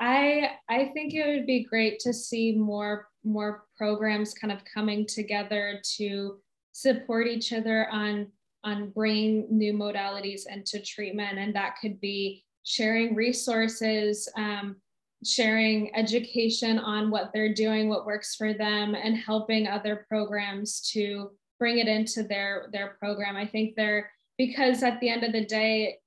I 0.01 0.51
I 0.69 0.91
think 0.93 1.15
it 1.15 1.27
would 1.27 1.47
be 1.47 1.65
great 1.65 2.01
to 2.01 2.13
see 2.13 2.53
more 2.53 3.09
more 3.23 3.65
programs 3.77 4.35
kind 4.35 4.53
of 4.53 4.65
coming 4.65 5.07
together 5.07 5.81
to 5.97 6.41
support 6.75 7.29
each 7.29 7.53
other 7.53 7.89
on 7.91 8.27
on 8.65 8.89
bringing 8.91 9.47
new 9.51 9.75
modalities 9.75 10.47
into 10.49 10.81
treatment, 10.81 11.39
and 11.39 11.55
that 11.55 11.77
could 11.81 12.01
be 12.01 12.43
sharing 12.63 13.15
resources, 13.15 14.27
um, 14.37 14.77
sharing 15.23 15.95
education 15.95 16.79
on 16.79 17.11
what 17.11 17.31
they're 17.33 17.53
doing, 17.53 17.91
what 17.91 18.07
works 18.07 18.35
for 18.35 18.55
them, 18.55 18.95
and 18.95 19.19
helping 19.19 19.67
other 19.67 20.07
programs 20.09 20.81
to 20.93 21.31
bring 21.59 21.79
it 21.79 21.87
into 21.89 22.23
their 22.23 22.69
their 22.73 22.97
program. 22.99 23.37
I 23.37 23.47
think 23.47 23.77
they're 23.77 24.11
because 24.37 24.83
at 24.83 24.99
the 25.01 25.09
end 25.09 25.23
of 25.23 25.33
the 25.33 25.45
day, 25.45 25.99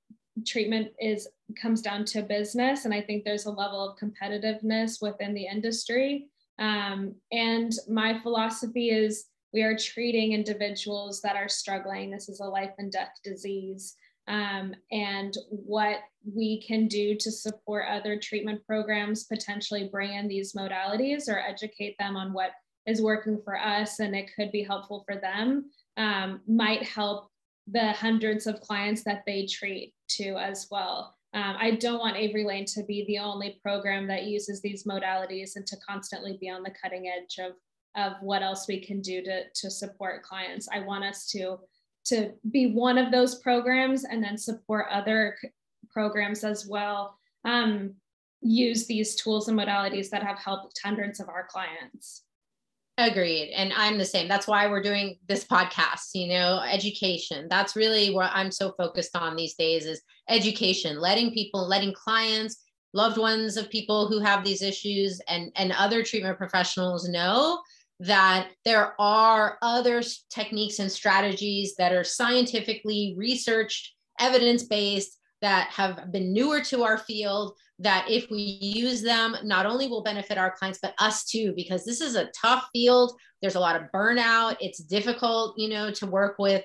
treatment 0.46 0.88
is 1.00 1.28
comes 1.60 1.80
down 1.80 2.04
to 2.06 2.22
business, 2.22 2.84
and 2.84 2.92
I 2.92 3.00
think 3.00 3.24
there's 3.24 3.46
a 3.46 3.50
level 3.50 3.80
of 3.80 3.98
competitiveness 3.98 5.00
within 5.00 5.32
the 5.32 5.46
industry. 5.46 6.28
Um, 6.58 7.14
and 7.30 7.72
my 7.88 8.20
philosophy 8.20 8.90
is 8.90 9.26
we 9.52 9.62
are 9.62 9.76
treating 9.76 10.32
individuals 10.32 11.20
that 11.22 11.36
are 11.36 11.48
struggling. 11.48 12.10
This 12.10 12.28
is 12.28 12.40
a 12.40 12.44
life 12.44 12.72
and 12.78 12.92
death 12.92 13.12
disease 13.24 13.96
um, 14.28 14.74
and 14.92 15.34
what 15.48 16.00
we 16.34 16.60
can 16.60 16.86
do 16.86 17.16
to 17.16 17.32
support 17.32 17.86
other 17.88 18.18
treatment 18.18 18.64
programs, 18.66 19.24
potentially 19.24 19.88
bring 19.90 20.12
in 20.12 20.28
these 20.28 20.52
modalities 20.52 21.28
or 21.28 21.38
educate 21.38 21.96
them 21.98 22.14
on 22.14 22.34
what 22.34 22.50
is 22.86 23.00
working 23.00 23.40
for 23.42 23.58
us 23.58 24.00
and 24.00 24.14
it 24.14 24.30
could 24.36 24.52
be 24.52 24.62
helpful 24.62 25.02
for 25.06 25.18
them, 25.18 25.70
um, 25.96 26.40
might 26.46 26.82
help 26.82 27.30
the 27.70 27.92
hundreds 27.92 28.46
of 28.46 28.60
clients 28.60 29.02
that 29.04 29.22
they 29.26 29.46
treat 29.46 29.94
too 30.08 30.36
as 30.38 30.68
well. 30.70 31.14
Um, 31.34 31.56
I 31.58 31.72
don't 31.72 31.98
want 31.98 32.16
Avery 32.16 32.44
Lane 32.44 32.64
to 32.66 32.82
be 32.84 33.04
the 33.06 33.18
only 33.18 33.58
program 33.62 34.06
that 34.08 34.24
uses 34.24 34.60
these 34.60 34.84
modalities 34.84 35.56
and 35.56 35.66
to 35.66 35.76
constantly 35.86 36.38
be 36.40 36.48
on 36.48 36.62
the 36.62 36.74
cutting 36.82 37.08
edge 37.08 37.38
of, 37.38 37.52
of 37.96 38.14
what 38.20 38.42
else 38.42 38.68
we 38.68 38.80
can 38.80 39.00
do 39.00 39.22
to, 39.22 39.42
to 39.54 39.70
support 39.70 40.22
clients. 40.22 40.68
I 40.72 40.80
want 40.80 41.04
us 41.04 41.26
to 41.30 41.58
to 42.06 42.32
be 42.50 42.72
one 42.72 42.96
of 42.96 43.12
those 43.12 43.36
programs 43.36 44.04
and 44.04 44.22
then 44.24 44.38
support 44.38 44.86
other 44.90 45.36
programs 45.90 46.42
as 46.42 46.66
well. 46.66 47.18
Um, 47.44 47.94
use 48.40 48.86
these 48.86 49.14
tools 49.14 49.48
and 49.48 49.58
modalities 49.58 50.08
that 50.10 50.22
have 50.22 50.38
helped 50.38 50.80
hundreds 50.82 51.20
of 51.20 51.28
our 51.28 51.46
clients. 51.50 52.22
Agreed. 52.96 53.52
And 53.52 53.72
I'm 53.76 53.98
the 53.98 54.04
same. 54.04 54.26
That's 54.26 54.48
why 54.48 54.66
we're 54.66 54.82
doing 54.82 55.18
this 55.28 55.44
podcast, 55.44 56.10
you 56.14 56.28
know, 56.28 56.60
education. 56.60 57.46
That's 57.48 57.76
really 57.76 58.12
what 58.12 58.30
I'm 58.32 58.50
so 58.50 58.72
focused 58.72 59.14
on 59.14 59.36
these 59.36 59.54
days 59.54 59.86
is 59.86 60.02
education, 60.28 61.00
letting 61.00 61.32
people, 61.32 61.68
letting 61.68 61.92
clients, 61.92 62.56
loved 62.94 63.18
ones 63.18 63.56
of 63.56 63.70
people 63.70 64.08
who 64.08 64.18
have 64.18 64.44
these 64.44 64.62
issues 64.62 65.20
and, 65.28 65.52
and 65.56 65.72
other 65.72 66.02
treatment 66.02 66.38
professionals 66.38 67.08
know 67.08 67.60
that 68.00 68.50
there 68.64 68.94
are 69.00 69.58
other 69.62 70.02
techniques 70.30 70.78
and 70.78 70.90
strategies 70.90 71.74
that 71.76 71.92
are 71.92 72.04
scientifically 72.04 73.14
researched, 73.16 73.94
evidence 74.20 74.64
based, 74.64 75.18
that 75.40 75.68
have 75.70 76.10
been 76.12 76.32
newer 76.32 76.60
to 76.60 76.82
our 76.82 76.98
field 76.98 77.56
that 77.78 78.06
if 78.08 78.28
we 78.30 78.58
use 78.60 79.02
them 79.02 79.36
not 79.44 79.66
only 79.66 79.86
will 79.86 80.02
benefit 80.02 80.36
our 80.36 80.50
clients 80.50 80.80
but 80.82 80.94
us 80.98 81.24
too 81.24 81.52
because 81.54 81.84
this 81.84 82.00
is 82.00 82.16
a 82.16 82.28
tough 82.40 82.68
field. 82.72 83.12
There's 83.40 83.54
a 83.54 83.60
lot 83.60 83.76
of 83.76 83.90
burnout. 83.94 84.56
It's 84.60 84.78
difficult 84.78 85.54
you 85.58 85.68
know 85.68 85.92
to 85.92 86.06
work 86.06 86.36
with 86.38 86.64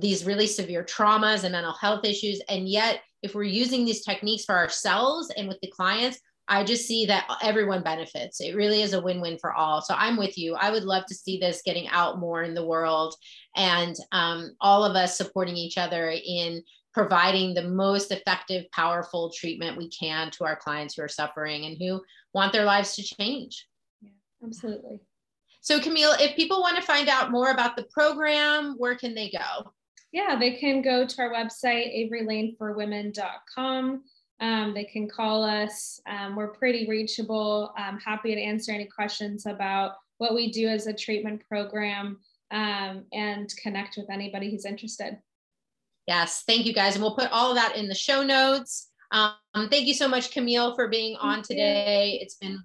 these 0.00 0.24
really 0.24 0.46
severe 0.46 0.82
traumas 0.82 1.44
and 1.44 1.52
mental 1.52 1.74
health 1.74 2.04
issues. 2.04 2.40
And 2.48 2.68
yet 2.68 3.00
if 3.22 3.34
we're 3.34 3.44
using 3.44 3.84
these 3.84 4.04
techniques 4.04 4.44
for 4.44 4.56
ourselves 4.56 5.30
and 5.36 5.48
with 5.48 5.60
the 5.60 5.70
clients 5.70 6.18
i 6.48 6.64
just 6.64 6.86
see 6.86 7.06
that 7.06 7.26
everyone 7.42 7.82
benefits 7.82 8.40
it 8.40 8.54
really 8.54 8.82
is 8.82 8.92
a 8.92 9.00
win-win 9.00 9.38
for 9.38 9.52
all 9.52 9.80
so 9.80 9.94
i'm 9.96 10.16
with 10.16 10.36
you 10.36 10.54
i 10.54 10.70
would 10.70 10.84
love 10.84 11.04
to 11.06 11.14
see 11.14 11.38
this 11.38 11.62
getting 11.64 11.88
out 11.88 12.18
more 12.18 12.42
in 12.42 12.54
the 12.54 12.66
world 12.66 13.14
and 13.56 13.96
um, 14.12 14.54
all 14.60 14.84
of 14.84 14.94
us 14.96 15.16
supporting 15.16 15.56
each 15.56 15.78
other 15.78 16.10
in 16.10 16.62
providing 16.98 17.54
the 17.54 17.62
most 17.62 18.10
effective, 18.10 18.68
powerful 18.72 19.30
treatment 19.30 19.76
we 19.76 19.88
can 19.88 20.32
to 20.32 20.44
our 20.44 20.56
clients 20.56 20.94
who 20.94 21.02
are 21.02 21.08
suffering 21.08 21.64
and 21.64 21.76
who 21.78 22.02
want 22.34 22.52
their 22.52 22.64
lives 22.64 22.96
to 22.96 23.04
change. 23.04 23.68
Yeah, 24.00 24.10
absolutely. 24.44 24.98
So, 25.60 25.78
Camille, 25.80 26.16
if 26.18 26.34
people 26.34 26.60
want 26.60 26.76
to 26.76 26.82
find 26.82 27.08
out 27.08 27.30
more 27.30 27.50
about 27.50 27.76
the 27.76 27.84
program, 27.84 28.74
where 28.78 28.96
can 28.96 29.14
they 29.14 29.30
go? 29.30 29.70
Yeah, 30.10 30.36
they 30.40 30.56
can 30.56 30.82
go 30.82 31.06
to 31.06 31.22
our 31.22 31.30
website, 31.30 32.10
averylaneforwomen.com. 32.10 34.02
Um, 34.40 34.72
they 34.74 34.84
can 34.84 35.08
call 35.08 35.42
us. 35.42 36.00
Um, 36.06 36.36
we're 36.36 36.52
pretty 36.52 36.88
reachable. 36.88 37.72
I'm 37.76 37.98
happy 37.98 38.34
to 38.34 38.40
answer 38.40 38.72
any 38.72 38.86
questions 38.86 39.46
about 39.46 39.94
what 40.18 40.34
we 40.34 40.52
do 40.52 40.68
as 40.68 40.86
a 40.86 40.92
treatment 40.92 41.42
program 41.48 42.18
um, 42.50 43.04
and 43.12 43.52
connect 43.60 43.96
with 43.96 44.10
anybody 44.10 44.50
who's 44.50 44.64
interested. 44.64 45.18
Yes, 46.06 46.44
thank 46.46 46.66
you 46.66 46.72
guys. 46.72 46.94
And 46.94 47.02
we'll 47.02 47.16
put 47.16 47.30
all 47.30 47.50
of 47.50 47.56
that 47.56 47.76
in 47.76 47.88
the 47.88 47.94
show 47.94 48.22
notes. 48.22 48.88
Um, 49.10 49.34
thank 49.54 49.86
you 49.86 49.94
so 49.94 50.08
much, 50.08 50.32
Camille, 50.32 50.74
for 50.74 50.88
being 50.88 51.16
on 51.16 51.42
today. 51.42 52.18
It's 52.22 52.36
been 52.36 52.62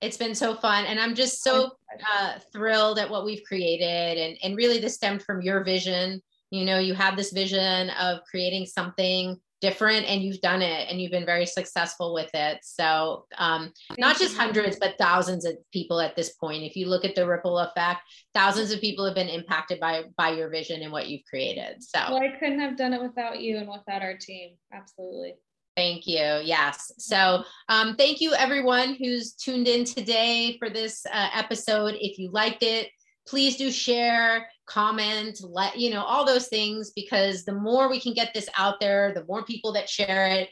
it's 0.00 0.16
been 0.16 0.34
so 0.34 0.54
fun 0.54 0.84
and 0.84 1.00
i'm 1.00 1.14
just 1.14 1.42
so 1.42 1.70
uh, 2.12 2.38
thrilled 2.52 2.98
at 2.98 3.08
what 3.08 3.24
we've 3.24 3.42
created 3.44 4.18
and, 4.18 4.36
and 4.42 4.56
really 4.56 4.78
this 4.78 4.94
stemmed 4.94 5.22
from 5.22 5.40
your 5.40 5.64
vision 5.64 6.20
you 6.50 6.64
know 6.64 6.78
you 6.78 6.94
have 6.94 7.16
this 7.16 7.32
vision 7.32 7.90
of 7.90 8.20
creating 8.28 8.66
something 8.66 9.40
different 9.60 10.06
and 10.06 10.22
you've 10.22 10.40
done 10.40 10.62
it 10.62 10.88
and 10.88 11.00
you've 11.00 11.10
been 11.10 11.26
very 11.26 11.46
successful 11.46 12.12
with 12.12 12.30
it 12.34 12.58
so 12.62 13.24
um, 13.38 13.72
not 13.98 14.18
just 14.18 14.36
hundreds 14.36 14.78
but 14.78 14.94
thousands 14.98 15.44
of 15.44 15.54
people 15.72 16.00
at 16.00 16.14
this 16.16 16.34
point 16.34 16.62
if 16.62 16.76
you 16.76 16.86
look 16.88 17.04
at 17.04 17.14
the 17.14 17.26
ripple 17.26 17.58
effect 17.58 18.00
thousands 18.34 18.70
of 18.70 18.80
people 18.80 19.04
have 19.04 19.14
been 19.14 19.28
impacted 19.28 19.80
by 19.80 20.04
by 20.16 20.30
your 20.30 20.50
vision 20.50 20.82
and 20.82 20.92
what 20.92 21.08
you've 21.08 21.24
created 21.28 21.76
so 21.80 21.98
well 22.10 22.22
i 22.22 22.36
couldn't 22.38 22.60
have 22.60 22.76
done 22.76 22.92
it 22.92 23.02
without 23.02 23.40
you 23.40 23.56
and 23.56 23.68
without 23.68 24.02
our 24.02 24.16
team 24.16 24.50
absolutely 24.72 25.34
Thank 25.76 26.06
you. 26.06 26.40
Yes. 26.42 26.90
So, 26.96 27.44
um, 27.68 27.96
thank 27.96 28.22
you 28.22 28.32
everyone 28.32 28.94
who's 28.94 29.34
tuned 29.34 29.68
in 29.68 29.84
today 29.84 30.56
for 30.58 30.70
this 30.70 31.04
uh, 31.04 31.28
episode. 31.34 31.96
If 32.00 32.18
you 32.18 32.30
liked 32.30 32.62
it, 32.62 32.88
please 33.26 33.56
do 33.56 33.70
share, 33.70 34.48
comment, 34.66 35.40
let 35.42 35.78
you 35.78 35.90
know 35.90 36.02
all 36.02 36.24
those 36.24 36.48
things 36.48 36.92
because 36.94 37.44
the 37.44 37.54
more 37.54 37.88
we 37.88 38.00
can 38.00 38.14
get 38.14 38.32
this 38.34 38.48
out 38.56 38.80
there, 38.80 39.12
the 39.14 39.24
more 39.24 39.44
people 39.44 39.72
that 39.72 39.88
share 39.88 40.28
it, 40.28 40.48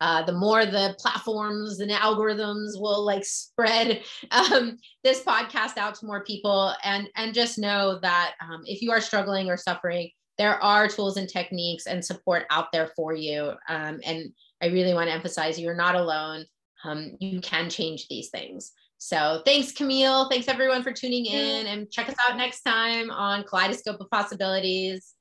uh, 0.00 0.20
the 0.24 0.32
more 0.32 0.66
the 0.66 0.96
platforms 0.98 1.78
and 1.78 1.90
algorithms 1.90 2.72
will 2.74 3.04
like 3.04 3.24
spread 3.24 4.02
um, 4.32 4.76
this 5.04 5.22
podcast 5.22 5.76
out 5.76 5.94
to 5.94 6.06
more 6.06 6.24
people. 6.24 6.74
And 6.82 7.08
and 7.16 7.32
just 7.32 7.58
know 7.58 8.00
that 8.00 8.34
um, 8.40 8.62
if 8.66 8.82
you 8.82 8.90
are 8.90 9.00
struggling 9.00 9.48
or 9.48 9.56
suffering, 9.56 10.10
there 10.38 10.62
are 10.62 10.88
tools 10.88 11.18
and 11.18 11.28
techniques 11.28 11.86
and 11.86 12.04
support 12.04 12.46
out 12.50 12.72
there 12.72 12.90
for 12.96 13.14
you. 13.14 13.52
Um, 13.68 14.00
and 14.04 14.32
I 14.60 14.66
really 14.66 14.92
want 14.92 15.08
to 15.08 15.14
emphasize 15.14 15.60
you're 15.60 15.76
not 15.76 15.94
alone. 15.94 16.46
Um, 16.84 17.12
you 17.20 17.40
can 17.40 17.70
change 17.70 18.08
these 18.08 18.30
things. 18.30 18.72
So 19.04 19.42
thanks, 19.44 19.72
Camille. 19.72 20.28
Thanks 20.28 20.46
everyone 20.46 20.84
for 20.84 20.92
tuning 20.92 21.26
in 21.26 21.66
and 21.66 21.90
check 21.90 22.08
us 22.08 22.14
out 22.24 22.36
next 22.36 22.62
time 22.62 23.10
on 23.10 23.42
Kaleidoscope 23.42 24.00
of 24.00 24.08
Possibilities. 24.08 25.14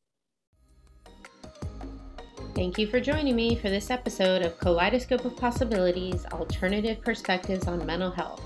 Thank 2.54 2.78
you 2.78 2.86
for 2.86 3.00
joining 3.00 3.36
me 3.36 3.56
for 3.56 3.72
this 3.72 3.90
episode 3.90 4.44
of 4.44 4.60
Kaleidoscope 4.60 5.26
of 5.26 5.36
Possibilities 5.36 6.28
Alternative 6.28 7.02
Perspectives 7.02 7.68
on 7.68 7.84
Mental 7.84 8.12
Health. 8.12 8.44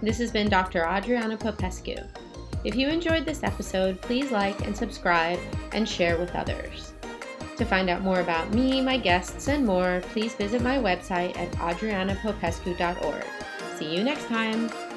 This 0.00 0.18
has 0.18 0.30
been 0.30 0.48
Dr. 0.48 0.84
Adriana 0.84 1.36
Popescu. 1.36 1.96
If 2.62 2.76
you 2.76 2.86
enjoyed 2.86 3.24
this 3.24 3.42
episode, 3.42 4.00
please 4.00 4.30
like 4.30 4.64
and 4.64 4.76
subscribe 4.76 5.40
and 5.72 5.88
share 5.88 6.18
with 6.18 6.36
others. 6.36 6.92
To 7.56 7.64
find 7.64 7.90
out 7.90 8.02
more 8.02 8.20
about 8.20 8.54
me, 8.54 8.80
my 8.80 8.96
guests, 8.96 9.48
and 9.48 9.66
more, 9.66 10.02
please 10.12 10.36
visit 10.36 10.62
my 10.62 10.76
website 10.76 11.36
at 11.36 11.50
adrianapopescu.org. 11.54 13.24
See 13.78 13.94
you 13.94 14.02
next 14.02 14.26
time. 14.26 14.87